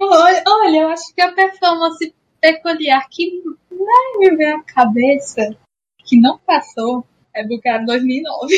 Olha, 0.01 0.43
olha, 0.47 0.77
eu 0.79 0.89
acho 0.89 1.15
que 1.15 1.21
a 1.21 1.33
performance 1.33 2.15
peculiar 2.41 3.07
que 3.11 3.43
vai 3.71 4.19
me 4.19 4.37
ver 4.37 4.55
a 4.55 4.63
cabeça, 4.63 5.57
que 6.05 6.21
não 6.21 6.39
passou, 6.39 7.05
é 7.35 7.45
do 7.45 7.61
cara 7.61 7.85
2009. 7.85 8.57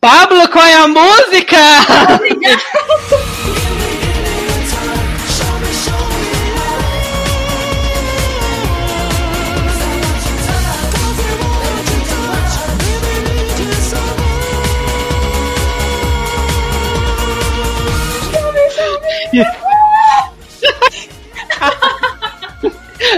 Pablo, 0.00 0.48
qual 0.48 0.64
é 0.64 0.74
a 0.74 0.88
música? 0.88 1.56
Obrigada. 2.14 2.62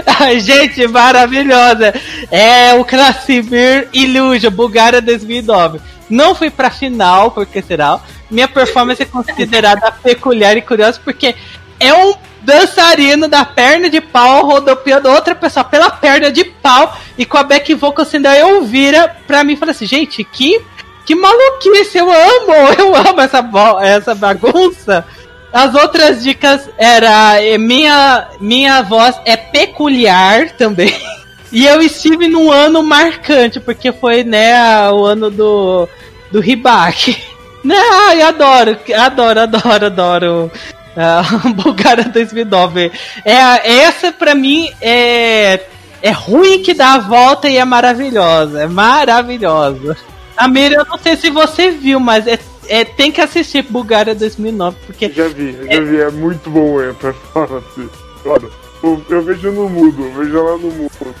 gente, 0.39 0.87
maravilhosa. 0.87 1.93
É 2.31 2.73
o 2.73 2.85
Krasimir 2.85 3.87
Illusion, 3.93 4.51
Bulgária 4.51 5.01
2009. 5.01 5.79
Não 6.09 6.35
fui 6.35 6.49
pra 6.49 6.69
final, 6.69 7.31
porque 7.31 7.61
será? 7.61 7.99
Minha 8.29 8.47
performance 8.47 9.01
é 9.01 9.05
considerada 9.05 9.91
peculiar 10.03 10.55
e 10.57 10.61
curiosa, 10.61 10.99
porque 11.03 11.35
é 11.79 11.93
um 11.93 12.13
dançarino 12.41 13.27
da 13.27 13.45
perna 13.45 13.89
de 13.89 14.01
pau 14.01 14.45
rodopiando 14.45 15.09
outra 15.09 15.33
pessoa 15.33 15.63
pela 15.63 15.89
perna 15.89 16.31
de 16.31 16.43
pau 16.43 16.95
e 17.17 17.25
com 17.25 17.37
a 17.37 17.43
back 17.43 17.73
vocal 17.73 18.05
sendo 18.05 18.27
a 18.27 18.37
Elvira 18.37 19.15
pra 19.25 19.43
mim 19.43 19.55
fala 19.55 19.71
assim, 19.71 19.85
gente, 19.85 20.23
que, 20.23 20.61
que 21.05 21.15
maluquice, 21.15 21.97
eu 21.97 22.11
amo, 22.11 22.53
eu 22.77 22.95
amo 22.95 23.21
essa, 23.21 23.43
essa 23.81 24.13
bagunça. 24.15 25.05
As 25.53 25.75
outras 25.75 26.23
dicas 26.23 26.67
era 26.79 27.39
eh, 27.39 27.59
minha, 27.59 28.27
minha 28.41 28.81
voz 28.81 29.15
é 29.23 29.37
peculiar 29.37 30.49
também. 30.51 30.91
E 31.55 31.67
eu 31.67 31.83
estive 31.83 32.27
num 32.27 32.51
ano 32.51 32.81
marcante, 32.81 33.59
porque 33.59 33.91
foi, 33.91 34.23
né, 34.23 34.89
o 34.89 35.05
ano 35.05 35.29
do, 35.29 35.87
do 36.31 36.39
Ribac. 36.39 37.15
Né, 37.63 37.77
ai, 37.77 38.21
adoro, 38.21 38.77
adoro, 38.93 39.39
adoro, 39.39 39.85
adoro. 39.85 40.51
Uh, 40.97 41.53
Bulgária 41.55 42.03
2009. 42.03 42.91
É, 43.23 43.71
essa 43.83 44.11
pra 44.11 44.35
mim 44.35 44.69
é, 44.81 45.61
é 46.01 46.11
ruim 46.11 46.61
que 46.61 46.73
dá 46.73 46.95
a 46.95 46.99
volta 46.99 47.47
e 47.47 47.55
é 47.55 47.63
maravilhosa. 47.63 48.63
É 48.63 48.67
maravilhosa. 48.67 49.95
A 50.35 50.45
Miriam, 50.45 50.79
eu 50.79 50.85
não 50.85 50.97
sei 50.97 51.15
se 51.15 51.29
você 51.29 51.71
viu, 51.71 52.01
mas 52.01 52.27
é, 52.27 52.37
é- 52.67 52.85
tem 52.85 53.11
que 53.11 53.21
assistir 53.21 53.63
Bulgária 53.63 54.13
2009, 54.15 54.77
porque 54.85 55.09
Já 55.09 55.27
vi, 55.27 55.53
já 55.69 55.81
vi, 55.81 55.99
é 56.01 56.11
muito 56.11 56.49
bom 56.49 56.79
a 56.79 56.93
performance. 56.93 57.89
Olha, 58.25 58.47
eu, 58.83 59.05
eu 59.09 59.21
vejo 59.23 59.51
no 59.51 59.69
mudo, 59.69 60.03
eu 60.03 60.13
vejo 60.13 60.43
lá 60.43 60.51
no 60.57 60.71
mudo. 60.71 61.15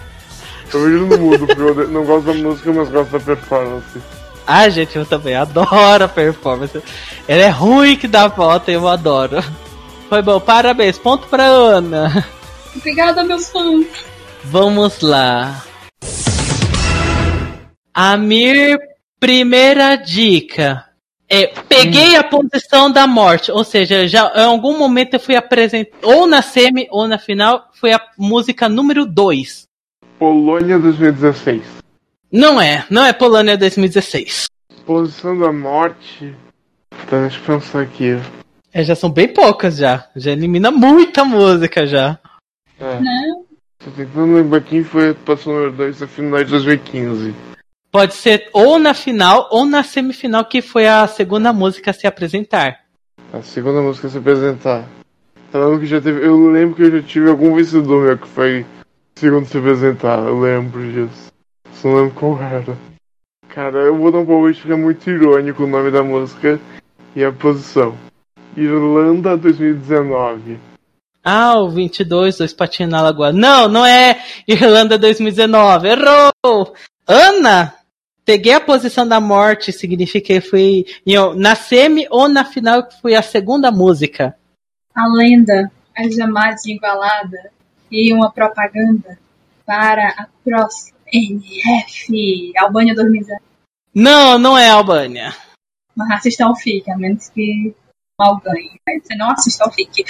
Eu 0.73 0.83
vejo 0.83 1.05
no 1.05 1.17
mudo, 1.17 1.45
porque 1.47 1.61
eu 1.61 1.87
não 1.89 2.03
gosto 2.03 2.25
da 2.25 2.33
música, 2.33 2.71
mas 2.73 2.89
gosto 2.89 3.11
da 3.11 3.19
performance. 3.19 3.99
Ah, 4.45 4.67
gente, 4.69 4.97
eu 4.97 5.05
também 5.05 5.35
adoro 5.35 6.03
a 6.03 6.07
performance. 6.07 6.81
Ela 7.27 7.43
é 7.43 7.49
ruim 7.49 7.95
que 7.95 8.07
dá 8.07 8.27
volta 8.27 8.71
e 8.71 8.73
eu 8.73 8.87
adoro. 8.87 9.41
Foi 10.09 10.21
bom, 10.21 10.39
parabéns. 10.39 10.97
Ponto 10.97 11.27
pra 11.27 11.43
Ana. 11.45 12.25
Obrigada, 12.75 13.23
meus 13.23 13.49
fãs. 13.49 13.85
Vamos 14.43 14.99
lá. 15.01 15.63
Amir, 17.93 18.77
primeira 19.19 19.95
dica. 19.95 20.83
É, 21.35 21.47
peguei 21.67 22.15
a 22.15 22.23
posição 22.23 22.91
da 22.91 23.07
morte, 23.07 23.51
ou 23.51 23.63
seja, 23.63 24.07
já 24.07 24.31
em 24.35 24.45
algum 24.45 24.77
momento 24.77 25.15
eu 25.15 25.19
fui 25.19 25.35
apresentar, 25.35 25.97
ou 26.03 26.27
na 26.27 26.43
semi 26.43 26.87
ou 26.91 27.07
na 27.07 27.17
final, 27.17 27.69
foi 27.73 27.91
a 27.91 27.99
música 28.15 28.69
número 28.69 29.03
2. 29.03 29.67
Polônia 30.19 30.77
2016. 30.77 31.63
Não 32.31 32.61
é, 32.61 32.85
não 32.87 33.03
é 33.03 33.11
Polônia 33.11 33.57
2016. 33.57 34.45
Posição 34.85 35.35
da 35.39 35.51
morte. 35.51 36.35
Tá, 37.09 37.21
deixa 37.21 37.39
eu 37.39 37.45
pensar 37.45 37.81
aqui. 37.81 38.15
É, 38.71 38.83
já 38.83 38.93
são 38.93 39.09
bem 39.09 39.27
poucas 39.27 39.77
já. 39.77 40.07
Já 40.15 40.33
elimina 40.33 40.69
muita 40.69 41.25
música 41.25 41.87
já. 41.87 42.19
É, 42.79 42.99
Não. 42.99 43.45
tô 43.83 43.89
tentando 43.89 44.35
lembrar 44.35 44.61
quem 44.61 44.83
foi 44.83 45.09
a 45.09 45.15
posição 45.15 45.53
número 45.53 45.71
2 45.71 45.97
da 45.97 46.07
final 46.07 46.43
de 46.43 46.51
2015. 46.51 47.52
Pode 47.93 48.15
ser 48.15 48.49
ou 48.51 48.79
na 48.79 48.95
final 48.95 49.47
ou 49.51 49.67
na 49.67 49.83
semifinal, 49.83 50.43
que 50.45 50.63
foi 50.63 50.87
a 50.87 51.05
segunda 51.05 51.53
música 51.53 51.91
a 51.91 51.93
se 51.93 52.07
apresentar. 52.07 52.79
A 53.31 53.43
segunda 53.43 53.83
música 53.83 54.07
a 54.07 54.09
se 54.09 54.17
apresentar. 54.17 54.89
Falando 55.51 55.79
que 55.79 55.85
já 55.85 56.01
teve. 56.01 56.25
Eu 56.25 56.49
lembro 56.49 56.75
que 56.75 56.81
eu 56.81 56.91
já 56.91 57.03
tive 57.03 57.29
algum 57.29 57.53
vencedor 57.53 58.03
meu 58.03 58.17
que 58.17 58.27
foi 58.27 58.65
segundo 59.13 59.45
se 59.45 59.59
apresentar. 59.59 60.17
Eu 60.17 60.39
lembro 60.39 60.81
disso. 60.91 61.31
Só 61.73 61.87
não 61.87 61.97
lembro 61.97 62.15
qual 62.15 62.41
era. 62.41 62.75
Cara, 63.49 63.77
eu 63.81 63.95
vou 63.95 64.11
dar 64.11 64.17
um 64.17 64.25
palpite 64.25 64.61
porque 64.61 64.73
é 64.73 64.75
muito 64.75 65.07
irônico 65.07 65.63
o 65.63 65.67
nome 65.67 65.91
da 65.91 66.01
música 66.01 66.59
e 67.15 67.23
a 67.23 67.31
posição. 67.31 67.95
Irlanda 68.57 69.37
2019. 69.37 70.57
Ah, 71.23 71.59
o 71.59 71.69
22, 71.69 72.39
dois 72.39 72.53
patinhos 72.53 72.91
na 72.91 73.03
lagoa. 73.03 73.31
Não, 73.31 73.67
não 73.67 73.85
é 73.85 74.19
Irlanda 74.47 74.97
2019. 74.97 75.89
Errou! 75.89 76.73
Ana! 77.07 77.82
Peguei 78.25 78.53
a 78.53 78.61
posição 78.61 79.07
da 79.07 79.19
morte, 79.19 79.71
significa 79.73 80.27
que 80.27 80.41
fui 80.41 80.85
em- 81.05 81.35
na 81.35 81.55
semi 81.55 82.07
ou 82.09 82.29
na 82.29 82.45
final, 82.45 82.87
que 82.87 82.99
foi 83.01 83.15
a 83.15 83.21
segunda 83.21 83.69
música. 83.71 84.37
A 84.95 85.07
lenda, 85.07 85.71
a 85.97 86.09
jamais 86.09 86.65
igualada 86.65 87.51
e 87.91 88.13
uma 88.13 88.31
propaganda 88.31 89.19
para 89.65 90.09
a 90.09 90.27
próxima 90.43 90.97
NF 91.11 92.53
Albânia 92.57 92.95
2019. 92.95 93.41
Não, 93.93 94.39
não 94.39 94.57
é 94.57 94.69
Albânia. 94.69 95.35
Mas 95.95 96.09
assista 96.11 96.45
ao 96.45 96.55
FIC, 96.55 96.89
a 96.89 96.97
menos 96.97 97.29
que 97.29 97.75
mal 98.19 98.39
ganhe. 98.39 98.79
Você 99.01 99.15
não 99.15 99.29
assista 99.29 99.63
ao 99.65 99.71
FIC. 99.71 100.03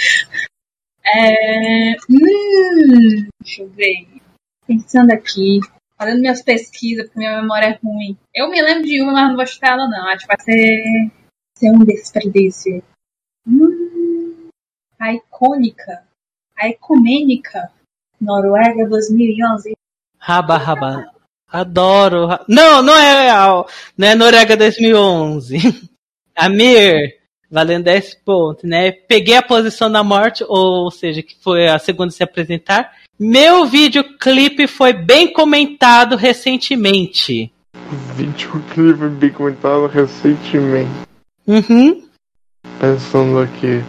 É... 1.04 1.92
Hum, 2.08 3.28
deixa 3.42 3.62
eu 3.62 3.68
ver. 3.70 4.06
Pensando 4.66 5.10
aqui, 5.12 5.60
fazendo 6.04 6.20
minhas 6.20 6.42
pesquisas, 6.42 7.06
porque 7.06 7.18
minha 7.18 7.40
memória 7.40 7.66
é 7.66 7.78
ruim. 7.82 8.16
Eu 8.34 8.50
me 8.50 8.60
lembro 8.60 8.84
de 8.84 9.02
uma, 9.02 9.12
mas 9.12 9.28
não 9.28 9.36
vou 9.36 9.46
chutar 9.46 9.72
ela 9.72 9.88
não. 9.88 10.08
Acho 10.08 10.20
que 10.20 10.26
vai 10.26 10.40
ser, 10.40 11.10
ser 11.56 11.70
um 11.70 11.84
desperdício. 11.84 12.82
Hum, 13.46 14.48
a 14.98 15.14
icônica, 15.14 16.04
a 16.56 16.68
ecumênica, 16.68 17.70
Noruega 18.20 18.88
2011. 18.88 19.76
Raba, 20.18 20.56
raba. 20.56 21.10
Adoro. 21.48 22.28
Não, 22.48 22.82
não 22.82 22.96
é 22.96 23.24
real. 23.24 23.68
Não 23.96 24.08
é 24.08 24.14
Noruega 24.14 24.56
2011. 24.56 25.58
Amir, 26.36 27.20
valendo 27.50 27.84
10 27.84 28.14
pontos, 28.16 28.64
né? 28.64 28.90
Peguei 28.90 29.36
a 29.36 29.42
posição 29.42 29.90
da 29.90 30.02
morte, 30.02 30.44
ou 30.48 30.90
seja, 30.90 31.22
que 31.22 31.36
foi 31.40 31.68
a 31.68 31.78
segunda 31.78 32.08
a 32.08 32.12
se 32.12 32.22
apresentar. 32.22 32.92
Meu 33.18 33.64
videoclipe 33.66 34.66
foi 34.66 34.92
bem 34.92 35.32
comentado 35.32 36.16
recentemente. 36.16 37.52
Videoclipe 38.16 39.08
bem 39.08 39.30
comentado 39.30 39.86
recentemente. 39.86 40.90
Uhum. 41.46 42.08
Pensando 42.80 43.38
aqui. 43.38 43.84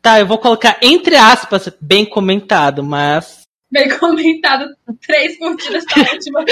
Tá, 0.00 0.18
eu 0.18 0.26
vou 0.26 0.38
colocar 0.38 0.78
entre 0.80 1.16
aspas 1.16 1.68
bem 1.80 2.06
comentado, 2.06 2.82
mas. 2.82 3.42
Bem 3.70 3.90
comentado, 3.98 4.64
três 5.06 5.38
curtidas 5.38 5.84
tá 5.84 6.00
ótima. 6.00 6.44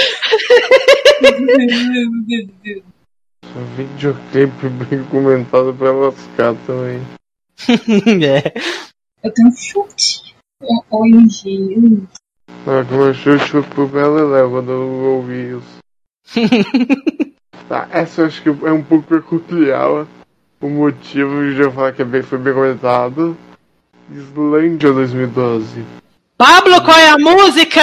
Videoclipe 3.75 4.69
bem 4.69 5.03
comentado 5.05 5.73
pra 5.73 5.91
lascar 5.91 6.55
também. 6.67 7.01
é. 8.23 8.53
Eu 9.23 9.33
tenho 9.33 9.47
um 9.47 9.51
chute. 9.51 10.30
O- 10.61 10.83
Hoje. 10.91 11.75
hum. 11.77 12.05
Ah, 12.67 12.85
como 12.87 13.01
eu 13.03 13.13
chute 13.13 13.67
pro 13.69 13.87
Léo 13.93 14.49
quando 14.51 14.71
eu 14.71 14.81
ouvi 15.15 15.57
isso. 15.57 15.81
tá, 17.67 17.87
essa 17.91 18.21
eu 18.21 18.25
acho 18.27 18.41
que 18.41 18.49
é 18.49 18.71
um 18.71 18.83
pouco 18.83 19.07
peculiar. 19.21 20.05
O 20.61 20.69
motivo 20.69 21.41
de 21.53 21.59
eu 21.59 21.71
falar 21.71 21.91
que 21.91 22.03
é 22.03 22.05
bem, 22.05 22.21
foi 22.21 22.37
bem 22.37 22.53
comentado. 22.53 23.35
Islândia 24.13 24.91
2012. 24.91 25.83
Pablo, 26.37 26.81
qual 26.83 26.97
é 26.97 27.09
a 27.09 27.17
música? 27.17 27.81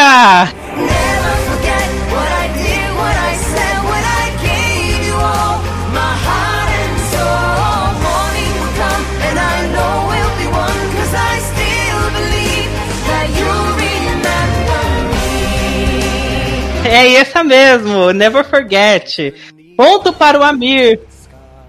É 16.99 17.15
essa 17.15 17.45
mesmo, 17.45 18.11
Never 18.11 18.45
Forget. 18.45 19.33
Ponto 19.77 20.13
para 20.13 20.37
o 20.37 20.43
Amir. 20.43 20.99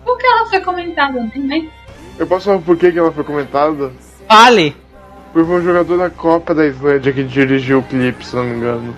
Por 0.04 0.18
que 0.18 0.26
ela 0.26 0.48
foi 0.48 0.60
comentada, 0.60 1.20
né? 1.36 1.68
Eu 2.18 2.26
posso 2.26 2.46
falar 2.46 2.58
por 2.58 2.76
que, 2.76 2.92
que 2.92 2.98
ela 2.98 3.12
foi 3.12 3.24
comentada? 3.24 3.92
Fale. 4.28 4.76
Porque 5.32 5.48
foi 5.48 5.60
um 5.60 5.64
jogador 5.64 6.00
da 6.00 6.10
Copa 6.10 6.56
da 6.56 6.66
Islândia 6.66 7.14
que 7.14 7.24
dirigiu 7.24 7.78
o 7.78 7.84
clipe, 7.84 8.26
se 8.26 8.36
não 8.36 8.44
me 8.44 8.56
engano. 8.56 8.96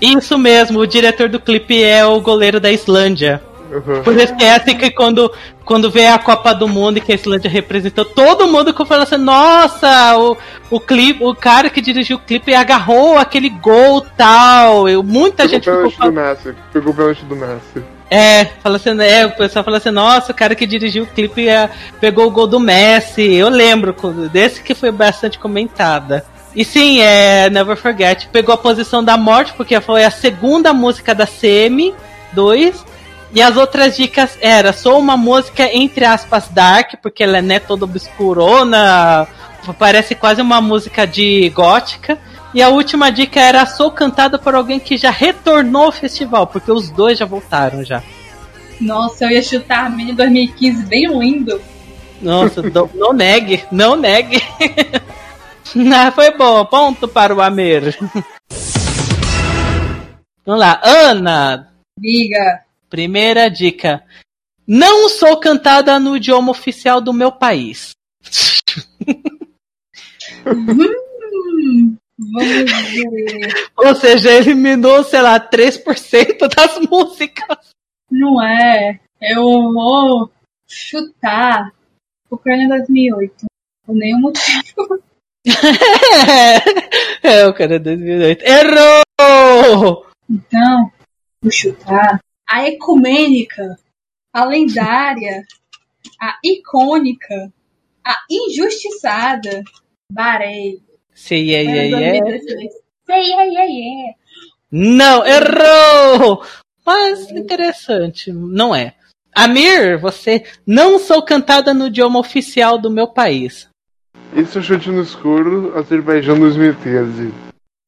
Isso 0.00 0.38
mesmo, 0.38 0.80
o 0.80 0.86
diretor 0.86 1.28
do 1.28 1.38
clipe 1.38 1.84
é 1.84 2.02
o 2.06 2.18
goleiro 2.18 2.58
da 2.58 2.72
Islândia. 2.72 3.42
Uhum. 3.74 4.02
Por 4.02 4.16
isso 4.16 4.36
que 4.36 4.44
é 4.44 4.54
assim 4.54 4.76
que 4.76 4.90
quando, 4.90 5.30
quando 5.64 5.90
vê 5.90 6.06
a 6.06 6.18
Copa 6.18 6.54
do 6.54 6.68
Mundo 6.68 6.98
e 6.98 7.00
que 7.00 7.10
a 7.10 7.14
Islândia 7.16 7.50
representou, 7.50 8.04
todo 8.04 8.46
mundo 8.46 8.72
que 8.72 8.86
fala 8.86 9.02
assim, 9.02 9.16
nossa, 9.16 10.16
o, 10.16 10.36
o 10.70 10.78
clipe, 10.78 11.24
o 11.24 11.34
cara 11.34 11.68
que 11.68 11.80
dirigiu 11.80 12.16
o 12.16 12.20
clipe 12.20 12.54
agarrou 12.54 13.18
aquele 13.18 13.48
gol 13.48 14.00
tal. 14.16 14.88
Eu, 14.88 15.02
muita 15.02 15.42
Pegou 15.42 15.48
gente 15.48 15.64
ficou 15.64 15.76
pênalti 15.76 15.94
do 15.94 15.98
falando. 15.98 16.14
Messi. 16.14 16.54
Pegou 16.72 16.92
o 16.92 16.96
pênalti 16.96 17.24
do 17.24 17.36
Messi. 17.36 17.84
É, 18.10 18.44
fala 18.62 18.76
assim, 18.76 19.00
é, 19.00 19.26
o 19.26 19.32
pessoal 19.32 19.64
fala 19.64 19.78
assim, 19.78 19.90
nossa, 19.90 20.30
o 20.30 20.34
cara 20.34 20.54
que 20.54 20.66
dirigiu 20.66 21.02
o 21.02 21.06
clipe 21.06 21.48
é, 21.48 21.68
pegou 22.00 22.26
o 22.26 22.30
gol 22.30 22.46
do 22.46 22.60
Messi. 22.60 23.34
Eu 23.34 23.48
lembro 23.48 23.96
desse 24.30 24.62
que 24.62 24.72
foi 24.72 24.92
bastante 24.92 25.36
comentada. 25.36 26.24
E 26.54 26.64
sim, 26.64 27.00
é 27.00 27.50
Never 27.50 27.76
Forget. 27.76 28.28
Pegou 28.28 28.54
a 28.54 28.58
posição 28.58 29.02
da 29.02 29.16
morte, 29.16 29.52
porque 29.54 29.80
foi 29.80 30.04
a 30.04 30.10
segunda 30.12 30.72
música 30.72 31.12
da 31.12 31.26
CM2. 31.26 32.93
E 33.34 33.42
as 33.42 33.56
outras 33.56 33.96
dicas 33.96 34.38
era 34.40 34.72
só 34.72 34.96
uma 34.96 35.16
música, 35.16 35.68
entre 35.74 36.04
aspas, 36.04 36.48
dark, 36.48 36.92
porque 37.02 37.24
ela 37.24 37.38
é 37.38 37.42
né, 37.42 37.58
toda 37.58 37.84
obscurona, 37.84 39.26
parece 39.76 40.14
quase 40.14 40.40
uma 40.40 40.60
música 40.60 41.04
de 41.04 41.48
gótica. 41.50 42.16
E 42.54 42.62
a 42.62 42.68
última 42.68 43.10
dica 43.10 43.40
era 43.40 43.66
sou 43.66 43.90
cantada 43.90 44.38
por 44.38 44.54
alguém 44.54 44.78
que 44.78 44.96
já 44.96 45.10
retornou 45.10 45.86
ao 45.86 45.92
festival, 45.92 46.46
porque 46.46 46.70
os 46.70 46.88
dois 46.90 47.18
já 47.18 47.24
voltaram 47.26 47.84
já. 47.84 48.00
Nossa, 48.80 49.24
eu 49.24 49.30
ia 49.30 49.42
chutar 49.42 49.90
Mini 49.90 50.12
2015 50.12 50.86
bem 50.86 51.06
lindo. 51.18 51.60
Nossa, 52.22 52.62
não, 52.70 52.88
não 52.94 53.12
negue, 53.12 53.64
não 53.70 53.96
negue. 53.96 54.40
Ah, 55.92 56.12
foi 56.12 56.30
bom, 56.30 56.64
ponto 56.66 57.08
para 57.08 57.34
o 57.34 57.40
Amir. 57.40 57.98
Vamos 60.46 60.60
lá, 60.60 60.78
Ana, 60.84 61.68
Diga. 61.98 62.63
Primeira 62.94 63.50
dica. 63.50 64.04
Não 64.64 65.08
sou 65.08 65.40
cantada 65.40 65.98
no 65.98 66.16
idioma 66.16 66.52
oficial 66.52 67.00
do 67.00 67.12
meu 67.12 67.32
país. 67.32 67.90
Hum, 70.46 71.96
vamos 72.16 72.70
ver. 72.92 73.70
Ou 73.76 73.94
seja, 73.96 74.30
eliminou, 74.30 75.02
sei 75.02 75.22
lá, 75.22 75.40
3% 75.40 76.48
das 76.54 76.78
músicas. 76.88 77.72
Não 78.08 78.40
é. 78.40 79.00
Eu 79.20 79.42
vou 79.42 80.30
chutar 80.68 81.72
Ucrânia 82.30 82.68
2008. 82.68 83.46
Por 83.84 83.96
nenhum 83.96 84.20
motivo. 84.20 85.02
é, 87.24 87.44
o 87.48 87.52
cara 87.52 87.80
2008. 87.80 88.44
Errou! 88.44 90.06
Então, 90.30 90.92
vou 91.42 91.50
chutar 91.50 92.20
a 92.48 92.68
ecumênica, 92.68 93.78
a 94.32 94.44
lendária, 94.44 95.42
a 96.20 96.38
icônica, 96.44 97.52
a 98.04 98.16
injustiçada, 98.30 99.62
Barei. 100.10 100.82
Sei, 101.14 101.50
yeah, 101.50 101.70
yeah. 101.70 102.18
2016. 102.20 102.72
Sei, 103.06 103.20
yeah, 103.30 103.64
yeah. 103.64 104.14
Não, 104.70 105.24
errou! 105.24 106.44
Mas 106.84 107.30
interessante, 107.30 108.32
não 108.32 108.74
é. 108.74 108.94
Amir, 109.34 109.98
você 109.98 110.44
não 110.66 110.98
sou 110.98 111.22
cantada 111.22 111.72
no 111.72 111.86
idioma 111.86 112.18
oficial 112.18 112.78
do 112.78 112.90
meu 112.90 113.08
país. 113.08 113.68
Esse 114.36 114.58
é 114.58 114.60
o 114.60 114.64
chute 114.64 114.90
no 114.90 115.02
escuro, 115.02 115.76
Azerbaijão 115.76 116.38
2013. 116.38 117.32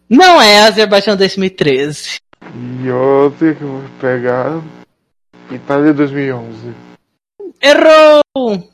Não 0.09 0.41
é 0.41 0.61
Azerbaijão 0.61 1.17
2013. 1.17 2.19
E 2.55 2.91
outra 2.91 3.55
que 3.55 3.63
eu 3.63 3.69
vou 3.69 3.83
pegar. 4.01 4.63
Itália 5.51 5.93
2011. 5.93 6.75
Errou! 7.61 8.23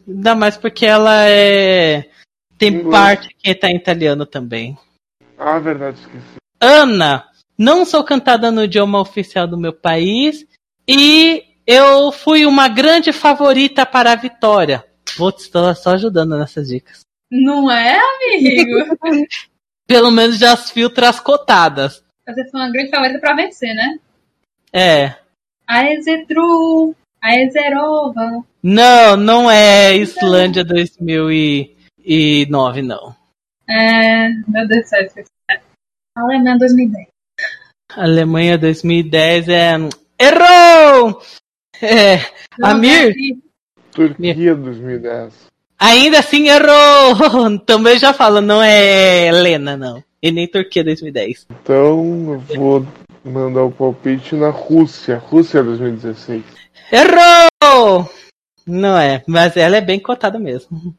Ainda 0.06 0.34
mais 0.34 0.56
porque 0.56 0.86
ela 0.86 1.28
é. 1.28 2.08
Tem 2.58 2.74
Inglês. 2.74 2.90
parte 2.90 3.34
que 3.38 3.54
tá 3.54 3.68
em 3.70 3.76
italiano 3.76 4.26
também. 4.26 4.78
Ah, 5.38 5.58
verdade, 5.58 5.98
esqueci. 5.98 6.36
Ana, 6.60 7.24
não 7.58 7.84
sou 7.84 8.04
cantada 8.04 8.50
no 8.50 8.64
idioma 8.64 9.00
oficial 9.00 9.46
do 9.46 9.58
meu 9.58 9.72
país 9.72 10.46
e 10.86 11.42
eu 11.66 12.12
fui 12.12 12.46
uma 12.46 12.68
grande 12.68 13.12
favorita 13.12 13.84
para 13.84 14.12
a 14.12 14.16
vitória. 14.16 14.84
Putz, 15.16 15.48
tô 15.48 15.74
só 15.74 15.90
ajudando 15.90 16.38
nessas 16.38 16.68
dicas. 16.68 17.00
Não 17.30 17.70
é, 17.70 17.98
amigo? 17.98 18.96
Pelo 19.86 20.10
menos 20.10 20.38
já 20.38 20.52
as 20.52 20.70
filtras 20.70 21.18
cotadas. 21.18 22.02
Você 22.32 22.44
foi 22.50 22.60
uma 22.60 22.70
grande 22.70 22.90
favorita 22.90 23.18
pra 23.18 23.34
vencer, 23.34 23.74
né? 23.74 23.98
É. 24.72 25.14
A 25.66 25.90
Ezetru, 25.92 26.94
a 27.20 27.36
Ezerova. 27.36 28.44
Não, 28.62 29.16
não 29.16 29.50
é 29.50 29.96
Islândia 29.96 30.64
2009, 30.64 32.82
não. 32.82 33.14
É. 33.68 34.28
Meu 34.48 34.66
Deus 34.66 34.82
do 34.82 34.88
céu, 34.88 35.02
esqueci. 35.02 35.30
Alemanha 36.16 36.58
2010. 36.58 37.06
Alemanha 37.96 38.58
2010 38.58 39.48
é. 39.48 39.72
Errou! 40.18 41.22
É. 41.80 42.18
Amir, 42.62 43.14
Turquia 43.90 44.54
2010. 44.54 45.32
ainda 45.78 46.18
assim 46.20 46.48
errou! 46.48 47.58
Também 47.66 47.98
já 47.98 48.12
falo, 48.12 48.40
não 48.40 48.62
é 48.62 49.26
Helena, 49.26 49.76
não. 49.76 50.02
E 50.22 50.30
nem 50.30 50.46
Turquia 50.46 50.84
2010. 50.84 51.46
Então 51.50 52.34
eu 52.34 52.40
vou 52.40 52.86
mandar 53.24 53.64
o 53.64 53.72
palpite 53.72 54.36
na 54.36 54.50
Rússia. 54.50 55.18
Rússia 55.18 55.62
2016. 55.62 56.44
Errou! 56.92 58.08
Não 58.66 58.96
é, 58.96 59.24
mas 59.26 59.56
ela 59.56 59.76
é 59.76 59.80
bem 59.80 59.98
cotada 59.98 60.38
mesmo. 60.38 60.94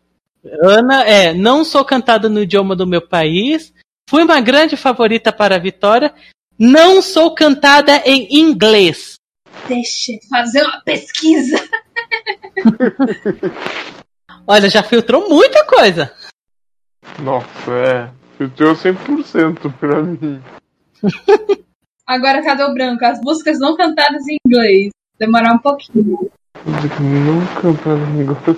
Ana, 0.61 1.03
é, 1.03 1.33
não 1.33 1.63
sou 1.63 1.85
cantada 1.85 2.27
no 2.27 2.41
idioma 2.43 2.75
do 2.75 2.85
meu 2.85 3.01
país. 3.01 3.73
Fui 4.09 4.23
uma 4.23 4.41
grande 4.41 4.75
favorita 4.75 5.31
para 5.31 5.55
a 5.55 5.59
vitória. 5.59 6.13
Não 6.59 7.01
sou 7.01 7.33
cantada 7.33 8.03
em 8.05 8.27
inglês. 8.37 9.15
Deixa 9.67 10.11
eu 10.11 10.19
fazer 10.29 10.63
uma 10.63 10.81
pesquisa. 10.81 11.57
Olha, 14.45 14.69
já 14.69 14.83
filtrou 14.83 15.29
muita 15.29 15.65
coisa. 15.65 16.13
Nossa, 17.19 17.71
é. 17.71 18.22
Filtrou 18.37 18.73
100% 18.73 19.73
pra 19.79 20.01
mim. 20.01 20.41
Agora 22.05 22.43
cadê 22.43 22.63
o 22.63 22.73
branco? 22.73 23.05
As 23.05 23.21
músicas 23.21 23.59
não 23.59 23.75
cantadas 23.75 24.27
em 24.27 24.37
inglês. 24.45 24.91
Demorar 25.17 25.53
um 25.53 25.59
pouquinho. 25.59 26.31
Não 26.65 27.61
cantar 27.61 27.97
negócio. 28.13 28.57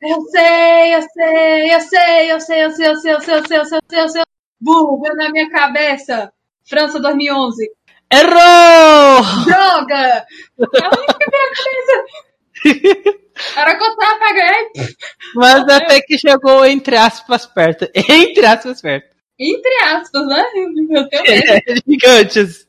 Eu 0.00 0.20
sei, 0.22 0.94
eu 0.94 1.02
sei, 1.02 1.74
eu 1.74 1.80
sei, 1.80 2.32
eu 2.32 2.40
sei, 2.40 2.64
eu 2.64 2.70
sei, 2.70 2.90
eu 2.90 2.96
sei, 2.96 3.14
eu 3.14 3.20
sei, 3.20 3.36
eu 3.36 3.44
sei, 3.44 3.58
eu 3.58 3.64
sei, 3.64 3.78
eu 3.78 3.80
sei, 3.88 4.02
eu 4.02 4.08
sei. 4.08 4.22
Burro, 4.60 5.00
veio 5.00 5.16
na 5.16 5.30
minha 5.30 5.48
cabeça. 5.50 6.32
França 6.68 7.00
2011. 7.00 7.70
Errou! 8.12 9.22
Droga! 9.44 10.26
A 10.60 10.90
veio 10.90 11.06
na 11.06 11.14
cabeça. 12.62 13.23
Ganhar. 14.34 14.62
e- 14.74 14.94
Mas 15.34 15.68
até 15.68 16.00
que 16.00 16.18
chegou 16.18 16.64
entre 16.64 16.96
aspas 16.96 17.46
perto. 17.46 17.88
Entre 17.94 18.46
aspas 18.46 18.80
perto. 18.80 19.14
Entre 19.38 19.74
aspas, 19.84 20.26
né? 20.26 20.44
Eu 20.90 21.08
tenho 21.08 21.22
medo. 21.24 21.82
Gigantes. 21.88 22.66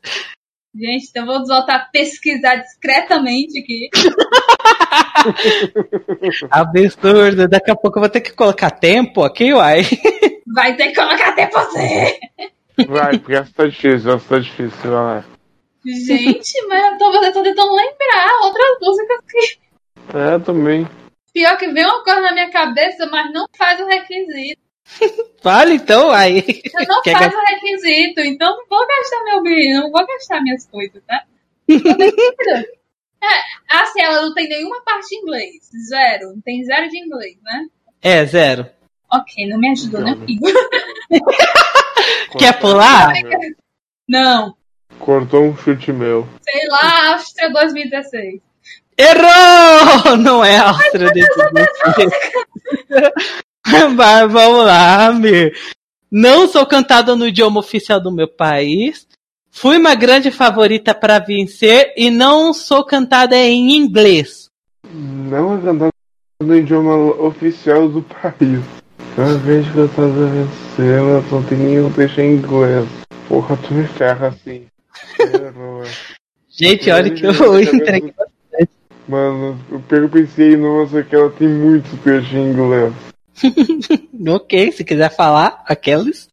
Gente, 0.75 1.07
então 1.09 1.25
vou 1.25 1.45
voltar 1.45 1.75
a 1.75 1.85
pesquisar 1.91 2.55
discretamente 2.55 3.59
aqui. 3.59 3.89
Absurdo. 6.51 7.47
Daqui 7.47 7.71
a 7.71 7.75
pouco 7.75 7.97
eu 7.97 8.01
vou 8.01 8.09
ter 8.09 8.21
que 8.21 8.33
colocar 8.33 8.71
tempo 8.71 9.23
aqui, 9.23 9.53
uai. 9.53 9.81
Vai 10.53 10.75
ter 10.75 10.89
que 10.89 10.95
colocar 10.95 11.29
até 11.29 11.49
você. 11.49 12.19
Vai, 12.87 13.17
porque 13.19 13.35
essa 13.35 13.51
tá 13.53 13.65
difícil, 13.67 14.13
essa 14.15 14.27
tá 14.27 14.39
difícil, 14.39 14.91
vai 14.91 14.93
lá. 15.03 15.25
Gente, 15.85 16.67
mas 16.67 16.91
eu 16.93 16.97
tô, 16.97 17.13
eu 17.23 17.33
tô 17.33 17.43
tentando 17.43 17.75
lembrar 17.75 18.39
outras 18.43 18.77
músicas 18.81 19.17
que. 19.29 19.64
É, 20.13 20.39
também. 20.39 20.87
Pior 21.33 21.57
que 21.57 21.67
vem 21.67 21.85
uma 21.85 22.03
coisa 22.03 22.21
na 22.21 22.31
minha 22.31 22.49
cabeça, 22.49 23.05
mas 23.07 23.31
não 23.33 23.45
faz 23.57 23.79
o 23.79 23.85
requisito. 23.85 24.61
Fala 25.41 25.73
então, 25.73 26.11
aí. 26.11 26.41
Você 26.41 26.85
não 26.87 27.01
Quer 27.01 27.17
faz 27.17 27.33
o 27.33 27.39
requisito, 27.39 28.21
então 28.21 28.55
não 28.55 28.65
vou 28.69 28.87
gastar 28.87 29.23
meu 29.23 29.43
brilho, 29.43 29.81
não 29.81 29.91
vou 29.91 30.05
gastar 30.05 30.41
minhas 30.41 30.65
coisas, 30.67 31.03
tá? 31.05 31.23
é, 31.69 33.41
assim, 33.69 34.01
ela 34.01 34.21
não 34.21 34.33
tem 34.33 34.47
nenhuma 34.47 34.81
parte 34.83 35.15
em 35.15 35.19
inglês. 35.19 35.69
Zero. 35.89 36.35
Não 36.35 36.41
tem 36.41 36.63
zero 36.63 36.89
de 36.89 36.97
inglês, 36.97 37.37
né? 37.43 37.67
É, 38.01 38.25
zero. 38.25 38.69
Ok, 39.11 39.47
não 39.47 39.57
me 39.57 39.71
ajudou, 39.71 40.01
né, 40.01 40.11
amigo? 40.11 40.45
Quer 42.37 42.59
pular? 42.59 43.13
Não. 44.07 44.55
Cortou 44.99 45.43
um 45.43 45.57
chute 45.57 45.91
meu. 45.91 46.27
Sei 46.41 46.67
lá, 46.69 47.13
Áustria 47.13 47.51
2016. 47.51 48.41
Errou! 48.97 50.17
Não 50.17 50.43
é 50.43 50.57
Áustria 50.57 51.11
desse 51.11 51.29
Mas 53.95 54.31
vamos 54.31 54.65
lá, 54.65 55.07
Amir. 55.07 55.53
Não 56.11 56.47
sou 56.47 56.65
cantada 56.65 57.15
no 57.15 57.27
idioma 57.27 57.59
oficial 57.59 57.99
do 57.99 58.11
meu 58.11 58.27
país. 58.27 59.05
Fui 59.51 59.77
uma 59.77 59.95
grande 59.95 60.31
favorita 60.31 60.93
para 60.93 61.19
vencer 61.19 61.93
e 61.95 62.09
não 62.09 62.53
sou 62.53 62.85
cantada 62.85 63.37
em 63.37 63.75
inglês. 63.75 64.49
Não 64.93 65.57
é 65.57 65.61
cantada 65.61 65.91
no 66.41 66.55
idioma 66.55 66.95
oficial 67.21 67.87
do 67.87 68.01
país. 68.01 68.61
Cada 69.15 69.37
vez 69.37 69.65
que 69.71 69.77
eu 69.77 69.89
tava 69.89 70.27
vencendo, 70.27 71.09
eu 71.09 71.23
só 71.29 71.41
tenho 71.43 71.89
deixa 71.89 72.21
em 72.21 72.35
inglês. 72.35 72.85
Porra, 73.29 73.57
tu 73.57 73.73
me 73.73 73.87
ferra 73.87 74.27
assim. 74.27 74.65
Errou. 75.19 75.83
Gente, 76.49 76.91
olha 76.91 77.09
que 77.09 77.25
eu 77.25 77.59
entreguei. 77.61 78.13
Mano, 79.07 79.59
eu 79.71 80.09
pensei, 80.09 80.57
nossa, 80.57 81.03
que 81.03 81.15
ela 81.15 81.29
tem 81.29 81.47
muito 81.47 81.95
trecho 82.03 82.35
em 82.35 82.51
inglês. 82.51 82.93
Ok, 84.27 84.71
se 84.71 84.83
quiser 84.83 85.13
falar, 85.13 85.63
aqueles. 85.67 86.29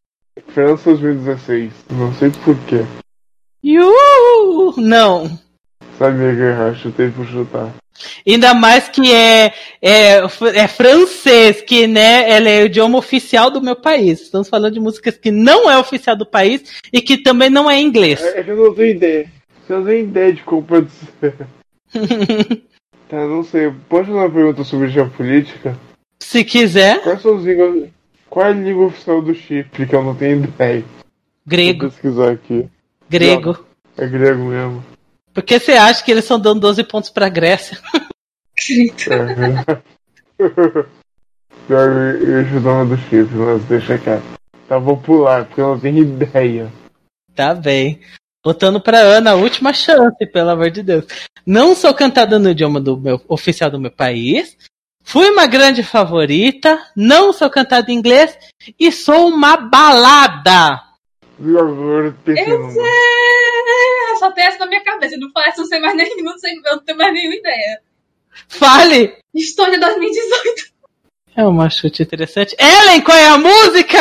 França 0.47 0.89
2016. 0.91 1.71
Não 1.91 2.11
sei 2.13 2.31
porquê. 2.43 2.83
Iu! 3.63 3.93
Não. 4.77 5.39
Sabia 5.99 6.33
que 6.33 6.41
eu 6.41 6.49
errar, 6.49 6.73
chutei 6.75 7.11
por 7.11 7.25
chutar. 7.27 7.71
Ainda 8.27 8.53
mais 8.53 8.89
que 8.89 9.13
é, 9.13 9.53
é, 9.81 10.21
é 10.55 10.67
francês, 10.67 11.61
que 11.61 11.85
né, 11.85 12.29
ela 12.29 12.49
é 12.49 12.63
o 12.63 12.65
idioma 12.65 12.97
oficial 12.97 13.51
do 13.51 13.61
meu 13.61 13.75
país. 13.75 14.21
Estamos 14.21 14.49
falando 14.49 14.73
de 14.73 14.79
músicas 14.79 15.17
que 15.17 15.29
não 15.29 15.69
é 15.69 15.77
oficial 15.77 16.15
do 16.15 16.25
país 16.25 16.81
e 16.91 17.01
que 17.01 17.17
também 17.17 17.49
não 17.49 17.69
é 17.69 17.79
inglês. 17.79 18.21
É, 18.21 18.39
é 18.39 18.43
que 18.43 18.51
eu 18.51 18.57
não 18.57 18.73
tenho 18.73 18.95
ideia. 18.95 19.31
Eu 19.69 19.77
não 19.79 19.85
tenho 19.85 20.03
ideia 20.05 20.33
de 20.33 20.41
como 20.41 20.63
pode 20.63 20.89
ser. 21.19 21.35
Tá, 23.09 23.27
não 23.27 23.43
sei. 23.43 23.71
Pode 23.87 24.07
fazer 24.07 24.17
uma 24.17 24.29
pergunta 24.31 24.63
sobre 24.63 24.87
geopolítica? 24.87 25.77
Se 26.19 26.43
quiser, 26.43 27.03
Quais 27.03 27.21
são 27.21 27.37
as 27.37 27.43
línguas. 27.43 27.89
Qual 28.27 28.43
é 28.43 28.49
a 28.49 28.53
língua 28.53 28.87
oficial 28.87 29.21
do 29.21 29.35
Chipre? 29.35 29.85
Que 29.85 29.95
eu 29.95 30.03
não 30.03 30.15
tenho 30.15 30.43
ideia. 30.43 30.81
Vou 30.81 31.05
grego, 31.45 31.89
pesquisar 31.89 32.31
aqui. 32.31 32.67
grego. 33.07 33.63
É 33.95 34.07
grego 34.07 34.45
mesmo. 34.45 34.83
Por 35.31 35.43
que 35.43 35.59
você 35.59 35.73
acha 35.73 36.03
que 36.03 36.09
eles 36.09 36.23
estão 36.23 36.39
dando 36.39 36.61
12 36.61 36.83
pontos 36.85 37.11
pra 37.11 37.29
Grécia? 37.29 37.77
É. 39.09 39.83
Pior, 41.67 41.89
eu 42.15 42.59
uma 42.59 42.85
do 42.85 42.97
Chipre, 42.97 43.35
mas 43.35 43.63
deixa 43.65 43.97
quieto. 43.99 44.23
Tá, 44.67 44.79
vou 44.79 44.97
pular, 44.97 45.45
porque 45.45 45.61
eu 45.61 45.67
não 45.67 45.79
tenho 45.79 45.99
ideia. 45.99 46.71
Tá 47.35 47.53
bem. 47.53 47.99
Botando 48.43 48.81
pra 48.81 48.99
Ana 48.99 49.31
a 49.31 49.35
última 49.35 49.71
chance, 49.71 50.25
pelo 50.25 50.49
amor 50.49 50.69
de 50.69 50.83
Deus. 50.83 51.05
Não 51.45 51.73
sou 51.75 51.93
cantada 51.93 52.37
no 52.37 52.49
idioma 52.49 52.81
do 52.81 52.97
meu, 52.97 53.21
oficial 53.27 53.71
do 53.71 53.79
meu 53.79 53.91
país. 53.91 54.57
Fui 55.01 55.29
uma 55.29 55.45
grande 55.45 55.81
favorita. 55.81 56.77
Não 56.95 57.31
sou 57.31 57.49
cantada 57.49 57.91
em 57.91 57.95
inglês. 57.95 58.37
E 58.77 58.91
sou 58.91 59.29
uma 59.29 59.55
balada. 59.55 60.81
Eu! 61.39 61.75
Só 64.19 64.31
tem 64.31 64.45
essa 64.45 64.59
na 64.59 64.67
minha 64.67 64.83
cabeça. 64.83 65.17
Não 65.17 65.31
faz, 65.31 65.57
não 65.57 65.65
sei 65.65 65.79
mais 65.79 65.95
nem, 65.95 66.23
não 66.23 66.37
sei, 66.37 66.53
eu 66.53 66.75
não 66.75 66.83
tenho 66.83 66.97
mais 66.97 67.13
nenhuma 67.13 67.35
ideia. 67.35 67.81
Fale! 68.47 69.17
Estônia 69.33 69.79
2018. 69.79 70.73
É 71.35 71.43
uma 71.45 71.69
chute 71.69 72.03
interessante. 72.03 72.55
Ellen, 72.59 73.01
qual 73.01 73.17
é 73.17 73.27
a 73.27 73.37
música? 73.37 73.99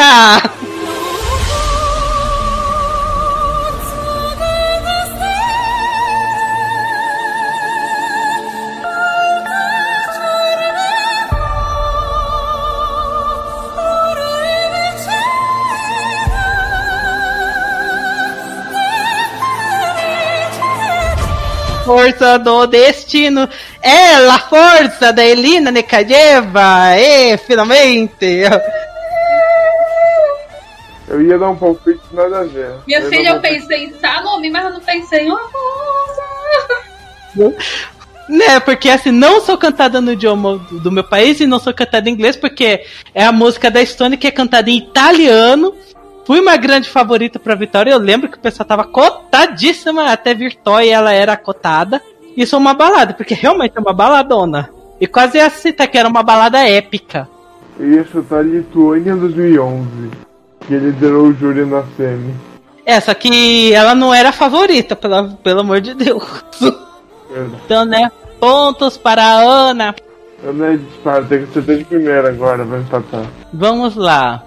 Força 22.02 22.36
do 22.36 22.66
destino. 22.66 23.48
Ela, 23.80 24.36
força 24.40 25.12
da 25.12 25.24
Elina 25.24 25.70
Nekayeva. 25.70 26.96
E 26.98 27.36
finalmente. 27.38 28.42
Eu 31.06 31.22
ia 31.22 31.38
dar 31.38 31.50
um 31.50 31.56
palpite 31.56 32.00
nada 32.12 32.40
a 32.40 32.44
ver. 32.44 32.74
Minha 32.88 32.98
Eu 32.98 33.08
filha, 33.08 33.28
não 33.30 33.36
eu 33.36 33.40
pensei 33.40 33.84
em 33.84 33.92
Salome, 34.00 34.50
mas 34.50 34.64
eu 34.64 34.70
não 34.72 34.80
pensei 34.80 35.20
em 35.20 35.30
uma 35.30 35.40
coisa. 37.36 37.56
Né, 38.28 38.58
porque 38.60 38.88
assim, 38.88 39.10
não 39.12 39.40
sou 39.40 39.56
cantada 39.56 40.00
no 40.00 40.12
idioma 40.12 40.58
do 40.70 40.80
do 40.80 40.90
meu 40.90 41.04
país 41.04 41.38
e 41.40 41.46
não 41.46 41.60
sou 41.60 41.72
cantada 41.72 42.08
em 42.08 42.14
inglês, 42.14 42.36
porque 42.36 42.84
é 43.14 43.24
a 43.24 43.32
música 43.32 43.70
da 43.70 43.82
Estônia 43.82 44.18
que 44.18 44.26
é 44.26 44.30
cantada 44.30 44.70
em 44.70 44.78
italiano. 44.78 45.74
Fui 46.24 46.40
uma 46.40 46.56
grande 46.56 46.88
favorita 46.88 47.38
pra 47.38 47.54
Vitória. 47.54 47.90
Eu 47.90 47.98
lembro 47.98 48.28
que 48.28 48.36
o 48.36 48.40
pessoal 48.40 48.66
tava 48.66 48.84
cotadíssima, 48.84 50.12
até 50.12 50.34
Virtória 50.34 50.94
ela 50.94 51.12
era 51.12 51.36
cotada. 51.36 52.00
Isso 52.36 52.54
é 52.54 52.58
uma 52.58 52.74
balada, 52.74 53.12
porque 53.12 53.34
realmente 53.34 53.76
é 53.76 53.80
uma 53.80 53.92
baladona. 53.92 54.70
E 55.00 55.06
quase 55.06 55.38
ia 55.38 55.50
citar 55.50 55.88
que 55.88 55.98
era 55.98 56.08
uma 56.08 56.22
balada 56.22 56.58
épica. 56.66 57.28
Eu 57.78 57.90
ia 57.92 58.04
chutar 58.04 58.44
Lituânia 58.44 59.16
2011. 59.16 59.86
Que 60.60 60.74
ele 60.74 60.86
liderou 60.86 61.26
o 61.26 61.34
júri 61.34 61.64
na 61.64 61.82
semi. 61.96 62.34
É, 62.86 63.00
só 63.00 63.12
que 63.14 63.72
ela 63.72 63.94
não 63.94 64.14
era 64.14 64.30
a 64.30 64.32
favorita, 64.32 64.94
pelo, 64.94 65.30
pelo 65.36 65.60
amor 65.60 65.80
de 65.80 65.94
Deus. 65.94 66.24
Então, 67.64 67.84
né, 67.84 68.10
pontos 68.38 68.96
para 68.98 69.24
a 69.24 69.40
Ana. 69.40 69.94
Não 70.42 70.64
é 70.66 70.76
disparo, 70.76 71.24
tem 71.26 71.38
que 71.38 71.50
acertar 71.50 71.76
de 71.76 71.84
primeira 71.84 72.28
agora, 72.28 72.64
vai 72.64 72.80
empatar. 72.80 73.24
Vamos 73.52 73.94
lá. 73.96 74.44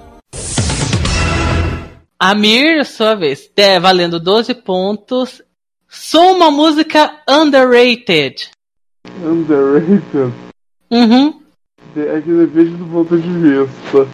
Amir, 2.20 2.86
sua 2.86 3.16
vez. 3.16 3.50
É, 3.56 3.80
valendo 3.80 4.20
12 4.20 4.54
pontos. 4.56 5.42
Sou 5.90 6.36
uma 6.36 6.50
música 6.50 7.22
underrated. 7.28 8.50
Underrated? 9.24 10.34
Uhum. 10.90 11.42
É 11.96 12.22
que 12.22 12.32
depende 12.32 12.72
do 12.72 12.86
ponto 12.86 13.18
de 13.18 13.30
vista. 13.30 14.08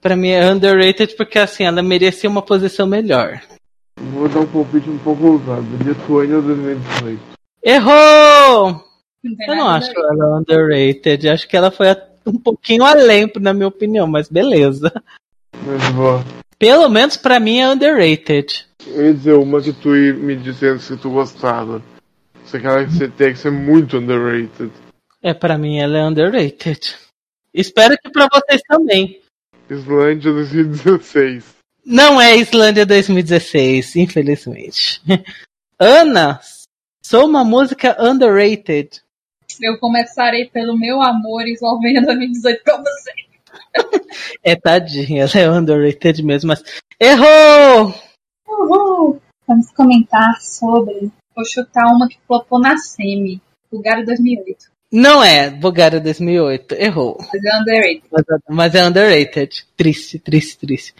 Pra 0.00 0.16
mim 0.16 0.30
é 0.30 0.50
underrated 0.50 1.16
porque 1.16 1.38
assim, 1.38 1.64
ela 1.64 1.82
merecia 1.82 2.30
uma 2.30 2.42
posição 2.42 2.86
melhor. 2.86 3.40
Vou 4.00 4.28
dar 4.28 4.40
um 4.40 4.46
palpite 4.46 4.88
um 4.88 4.98
pouco 4.98 5.26
ousado. 5.26 5.66
Lituânia 5.84 6.40
2018. 6.40 7.20
Errou! 7.62 8.84
Não 9.22 9.46
Eu 9.48 9.56
não 9.56 9.68
acho 9.68 9.90
ela 9.90 10.38
underrated. 10.38 11.28
Acho 11.28 11.48
que 11.48 11.56
ela 11.56 11.70
foi 11.70 11.88
um 12.24 12.38
pouquinho 12.38 12.84
além, 12.84 13.30
na 13.40 13.52
minha 13.52 13.68
opinião, 13.68 14.06
mas 14.06 14.28
beleza. 14.28 14.92
Mas 15.64 15.82
vou. 15.90 16.22
Pelo 16.58 16.88
menos 16.88 17.16
pra 17.16 17.38
mim 17.38 17.60
é 17.60 17.68
underrated. 17.68 18.66
Eu 18.86 19.06
ia 19.06 19.14
dizer 19.14 19.34
uma 19.34 19.62
que 19.62 19.72
tu 19.72 19.94
ia 19.96 20.12
me 20.12 20.34
dizendo 20.34 20.80
que 20.80 20.96
tu 20.96 21.10
gostava. 21.10 21.82
Só 22.44 22.58
que 22.58 22.66
ela 22.66 22.84
que 22.84 22.92
você 22.92 23.08
tem 23.08 23.32
que 23.32 23.38
ser 23.38 23.52
muito 23.52 23.98
underrated. 23.98 24.72
É, 25.22 25.32
pra 25.32 25.56
mim 25.56 25.78
ela 25.78 25.98
é 25.98 26.04
underrated. 26.04 26.96
Espero 27.54 27.96
que 27.98 28.10
pra 28.10 28.28
vocês 28.32 28.60
também. 28.68 29.20
Islândia 29.70 30.32
2016. 30.32 31.44
Não 31.84 32.20
é 32.20 32.36
Islândia 32.36 32.84
2016, 32.84 33.96
infelizmente. 33.96 35.00
Ana, 35.78 36.40
sou 37.02 37.26
uma 37.26 37.44
música 37.44 37.96
underrated. 38.02 39.02
Eu 39.60 39.78
começarei 39.78 40.46
pelo 40.46 40.78
meu 40.78 41.00
amor 41.00 41.46
Eslovênia 41.46 42.02
2018 42.02 42.62
com 42.64 42.78
você. 42.78 43.27
É 44.42 44.56
tadinha, 44.56 45.24
ela 45.24 45.40
é 45.40 45.50
underrated 45.50 46.22
mesmo, 46.22 46.48
mas. 46.48 46.62
Errou! 47.00 47.94
Uhul. 48.46 49.20
Vamos 49.46 49.70
comentar 49.72 50.40
sobre. 50.40 51.10
Vou 51.34 51.44
chutar 51.44 51.86
uma 51.86 52.08
que 52.08 52.18
flopou 52.26 52.58
na 52.58 52.76
semi. 52.76 53.40
Bulgária 53.70 54.04
2008. 54.04 54.70
Não 54.90 55.22
é 55.22 55.50
Bulgária 55.50 56.00
2008, 56.00 56.74
errou. 56.74 57.18
Mas 57.20 57.44
é 57.44 57.60
underrated. 57.60 58.02
Mas, 58.10 58.24
mas 58.48 58.74
é 58.74 58.86
underrated. 58.86 59.66
Triste, 59.76 60.18
triste, 60.18 60.58
triste. 60.58 60.94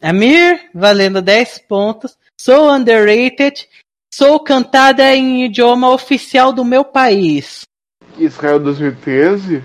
Amir, 0.00 0.70
valendo 0.74 1.20
10 1.20 1.58
pontos. 1.68 2.16
Sou 2.40 2.70
underrated. 2.70 3.68
Sou 4.12 4.40
cantada 4.40 5.14
em 5.14 5.44
idioma 5.44 5.90
oficial 5.90 6.52
do 6.52 6.64
meu 6.64 6.84
país. 6.84 7.62
Israel 8.18 8.58
2013? 8.58 9.62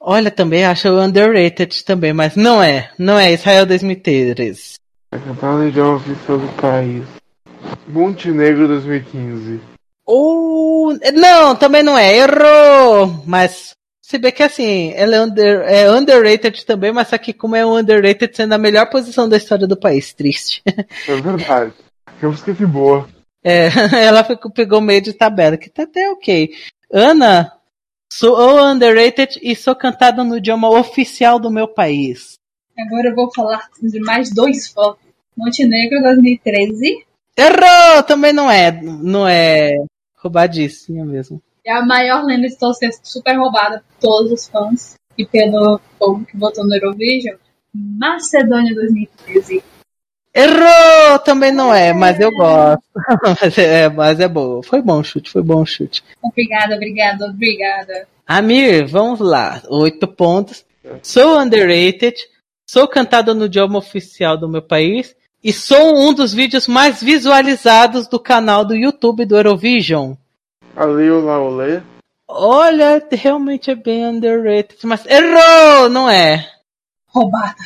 Olha, 0.00 0.30
também 0.30 0.64
acho 0.64 0.88
underrated 0.88 1.84
também, 1.84 2.12
mas 2.12 2.34
não 2.34 2.62
é. 2.62 2.90
Não 2.98 3.18
é 3.18 3.32
Israel 3.32 3.66
2013. 3.66 4.76
É 5.12 5.18
cantada 5.18 5.58
no 5.58 5.68
idioma 5.68 5.96
oficial 5.96 6.38
do 6.38 6.48
país. 6.54 7.04
Montenegro 7.86 8.66
2015. 8.66 9.60
Ou. 10.06 10.96
Não, 11.12 11.54
também 11.54 11.82
não 11.82 11.98
é. 11.98 12.16
Errou! 12.16 13.22
Mas. 13.26 13.72
Se 14.00 14.18
bem 14.18 14.32
que 14.32 14.42
assim, 14.42 14.92
ela 14.96 15.14
é, 15.14 15.20
under, 15.20 15.60
é 15.68 15.90
underrated 15.90 16.66
também, 16.66 16.92
mas 16.92 17.10
que 17.10 17.32
como 17.32 17.54
é 17.54 17.64
um 17.64 17.76
underrated 17.76 18.34
sendo 18.34 18.54
a 18.54 18.58
melhor 18.58 18.90
posição 18.90 19.28
da 19.28 19.36
história 19.36 19.68
do 19.68 19.76
país. 19.76 20.12
Triste. 20.12 20.62
É 20.66 21.14
verdade. 21.20 21.72
Que 22.18 22.26
música 22.26 22.52
que 22.52 22.66
boa. 22.66 23.08
É, 23.44 23.68
ela 24.04 24.24
ficou, 24.24 24.50
pegou 24.50 24.80
meio 24.80 25.00
de 25.00 25.12
tabela, 25.12 25.56
que 25.56 25.70
tá 25.70 25.84
até 25.84 26.10
ok. 26.10 26.50
Ana, 26.92 27.52
sou 28.12 28.36
underrated 28.62 29.38
e 29.42 29.54
sou 29.54 29.74
cantada 29.74 30.24
no 30.24 30.36
idioma 30.36 30.68
oficial 30.68 31.38
do 31.38 31.50
meu 31.50 31.68
país. 31.68 32.34
Agora 32.78 33.08
eu 33.08 33.14
vou 33.14 33.32
falar 33.32 33.68
de 33.80 34.00
mais 34.00 34.32
dois 34.32 34.68
focos. 34.68 35.04
Montenegro 35.36 36.02
2013. 36.02 37.04
Errou! 37.36 38.02
Também 38.06 38.32
não 38.32 38.50
é. 38.50 38.72
Não 38.82 39.26
é 39.26 39.72
roubadíssima 40.16 41.04
mesmo. 41.04 41.40
É 41.64 41.72
a 41.72 41.84
maior 41.84 42.24
lenda 42.24 42.46
estou 42.46 42.72
sendo 42.74 42.94
super 43.02 43.36
roubada 43.36 43.84
por 43.86 44.08
todos 44.08 44.32
os 44.32 44.48
fãs 44.48 44.94
e 45.16 45.26
pelo 45.26 45.80
povo 45.98 46.24
que 46.24 46.36
votou 46.36 46.66
no 46.66 46.74
Eurovision. 46.74 47.36
Macedônia 47.74 48.74
2013. 48.74 49.62
Errou! 50.34 51.18
Também 51.24 51.52
não 51.52 51.74
é, 51.74 51.92
mas 51.92 52.18
eu 52.20 52.30
gosto. 52.30 52.84
mas, 53.40 53.58
é, 53.58 53.88
mas 53.88 54.20
é 54.20 54.28
boa. 54.28 54.62
Foi 54.62 54.80
bom 54.80 55.00
o 55.00 55.04
chute, 55.04 55.30
foi 55.30 55.42
bom 55.42 55.62
o 55.62 55.66
chute. 55.66 56.02
Obrigada, 56.22 56.76
obrigada, 56.76 57.26
obrigada. 57.26 58.08
Amir, 58.26 58.86
vamos 58.86 59.20
lá. 59.20 59.60
Oito 59.68 60.06
pontos. 60.06 60.64
Sou 61.02 61.38
underrated. 61.38 62.16
Sou 62.64 62.86
cantada 62.86 63.34
no 63.34 63.46
idioma 63.46 63.78
oficial 63.78 64.36
do 64.36 64.48
meu 64.48 64.62
país. 64.62 65.16
E 65.42 65.52
sou 65.52 65.96
um 65.96 66.12
dos 66.12 66.32
vídeos 66.32 66.68
mais 66.68 67.02
visualizados 67.02 68.06
do 68.06 68.20
canal 68.20 68.64
do 68.64 68.76
YouTube 68.76 69.24
do 69.24 69.36
Eurovision. 69.36 70.14
Ali 70.76 71.10
o 71.10 71.20
Laolê. 71.20 71.80
Olha, 72.28 73.04
realmente 73.10 73.70
é 73.70 73.74
bem 73.74 74.06
underrated, 74.06 74.78
mas 74.84 75.04
errou, 75.06 75.88
não 75.88 76.08
é? 76.08 76.48
Roubada. 77.06 77.56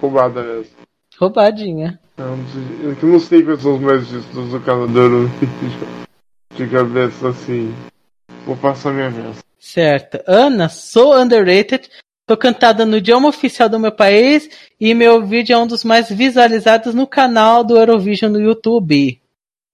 Roubada 0.00 0.42
mesmo. 0.42 0.87
Roubadinha. 1.18 1.98
Eu 2.16 2.36
não 2.36 2.46
sei, 2.48 2.62
eu 3.02 3.08
não 3.08 3.20
sei 3.20 3.42
quais 3.42 3.62
são 3.62 3.74
os 3.74 3.80
mais 3.80 4.08
vistos 4.08 4.50
do 4.50 4.60
canal 4.60 4.86
do 4.86 4.98
Eurovision. 4.98 5.88
De 6.54 6.66
cabeça 6.68 7.28
assim. 7.28 7.74
Vou 8.44 8.56
passar 8.56 8.92
minha 8.92 9.10
vez. 9.10 9.38
Certo. 9.58 10.20
Ana, 10.26 10.68
sou 10.68 11.16
underrated. 11.16 11.88
Tô 12.26 12.36
cantada 12.36 12.84
no 12.84 12.96
idioma 12.96 13.28
oficial 13.28 13.68
do 13.68 13.78
meu 13.78 13.92
país 13.92 14.48
e 14.78 14.92
meu 14.92 15.24
vídeo 15.24 15.54
é 15.54 15.58
um 15.58 15.66
dos 15.66 15.82
mais 15.82 16.10
visualizados 16.10 16.94
no 16.94 17.06
canal 17.06 17.64
do 17.64 17.76
Eurovision 17.76 18.30
no 18.30 18.40
YouTube. 18.40 19.20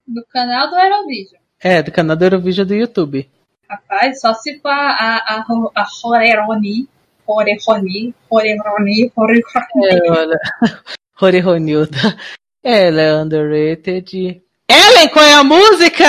Do 0.07 0.23
canal 0.31 0.69
do 0.69 0.75
Eurovision. 0.75 1.41
É, 1.59 1.83
do 1.83 1.91
canal 1.91 2.15
do 2.15 2.23
Eurovision 2.23 2.65
do 2.65 2.75
YouTube. 2.75 3.29
Rapaz, 3.69 4.21
só 4.21 4.33
se 4.35 4.59
for 4.59 4.69
a, 4.69 4.91
a, 4.91 5.39
a, 5.39 5.45
a 5.75 5.87
Horeroni. 6.03 6.87
Horeroni. 7.27 8.13
Horeroni. 8.29 9.11
Horeroni. 9.15 9.43
É, 9.89 10.11
olha. 10.11 10.39
Rory 11.19 11.39
Ronilda. 11.39 12.17
Ela 12.63 13.01
é 13.01 13.13
underrated. 13.13 14.41
Ellen, 14.67 15.09
qual 15.09 15.25
é 15.25 15.33
a 15.33 15.43
música? 15.43 16.05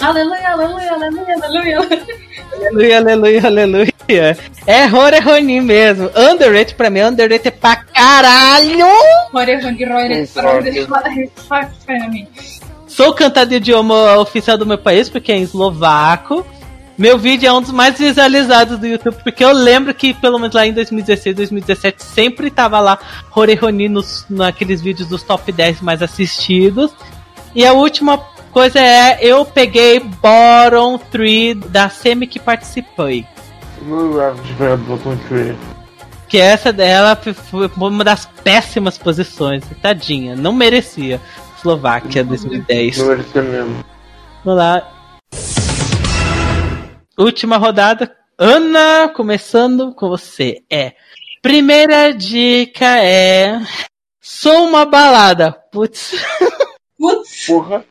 Aleluia, 0.00 0.48
aleluia, 0.52 0.92
aleluia, 0.92 1.34
aleluia. 1.34 2.06
Aleluia, 2.52 2.98
aleluia, 2.98 3.46
aleluia. 3.46 4.38
É 4.66 4.86
Rory 4.86 5.20
Roni 5.20 5.60
mesmo. 5.60 6.10
Underrated 6.16 6.74
pra 6.74 6.90
mim, 6.90 7.02
underrated 7.02 7.50
pra 7.52 7.76
caralho. 7.76 8.86
Horeroni, 9.32 9.84
Horeroni. 9.84 10.28
Horeroni. 11.50 12.28
Sou 12.86 13.12
cantado 13.12 13.52
em 13.52 13.56
idioma 13.58 14.16
oficial 14.18 14.56
do 14.56 14.64
meu 14.64 14.78
país, 14.78 15.08
porque 15.08 15.32
é 15.32 15.36
em 15.36 15.42
eslovaco. 15.42 16.46
Meu 16.96 17.18
vídeo 17.18 17.46
é 17.46 17.52
um 17.52 17.60
dos 17.60 17.72
mais 17.72 17.98
visualizados 17.98 18.78
do 18.78 18.86
YouTube, 18.86 19.18
porque 19.22 19.44
eu 19.44 19.52
lembro 19.52 19.92
que, 19.92 20.14
pelo 20.14 20.38
menos 20.38 20.54
lá 20.54 20.66
em 20.66 20.72
2016, 20.72 21.36
2017, 21.36 22.02
sempre 22.02 22.50
tava 22.50 22.80
lá 22.80 22.98
Rory 23.28 23.54
Roni 23.54 23.86
nos, 23.88 24.24
naqueles 24.30 24.80
vídeos 24.80 25.06
dos 25.06 25.22
top 25.22 25.52
10 25.52 25.82
mais 25.82 26.00
assistidos. 26.00 26.90
E 27.54 27.66
a 27.66 27.74
última 27.74 28.18
coisa 28.56 28.80
é, 28.80 29.18
eu 29.20 29.44
peguei 29.44 30.00
bottom 30.00 30.96
3 30.96 31.58
da 31.68 31.90
semi 31.90 32.26
que 32.26 32.40
participei. 32.40 33.26
Que 36.26 36.38
essa 36.38 36.72
dela 36.72 37.14
foi 37.50 37.70
uma 37.76 38.02
das 38.02 38.24
péssimas 38.24 38.96
posições. 38.96 39.62
Tadinha, 39.82 40.34
não 40.34 40.54
merecia. 40.54 41.20
Eslováquia 41.58 42.24
2010. 42.24 42.96
Não 42.96 43.08
merecia 43.08 43.42
mesmo. 43.42 43.84
Vamos 44.42 44.58
lá. 44.58 44.90
Última 47.18 47.58
rodada. 47.58 48.16
Ana, 48.38 49.10
começando 49.14 49.94
com 49.94 50.08
você. 50.08 50.62
É. 50.72 50.94
Primeira 51.42 52.10
dica 52.14 53.04
é. 53.04 53.60
Sou 54.18 54.66
uma 54.66 54.86
balada. 54.86 55.52
Putz. 55.70 56.12
Putz, 56.98 57.46
Porra. 57.46 57.84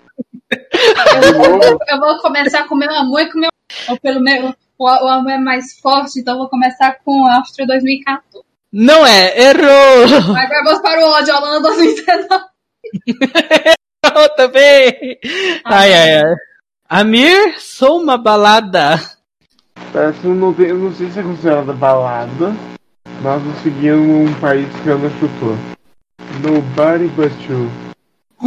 Eu, 0.51 1.33
vou- 1.33 1.79
eu 1.87 1.99
vou 1.99 2.17
começar 2.21 2.67
com 2.67 2.75
o 2.75 2.77
meu 2.77 2.93
amor 2.93 3.21
e 3.21 3.31
com 3.31 3.37
o 3.37 3.41
meu. 3.41 3.49
Ou 3.89 3.99
pelo 3.99 4.21
meu. 4.21 4.53
O, 4.77 4.83
o 4.85 5.07
amor 5.07 5.31
é 5.31 5.37
mais 5.37 5.79
forte, 5.79 6.19
então 6.19 6.33
eu 6.35 6.39
vou 6.39 6.49
começar 6.49 6.97
com 7.03 7.25
Áustria 7.27 7.65
2014. 7.67 8.45
Não 8.73 9.05
é, 9.05 9.39
errou! 9.41 10.03
Agora 10.35 10.63
vamos 10.65 10.81
para 10.81 10.99
o 11.05 11.09
ódio, 11.11 11.33
Holanda 11.35 11.61
2019. 11.61 12.43
Errou 14.05 14.29
também! 14.35 15.17
Ai, 15.63 15.93
ai, 15.93 16.15
ai. 16.17 16.35
Amir, 16.89 17.59
sou 17.59 18.01
uma 18.01 18.17
balada. 18.17 18.99
Eu 20.23 20.35
não, 20.35 20.53
tem, 20.53 20.73
não 20.73 20.93
sei 20.93 21.09
se 21.09 21.19
é 21.19 21.23
considerada 21.23 21.73
balada, 21.73 22.53
mas 23.21 23.45
eu 23.45 23.53
segui 23.63 23.91
um 23.93 24.33
país 24.41 24.67
que 24.83 24.89
ela 24.89 25.09
chutou. 25.19 25.55
Nobody 26.43 27.07
but 27.15 27.31
you. 27.49 27.69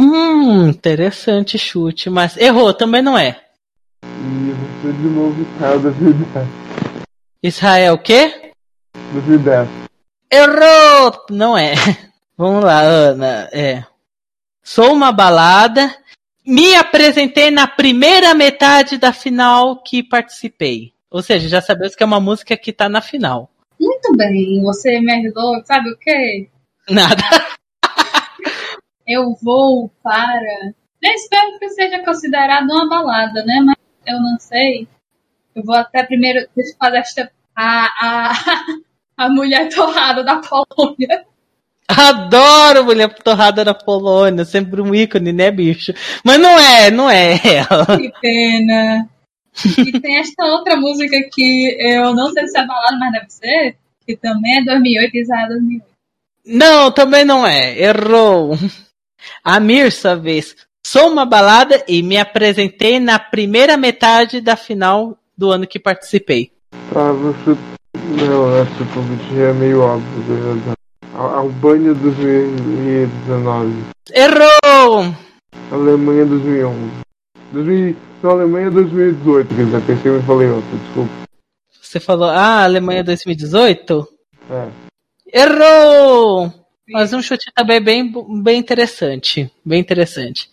Hum, 0.01 0.69
interessante 0.69 1.57
chute, 1.57 2.09
mas 2.09 2.37
errou, 2.37 2.73
também 2.73 3.01
não 3.01 3.17
é. 3.17 3.37
E 4.01 4.53
você 4.81 4.93
de 4.93 5.07
novo 5.09 5.41
Israel 5.41 5.79
2010. 5.81 6.47
Israel, 7.43 7.93
o 7.95 7.97
quê? 7.97 8.53
2010. 9.11 9.67
Errou! 10.31 11.25
Não 11.29 11.57
é. 11.57 11.73
Vamos 12.37 12.63
lá, 12.63 12.79
Ana. 12.79 13.49
É. 13.51 13.83
Sou 14.63 14.93
uma 14.93 15.11
balada. 15.11 15.93
Me 16.47 16.75
apresentei 16.75 17.51
na 17.51 17.67
primeira 17.67 18.33
metade 18.33 18.97
da 18.97 19.11
final 19.11 19.83
que 19.83 20.01
participei. 20.01 20.93
Ou 21.11 21.21
seja, 21.21 21.49
já 21.49 21.61
sabemos 21.61 21.93
que 21.93 22.03
é 22.03 22.05
uma 22.05 22.21
música 22.21 22.55
que 22.55 22.71
tá 22.71 22.87
na 22.87 23.01
final. 23.01 23.51
Muito 23.77 24.15
bem, 24.15 24.61
você 24.61 25.01
me 25.01 25.11
ajudou, 25.11 25.61
sabe 25.65 25.91
o 25.91 25.97
quê? 25.97 26.47
Nada. 26.89 27.21
Eu 29.09 29.35
vou 29.41 29.91
para. 30.03 30.73
Eu 31.01 31.11
espero 31.13 31.57
que 31.57 31.67
seja 31.69 32.05
considerado 32.05 32.65
uma 32.65 32.87
balada, 32.87 33.43
né? 33.43 33.59
Mas 33.65 33.75
eu 34.05 34.21
não 34.21 34.37
sei. 34.39 34.87
Eu 35.55 35.63
vou 35.63 35.75
até 35.75 36.03
primeiro. 36.03 36.47
Deixa 36.55 36.73
eu 36.73 36.77
fazer 36.77 36.97
esta. 36.97 37.31
A, 37.55 37.85
a, 37.85 38.33
a 39.25 39.29
mulher 39.29 39.67
torrada 39.73 40.23
da 40.23 40.37
Polônia. 40.37 41.25
Adoro 41.87 42.85
mulher 42.85 43.11
torrada 43.15 43.65
na 43.65 43.73
Polônia. 43.73 44.45
Sempre 44.45 44.79
um 44.79 44.93
ícone, 44.93 45.33
né, 45.33 45.49
bicho? 45.49 45.91
Mas 46.23 46.37
não 46.37 46.59
é, 46.59 46.91
não 46.91 47.09
é 47.09 47.39
ela. 47.43 47.97
Que 47.97 48.13
pena. 48.21 49.09
E 49.87 49.99
tem 49.99 50.17
esta 50.19 50.45
outra 50.45 50.75
música 50.75 51.17
que 51.33 51.75
eu 51.79 52.13
não 52.13 52.31
sei 52.31 52.45
se 52.47 52.59
é 52.59 52.65
balada, 52.65 52.97
mas 52.99 53.11
deve 53.11 53.29
ser. 53.29 53.75
Que 54.05 54.15
também 54.15 54.59
é 54.59 54.63
2008, 54.65 55.17
Israel 55.17 55.47
2008. 55.47 55.85
Não, 56.45 56.91
também 56.91 57.25
não 57.25 57.45
é. 57.45 57.75
Errou. 57.79 58.55
Amir, 59.43 59.91
sua 59.91 60.15
vez. 60.15 60.55
Sou 60.85 61.09
uma 61.09 61.25
balada 61.25 61.83
e 61.87 62.01
me 62.01 62.17
apresentei 62.17 62.99
na 62.99 63.19
primeira 63.19 63.77
metade 63.77 64.41
da 64.41 64.55
final 64.55 65.17
do 65.37 65.51
ano 65.51 65.67
que 65.67 65.79
participei. 65.79 66.51
Tá, 66.93 67.11
você. 67.11 67.57
Não, 67.95 68.57
essa 68.61 68.85
convite 68.93 69.39
é 69.39 69.53
meio 69.53 69.81
óbvio, 69.81 70.23
de 70.23 70.41
verdade. 70.41 70.77
Al- 71.15 71.35
Albânia 71.39 71.93
2019. 71.93 73.73
Errou! 74.11 75.13
Alemanha 75.71 76.25
2011. 76.25 76.91
2000, 77.51 77.95
não, 78.23 78.29
Alemanha 78.31 78.71
2018, 78.71 79.55
quer 79.55 79.65
dizer, 79.65 79.81
pensei 79.81 80.17
e 80.17 80.21
falei 80.23 80.49
outra, 80.49 80.77
desculpa. 80.77 81.11
Você 81.81 81.99
falou, 81.99 82.29
ah, 82.29 82.63
Alemanha 82.63 83.03
2018? 83.03 84.07
É. 84.51 84.67
Errou! 85.41 86.53
Mas 86.89 87.13
um 87.13 87.21
chute 87.21 87.51
também 87.53 87.81
bem, 87.81 88.13
bem 88.41 88.59
interessante. 88.59 89.51
Bem 89.63 89.79
interessante. 89.79 90.49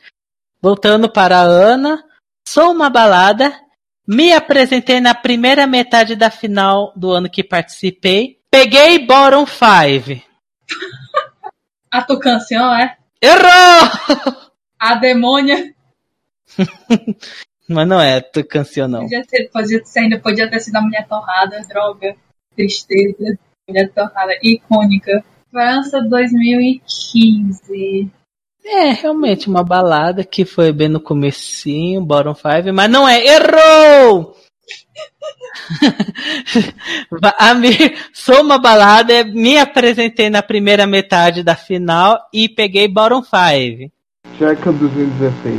Voltando 0.60 1.08
para 1.10 1.38
a 1.38 1.42
Ana. 1.42 2.04
Sou 2.46 2.72
uma 2.72 2.90
balada. 2.90 3.58
Me 4.06 4.32
apresentei 4.32 5.00
na 5.00 5.14
primeira 5.14 5.66
metade 5.66 6.14
da 6.14 6.30
final 6.30 6.92
do 6.94 7.10
ano 7.10 7.28
que 7.28 7.42
participei. 7.42 8.38
Peguei 8.50 9.04
bottom 9.04 9.44
5. 9.46 10.22
A 11.90 12.02
tua 12.02 12.20
canção 12.20 12.74
é 12.74 12.96
Errou! 13.20 14.50
A 14.78 14.94
Demônia. 14.96 15.74
Mas 17.68 17.88
não 17.88 18.00
é 18.00 18.20
tu 18.20 18.44
canção, 18.44 18.86
não. 18.86 19.00
Podia 19.00 19.26
ter, 19.26 19.48
podia 19.48 19.84
ser, 19.84 20.00
ainda 20.00 20.20
podia 20.20 20.48
ter 20.48 20.60
sido 20.60 20.76
a 20.76 20.80
mulher 20.80 21.06
torrada, 21.08 21.60
droga, 21.66 22.14
tristeza, 22.54 23.38
mulher 23.68 23.90
torrada, 23.92 24.38
icônica. 24.42 25.24
França 25.56 26.02
2015. 26.02 28.10
É, 28.62 28.90
realmente, 28.90 29.48
uma 29.48 29.64
balada 29.64 30.22
que 30.22 30.44
foi 30.44 30.70
bem 30.70 30.90
no 30.90 31.00
comecinho, 31.00 32.04
bottom 32.04 32.34
5, 32.34 32.74
mas 32.74 32.90
não 32.90 33.08
é. 33.08 33.24
Errou! 33.24 34.36
Amir, 37.38 37.96
sou 38.12 38.42
uma 38.42 38.58
balada, 38.58 39.24
me 39.24 39.56
apresentei 39.56 40.28
na 40.28 40.42
primeira 40.42 40.86
metade 40.86 41.42
da 41.42 41.56
final 41.56 42.20
e 42.34 42.50
peguei 42.50 42.86
bottom 42.86 43.22
5. 43.22 43.90
Checa 44.36 44.70
2016. 44.70 45.58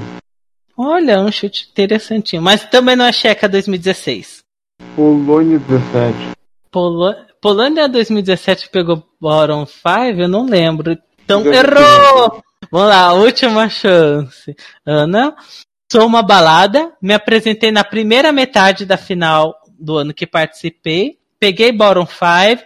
Olha, 0.78 1.22
um 1.22 1.32
chute 1.32 1.68
interessantinho. 1.72 2.44
Mas 2.44 2.64
também 2.65 2.95
não 2.95 3.06
é 3.06 3.11
Checa 3.11 3.49
2016. 3.49 4.44
Polônia 4.95 5.57
17. 5.57 6.38
Polo... 6.69 7.15
Polônia 7.42 7.88
2017 7.88 8.70
pegou 8.70 9.04
bottom 9.20 9.66
5? 9.66 9.90
Eu 10.20 10.28
não 10.28 10.46
lembro. 10.46 10.98
Então 11.24 11.42
errou! 11.54 12.42
Vamos 12.72 12.90
lá, 12.90 13.14
última 13.14 13.70
chance. 13.70 14.56
Ana, 14.86 15.36
sou 15.92 16.06
uma 16.06 16.24
balada, 16.24 16.92
me 17.02 17.14
apresentei 17.14 17.72
na 17.72 17.84
primeira 17.84 18.32
metade 18.32 18.86
da 18.86 18.98
final 18.98 19.56
do 19.80 19.98
ano 19.98 20.14
que 20.14 20.26
participei, 20.26 21.18
peguei 21.40 21.72
bottom 21.72 22.06
5. 22.06 22.64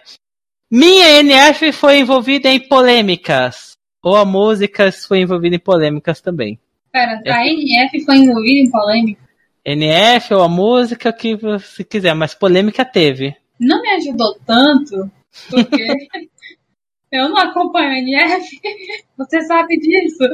Minha 0.70 1.20
NF 1.20 1.72
foi 1.72 1.98
envolvida 1.98 2.48
em 2.48 2.58
polêmicas. 2.58 3.72
Ou 4.02 4.16
a 4.16 4.24
música 4.24 4.90
foi 4.90 5.20
envolvida 5.20 5.54
em 5.54 5.60
polêmicas 5.60 6.20
também. 6.20 6.58
Pera, 6.90 7.22
a 7.26 7.46
NF 7.46 8.04
foi 8.04 8.16
envolvida 8.16 8.68
em 8.68 8.70
polêmica? 8.70 9.22
NF 9.64 10.34
ou 10.34 10.42
a 10.42 10.48
música, 10.48 11.10
o 11.10 11.12
que 11.12 11.36
você 11.36 11.84
quiser, 11.84 12.14
mas 12.14 12.34
polêmica 12.34 12.84
teve. 12.84 13.36
Não 13.58 13.80
me 13.80 13.88
ajudou 13.90 14.38
tanto, 14.46 15.10
porque 15.48 15.86
eu 17.10 17.28
não 17.28 17.38
acompanho 17.38 17.90
a 17.90 17.98
NF. 17.98 18.60
Você 19.16 19.42
sabe 19.42 19.78
disso. 19.78 20.24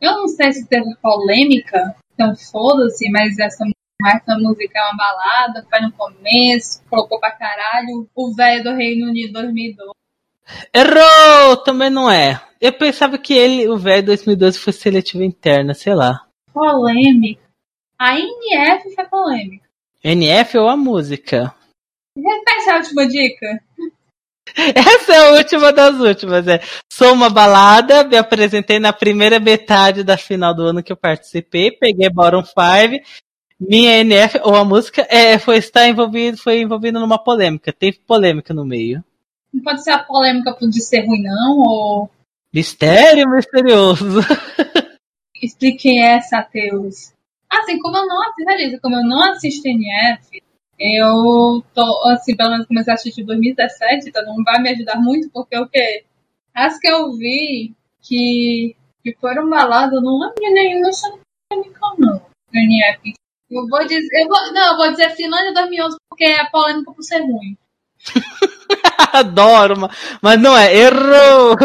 Eu 0.00 0.12
não 0.12 0.28
sei 0.28 0.52
se 0.52 0.68
teve 0.68 0.94
polêmica, 1.02 1.96
então 2.14 2.34
foda-se, 2.36 3.10
mas 3.10 3.36
essa, 3.38 3.64
essa 4.06 4.38
música 4.38 4.78
é 4.78 4.82
uma 4.84 4.96
balada, 4.96 5.66
foi 5.68 5.80
no 5.80 5.92
começo, 5.92 6.82
colocou 6.88 7.18
pra 7.18 7.32
caralho 7.32 8.08
o 8.14 8.34
velho 8.34 8.62
do 8.62 8.74
Reino 8.74 9.08
Unido 9.08 9.32
2012. 9.32 9.90
Errou! 10.72 11.56
Também 11.58 11.90
não 11.90 12.10
é. 12.10 12.40
Eu 12.60 12.72
pensava 12.72 13.18
que 13.18 13.34
ele, 13.34 13.68
o 13.68 13.76
velho 13.76 14.06
2012, 14.06 14.58
fosse 14.58 14.80
seletiva 14.80 15.24
interna, 15.24 15.74
sei 15.74 15.94
lá. 15.94 16.26
Polêmica. 16.52 17.42
A 17.98 18.16
NF 18.18 18.94
foi 18.94 19.04
polêmica. 19.06 19.68
NF 20.02 20.58
ou 20.58 20.68
a 20.68 20.76
música? 20.76 21.54
Repete 22.18 22.70
a 22.70 22.76
última 22.76 23.06
dica. 23.06 23.62
Essa 24.74 25.12
é 25.12 25.18
a 25.18 25.32
última 25.32 25.72
das 25.72 26.00
últimas, 26.00 26.48
é. 26.48 26.60
Sou 26.90 27.12
uma 27.12 27.30
balada, 27.30 28.02
me 28.02 28.16
apresentei 28.16 28.78
na 28.78 28.92
primeira 28.92 29.38
metade 29.38 30.02
da 30.02 30.16
final 30.16 30.54
do 30.54 30.62
ano 30.62 30.82
que 30.82 30.90
eu 30.90 30.96
participei, 30.96 31.70
peguei 31.70 32.08
bottom 32.10 32.42
5. 32.44 32.56
Minha 33.60 33.98
NF, 33.98 34.40
ou 34.42 34.54
a 34.54 34.64
música, 34.64 35.06
é, 35.10 35.38
foi 35.38 35.58
estar 35.58 35.86
envolvido, 35.86 36.38
foi 36.38 36.60
envolvido 36.60 36.98
numa 37.00 37.18
polêmica. 37.18 37.72
Teve 37.72 37.98
polêmica 38.06 38.54
no 38.54 38.64
meio. 38.64 39.04
Não 39.52 39.62
pode 39.62 39.82
ser 39.82 39.90
a 39.90 39.98
polêmica 39.98 40.54
por 40.54 40.68
de 40.68 40.80
ser 40.80 41.06
ruim, 41.06 41.22
não, 41.22 41.58
ou 41.58 42.10
Mistério 42.52 43.28
misterioso. 43.28 44.20
expliquem 45.42 46.02
essa, 46.02 46.38
ateus. 46.38 47.12
Assim, 47.48 47.78
como 47.78 47.96
eu 47.96 48.06
não 48.06 48.18
como 48.80 48.96
eu 48.96 49.04
não 49.04 49.32
assisto 49.32 49.68
NF, 49.68 50.42
eu 50.78 51.62
tô, 51.74 52.08
assim, 52.08 52.36
pelo 52.36 52.50
menos 52.50 52.66
comecei 52.66 52.92
a 52.92 52.94
assistir 52.94 53.22
em 53.22 53.26
2017, 53.26 54.08
então 54.08 54.24
não 54.24 54.42
vai 54.44 54.60
me 54.60 54.70
ajudar 54.70 54.96
muito, 54.96 55.28
porque 55.30 55.58
o 55.58 55.66
quê? 55.68 56.04
As 56.54 56.78
que 56.78 56.88
eu 56.88 57.12
vi 57.16 57.74
que, 58.02 58.76
que 59.02 59.16
foram 59.20 59.48
baladas, 59.48 59.94
eu 59.94 60.00
não 60.00 60.18
lembro 60.18 60.34
de 60.36 60.50
nenhuma 60.50 60.90
polêmica, 61.50 61.80
não, 61.98 62.22
NF. 62.54 63.14
Eu 63.50 63.66
vou 63.66 63.86
dizer, 63.86 64.20
eu 64.22 64.28
vou, 64.28 64.52
não, 64.52 64.72
eu 64.72 64.76
vou 64.76 64.90
dizer 64.90 65.10
Finlândia 65.10 65.54
2011 65.54 65.96
porque 66.10 66.24
é 66.24 66.44
polêmica 66.50 66.92
por 66.92 67.02
ser 67.02 67.20
ruim. 67.22 67.56
Adoro, 69.12 69.78
ma- 69.78 69.90
mas 70.22 70.40
não 70.40 70.56
é. 70.56 70.74
Errou! 70.76 71.56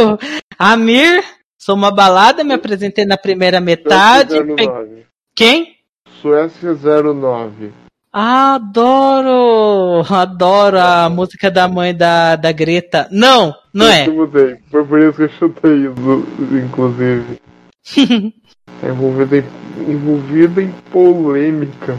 Amir, 0.57 1.23
sou 1.60 1.76
uma 1.76 1.91
balada, 1.91 2.44
me 2.44 2.53
apresentei 2.53 3.06
na 3.06 3.18
primeira 3.18 3.60
metade. 3.60 4.34
Suécia 4.35 4.56
pe- 4.56 4.65
09. 4.65 5.06
Quem? 5.35 5.77
Suécia 6.22 6.73
09. 6.73 7.73
Adoro! 8.15 10.06
Adoro 10.07 10.80
a 10.80 11.10
música 11.10 11.49
da 11.49 11.68
mãe 11.68 11.98
da, 11.98 12.35
da 12.35 12.52
Greta. 12.52 13.07
Não, 13.10 13.56
não 13.73 13.88
é. 13.88 14.07
Eu 14.07 14.14
mudei. 14.14 14.57
Foi 14.69 14.85
por 14.85 14.99
isso 15.02 15.14
que 15.14 15.23
eu 15.23 15.30
chutei 15.30 15.88
isso, 15.88 16.23
inclusive. 16.64 17.41
Tá 18.80 18.90
envolvida 18.90 19.38
em, 19.38 19.91
envolvida 19.91 20.61
em 20.61 20.72
polêmica 20.91 21.98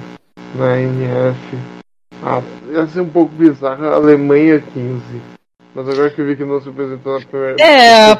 na 0.54 0.78
NF. 0.78 1.58
Ah, 2.22 2.42
ia 2.70 2.86
ser 2.86 3.00
um 3.00 3.08
pouco 3.08 3.34
bizarro. 3.34 3.86
A 3.86 3.94
Alemanha 3.94 4.60
15. 4.60 5.33
Mas 5.74 5.88
agora 5.88 6.08
que 6.10 6.20
eu 6.20 6.26
vi 6.26 6.36
que 6.36 6.44
não 6.44 6.60
se 6.60 6.68
apresentou 6.68 7.18
na 7.18 7.26
primeira. 7.26 7.56
É, 7.60 8.12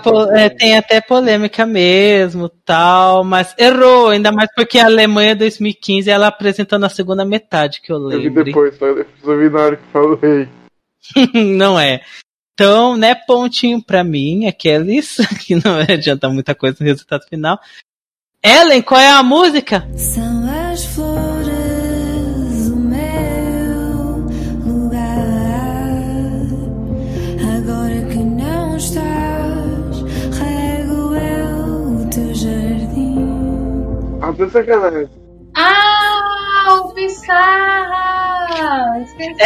é, 0.45 0.49
tem 0.49 0.77
até 0.77 1.01
polêmica 1.01 1.65
mesmo, 1.65 2.49
tal, 2.49 3.23
mas 3.23 3.55
errou, 3.57 4.09
ainda 4.09 4.33
mais 4.33 4.49
porque 4.57 4.79
a 4.79 4.87
Alemanha 4.87 5.37
2015 5.37 6.11
ela 6.11 6.27
apresentou 6.27 6.81
na 6.81 6.89
segunda 6.89 7.25
metade, 7.25 7.81
que 7.81 7.93
eu 7.93 8.11
Eu 8.11 8.19
vi 8.19 8.25
lembro. 8.25 8.45
depois, 8.45 8.77
só, 8.77 8.87
só 9.23 9.37
vi 9.37 9.49
na 9.49 9.61
hora 9.61 9.77
que 9.77 9.85
falei. 9.93 10.49
não 11.57 11.79
é. 11.79 12.01
Então, 12.55 12.97
né, 12.97 13.15
pontinho 13.15 13.83
pra 13.83 14.03
mim, 14.03 14.47
aqueles, 14.47 15.17
que 15.47 15.55
não 15.55 15.79
adianta 15.89 16.29
muita 16.29 16.55
coisa 16.57 16.77
no 16.81 16.87
resultado 16.87 17.25
final. 17.29 17.59
Ellen, 18.43 18.83
qual 18.83 19.01
é 19.01 19.11
a 19.11 19.23
música? 19.23 19.89
São 19.97 20.44
Ah, 34.35 34.37
tô 34.37 34.49
sacanagem. 34.49 35.09
Ah, 35.57 36.81
o 36.81 36.93
Pissarra! 36.93 38.05
Esqueci. 39.05 39.41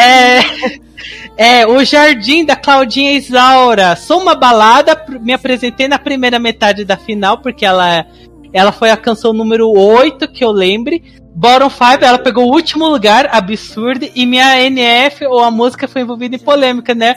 É, 1.36 1.60
é, 1.60 1.66
o 1.66 1.84
Jardim 1.84 2.44
da 2.44 2.56
Claudinha 2.56 3.12
Isaura. 3.12 3.94
Sou 3.96 4.20
uma 4.20 4.34
balada, 4.34 5.04
me 5.20 5.34
apresentei 5.34 5.88
na 5.88 5.98
primeira 5.98 6.38
metade 6.38 6.84
da 6.84 6.96
final, 6.96 7.38
porque 7.38 7.66
ela, 7.66 8.06
ela 8.52 8.72
foi 8.72 8.90
a 8.90 8.96
canção 8.96 9.34
número 9.34 9.70
8, 9.70 10.26
que 10.28 10.42
eu 10.42 10.50
lembre. 10.50 11.02
Bottom 11.34 11.70
5, 11.70 12.04
ela 12.04 12.18
pegou 12.18 12.46
o 12.46 12.52
último 12.52 12.88
lugar, 12.88 13.28
absurdo, 13.30 14.08
e 14.14 14.24
minha 14.24 14.60
NF, 14.62 15.26
ou 15.26 15.44
a 15.44 15.50
música, 15.50 15.86
foi 15.86 16.02
envolvida 16.02 16.34
em 16.34 16.40
polêmica, 16.40 16.94
né? 16.94 17.16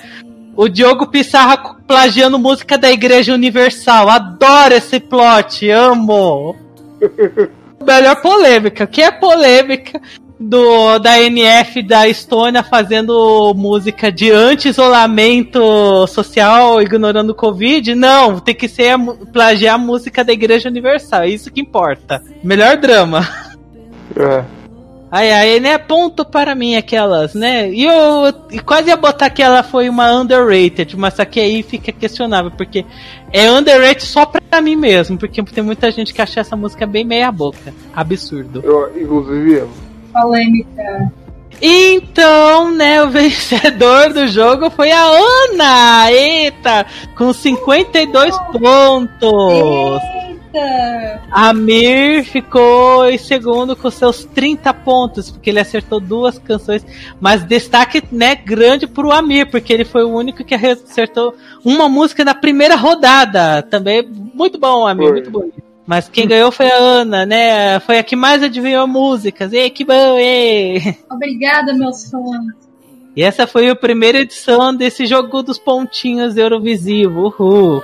O 0.56 0.68
Diogo 0.68 1.08
Pissarra 1.08 1.78
plagiando 1.88 2.38
música 2.38 2.78
da 2.78 2.92
Igreja 2.92 3.34
Universal. 3.34 4.10
Adoro 4.10 4.74
esse 4.74 5.00
plot, 5.00 5.70
amo! 5.70 6.56
Melhor 7.86 8.22
polêmica. 8.22 8.88
Que 8.88 9.02
é 9.02 9.12
polêmica 9.12 10.02
do 10.40 10.98
da 10.98 11.22
NF 11.22 11.84
da 11.84 12.08
Estônia 12.08 12.64
fazendo 12.64 13.54
música 13.56 14.12
de 14.12 14.32
anti-isolamento 14.32 16.08
social, 16.08 16.82
ignorando 16.82 17.30
o 17.30 17.36
Covid? 17.36 17.94
Não, 17.94 18.40
tem 18.40 18.56
que 18.56 18.68
ser 18.68 18.98
plagiar 19.32 19.76
a 19.76 19.78
música 19.78 20.24
da 20.24 20.34
Igreja 20.34 20.70
Universal. 20.70 21.24
É 21.24 21.30
isso 21.30 21.52
que 21.52 21.62
importa. 21.62 22.22
Melhor 22.44 22.78
drama. 22.78 23.28
É. 24.16 24.61
Ai, 25.12 25.30
ai, 25.30 25.60
né? 25.60 25.78
Ponto 25.78 26.24
para 26.24 26.56
mim 26.56 26.78
aquelas, 26.78 27.34
né? 27.34 27.70
E 27.70 27.84
eu 27.84 28.34
e 28.50 28.60
quase 28.60 28.88
ia 28.88 28.96
botar 28.96 29.30
que 29.30 29.44
ela 29.44 29.62
foi 29.62 29.90
uma 29.90 30.10
underrated, 30.14 30.96
mas 30.96 31.16
só 31.16 31.26
que 31.26 31.38
aí 31.38 31.62
fica 31.62 31.92
questionável, 31.92 32.50
porque 32.50 32.86
é 33.34 33.52
underrated 33.52 34.04
só 34.04 34.26
pra 34.26 34.62
mim 34.62 34.78
mesmo, 34.78 35.18
porque 35.18 35.44
tem 35.44 35.64
muita 35.64 35.92
gente 35.92 36.14
que 36.14 36.22
acha 36.22 36.40
essa 36.40 36.56
música 36.56 36.88
bem 36.88 37.04
meia 37.04 37.30
boca. 37.30 37.74
Absurdo. 37.94 38.62
Eu, 38.64 38.90
inclusive 39.02 39.54
eu. 39.56 39.70
Polêmica. 40.14 41.12
Então, 41.62 42.72
né, 42.72 43.04
o 43.04 43.10
vencedor 43.10 44.14
do 44.14 44.28
jogo 44.28 44.70
foi 44.70 44.92
a 44.92 45.04
Ana! 45.04 46.10
Eita! 46.10 46.86
Com 47.18 47.34
52 47.34 48.36
pontos! 48.54 50.02
Eita! 50.02 50.21
A 51.32 51.54
Mir 51.54 52.24
ficou 52.24 53.10
em 53.10 53.18
segundo 53.18 53.76
com 53.76 53.90
seus 53.90 54.26
30 54.26 54.74
pontos, 54.74 55.32
porque 55.32 55.50
ele 55.50 55.60
acertou 55.60 56.00
duas 56.00 56.38
canções. 56.38 56.86
Mas 57.20 57.44
destaque 57.44 58.04
né, 58.12 58.36
grande 58.36 58.88
pro 58.88 59.12
Amir, 59.12 59.50
porque 59.50 59.72
ele 59.72 59.86
foi 59.86 60.04
o 60.04 60.14
único 60.14 60.44
que 60.44 60.56
acertou 60.56 61.34
uma 61.64 61.88
música 61.88 62.26
na 62.26 62.34
primeira 62.34 62.76
rodada. 62.76 63.62
Também 63.64 64.06
muito 64.34 64.60
bom, 64.60 64.88
Amir, 64.88 65.06
Foi. 65.06 65.12
muito 65.14 65.32
bom. 65.32 65.50
Mas 65.86 66.08
quem 66.08 66.28
ganhou 66.28 66.52
foi 66.52 66.72
a 66.72 66.78
Ana, 66.78 67.26
né? 67.26 67.80
Foi 67.82 67.98
a 67.98 68.04
que 68.04 68.16
mais 68.16 68.44
adivinhou 68.44 68.88
músicas. 68.88 69.52
Ei, 69.52 69.70
que 69.70 69.84
bom, 69.84 70.18
ei! 70.18 70.98
Obrigada, 71.10 71.74
meus 71.74 72.10
fãs. 72.10 72.62
E 73.16 73.22
essa 73.24 73.46
foi 73.46 73.70
a 73.70 73.76
primeira 73.76 74.20
edição 74.20 74.74
desse 74.74 75.06
jogo 75.06 75.44
dos 75.44 75.58
pontinhos 75.58 76.38
Eurovisivo. 76.38 77.34
Uhul! 77.38 77.84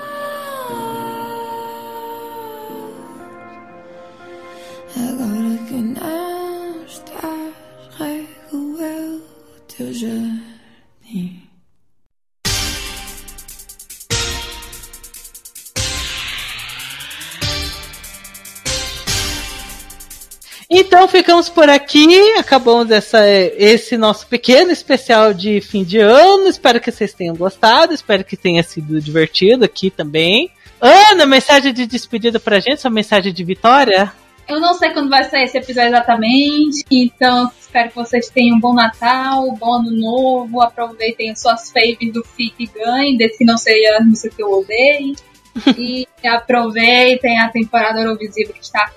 Então 20.70 21.08
ficamos 21.08 21.48
por 21.48 21.70
aqui, 21.70 22.34
acabamos 22.38 22.92
essa, 22.92 23.26
esse 23.26 23.96
nosso 23.96 24.28
pequeno 24.28 24.70
especial 24.70 25.34
de 25.34 25.62
fim 25.62 25.84
de 25.84 25.98
ano. 25.98 26.48
Espero 26.48 26.82
que 26.82 26.92
vocês 26.92 27.14
tenham 27.14 27.36
gostado, 27.36 27.94
espero 27.94 28.24
que 28.24 28.36
tenha 28.36 28.62
sido 28.64 29.00
divertido 29.00 29.64
aqui 29.64 29.90
também. 29.90 30.52
Ana, 30.82 31.26
mensagem 31.26 31.74
de 31.74 31.88
despedida 31.88 32.40
pra 32.40 32.60
gente, 32.60 32.82
sua 32.82 32.92
mensagem 32.92 33.34
de 33.34 33.44
vitória? 33.46 34.12
Eu 34.48 34.60
não 34.60 34.74
sei 34.74 34.92
quando 34.92 35.10
vai 35.10 35.24
sair 35.24 35.44
esse 35.44 35.58
episódio 35.58 35.90
exatamente, 35.90 36.86
então 36.92 37.50
espero 37.60 37.90
que 37.90 37.96
vocês 37.96 38.30
tenham 38.30 38.58
um 38.58 38.60
bom 38.60 38.74
Natal, 38.74 39.48
um 39.48 39.56
bom 39.56 39.76
Ano 39.76 39.92
Novo, 39.92 40.62
aproveitem 40.62 41.32
as 41.32 41.42
suas 41.42 41.72
faves 41.72 42.14
do 42.14 42.24
FIC 42.24 42.54
e 42.60 42.68
ganhem, 42.68 43.18
não 43.42 43.58
seja 43.58 43.98
a 43.98 44.04
música 44.04 44.36
que 44.36 44.44
eu 44.44 44.52
odeio. 44.52 45.16
e 45.78 46.08
aproveitem 46.26 47.40
a 47.40 47.50
temporada 47.50 48.02
Eurovisiva 48.02 48.54
que 48.54 48.62
está 48.62 48.92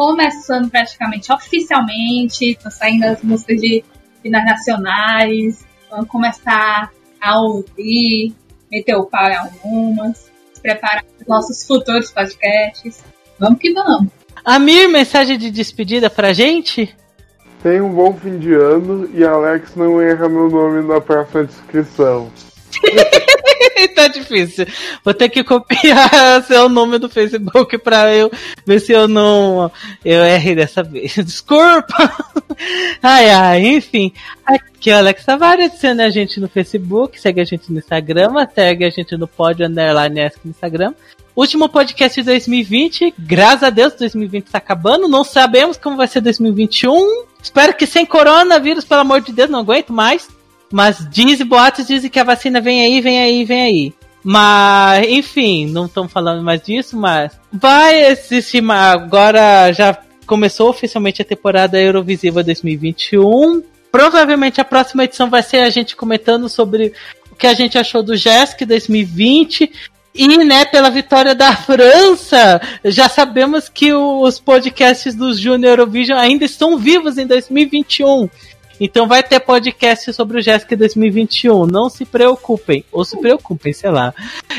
começando 0.00 0.70
praticamente 0.70 1.30
oficialmente, 1.30 2.52
estão 2.52 2.70
saindo 2.70 3.04
as 3.04 3.22
músicas 3.22 3.60
de 3.60 3.84
finais 4.22 4.46
nacionais, 4.46 5.66
vamos 5.90 6.08
começar 6.08 6.90
a 7.20 7.40
ouvir, 7.42 8.34
meter 8.72 8.94
o 8.94 9.04
pau 9.04 9.28
em 9.28 9.36
algumas, 9.36 10.30
se 10.54 10.60
preparar 10.62 11.04
para 11.04 11.20
os 11.20 11.28
nossos 11.28 11.66
futuros 11.66 12.10
podcasts. 12.10 13.04
Vamos 13.38 13.58
que 13.58 13.74
vamos! 13.74 14.08
Amir, 14.42 14.88
mensagem 14.88 15.36
de 15.36 15.50
despedida 15.50 16.08
pra 16.08 16.32
gente? 16.32 16.96
Tenha 17.62 17.84
um 17.84 17.92
bom 17.92 18.14
fim 18.14 18.38
de 18.38 18.54
ano 18.54 19.06
e 19.12 19.22
Alex 19.22 19.76
não 19.76 20.00
erra 20.00 20.30
meu 20.30 20.48
nome 20.48 20.82
na 20.82 20.98
próxima 20.98 21.44
descrição. 21.44 22.30
tá 23.94 24.08
difícil. 24.08 24.66
Vou 25.04 25.14
ter 25.14 25.28
que 25.28 25.42
copiar 25.42 26.42
seu 26.46 26.68
nome 26.68 26.98
do 26.98 27.08
Facebook 27.08 27.78
pra 27.78 28.14
eu 28.14 28.30
ver 28.66 28.80
se 28.80 28.92
eu 28.92 29.08
não. 29.08 29.70
Eu 30.04 30.24
errei 30.24 30.54
dessa 30.54 30.82
vez. 30.82 31.14
Desculpa! 31.24 32.12
Ai, 33.02 33.30
ai, 33.30 33.66
enfim. 33.66 34.12
Aqui 34.44 34.90
é 34.90 34.94
o 34.94 34.98
Alex 34.98 35.24
Tavares, 35.24 35.66
adicione 35.66 36.02
a 36.02 36.10
gente 36.10 36.40
no 36.40 36.48
Facebook, 36.48 37.20
segue 37.20 37.40
a 37.40 37.44
gente 37.44 37.72
no 37.72 37.78
Instagram, 37.78 38.32
segue 38.54 38.84
a 38.84 38.90
gente 38.90 39.16
no 39.16 39.26
Pod 39.26 39.62
Underline 39.62 40.20
Ask 40.22 40.38
no 40.44 40.50
Instagram. 40.50 40.94
Último 41.34 41.68
podcast 41.68 42.20
de 42.20 42.26
2020. 42.26 43.14
Graças 43.18 43.62
a 43.62 43.70
Deus, 43.70 43.94
2020 43.94 44.46
está 44.46 44.58
acabando. 44.58 45.08
Não 45.08 45.24
sabemos 45.24 45.76
como 45.76 45.96
vai 45.96 46.08
ser 46.08 46.20
2021. 46.20 47.24
Espero 47.42 47.74
que 47.74 47.86
sem 47.86 48.04
coronavírus, 48.04 48.84
pelo 48.84 49.00
amor 49.00 49.20
de 49.20 49.32
Deus, 49.32 49.48
não 49.48 49.60
aguento 49.60 49.92
mais. 49.92 50.28
Mas 50.72 51.06
dizem, 51.10 51.46
boatos 51.46 51.86
dizem 51.86 52.10
que 52.10 52.18
a 52.18 52.24
vacina 52.24 52.60
vem 52.60 52.82
aí, 52.82 53.00
vem 53.00 53.20
aí, 53.20 53.44
vem 53.44 53.62
aí. 53.62 53.94
Mas, 54.22 55.08
enfim, 55.08 55.66
não 55.66 55.86
estamos 55.86 56.12
falando 56.12 56.42
mais 56.42 56.60
disso, 56.62 56.96
mas 56.96 57.32
vai 57.52 58.04
existir 58.04 58.62
agora 58.70 59.72
já 59.72 59.98
começou 60.26 60.68
oficialmente 60.68 61.22
a 61.22 61.24
temporada 61.24 61.80
Eurovisiva 61.80 62.44
2021. 62.44 63.62
Provavelmente 63.90 64.60
a 64.60 64.64
próxima 64.64 65.04
edição 65.04 65.28
vai 65.28 65.42
ser 65.42 65.58
a 65.58 65.70
gente 65.70 65.96
comentando 65.96 66.48
sobre 66.48 66.92
o 67.32 67.34
que 67.34 67.46
a 67.46 67.54
gente 67.54 67.76
achou 67.76 68.02
do 68.02 68.16
JESC 68.16 68.64
2020 68.64 69.72
e, 70.14 70.44
né, 70.44 70.64
pela 70.64 70.90
vitória 70.90 71.34
da 71.34 71.54
França, 71.56 72.60
já 72.84 73.08
sabemos 73.08 73.68
que 73.68 73.92
os 73.92 74.38
podcasts 74.38 75.14
dos 75.14 75.38
Junior 75.38 75.72
Eurovision 75.72 76.18
ainda 76.18 76.44
estão 76.44 76.76
vivos 76.76 77.16
em 77.18 77.26
2021. 77.26 78.28
Então 78.80 79.06
vai 79.06 79.22
ter 79.22 79.38
podcast 79.40 80.10
sobre 80.14 80.38
o 80.38 80.42
Jéssica 80.42 80.74
2021. 80.74 81.66
Não 81.66 81.90
se 81.90 82.06
preocupem. 82.06 82.84
Ou 82.90 83.04
se 83.04 83.20
preocupem, 83.20 83.72
sei 83.72 83.90
lá. 83.90 84.14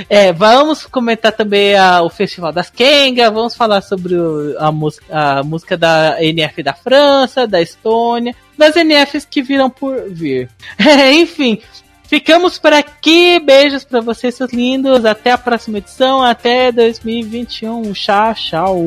É, 0.08 0.32
vamos 0.32 0.86
comentar 0.86 1.32
também 1.32 1.76
a, 1.76 2.04
o 2.04 2.10
Festival 2.10 2.52
das 2.52 2.70
Kenga. 2.70 3.32
Vamos 3.32 3.56
falar 3.56 3.82
sobre 3.82 4.16
o, 4.16 4.56
a, 4.60 4.72
música, 4.72 5.06
a 5.10 5.44
música 5.44 5.76
da 5.76 6.24
NF 6.24 6.62
da 6.62 6.74
França, 6.74 7.48
da 7.48 7.60
Estônia, 7.60 8.36
das 8.56 8.76
NFs 8.76 9.26
que 9.26 9.42
viram 9.42 9.70
por 9.70 10.10
vir. 10.10 10.50
É, 10.92 11.14
enfim, 11.14 11.62
Ficamos 12.12 12.60
por 12.60 12.74
aqui. 12.74 13.40
Beijos 13.40 13.86
para 13.86 14.02
vocês, 14.02 14.36
seus 14.36 14.52
lindos. 14.52 15.06
Até 15.06 15.32
a 15.32 15.38
próxima 15.38 15.78
edição. 15.78 16.22
Até 16.22 16.70
2021. 16.70 17.94
Tchau, 17.94 18.36
tchau. 18.36 18.86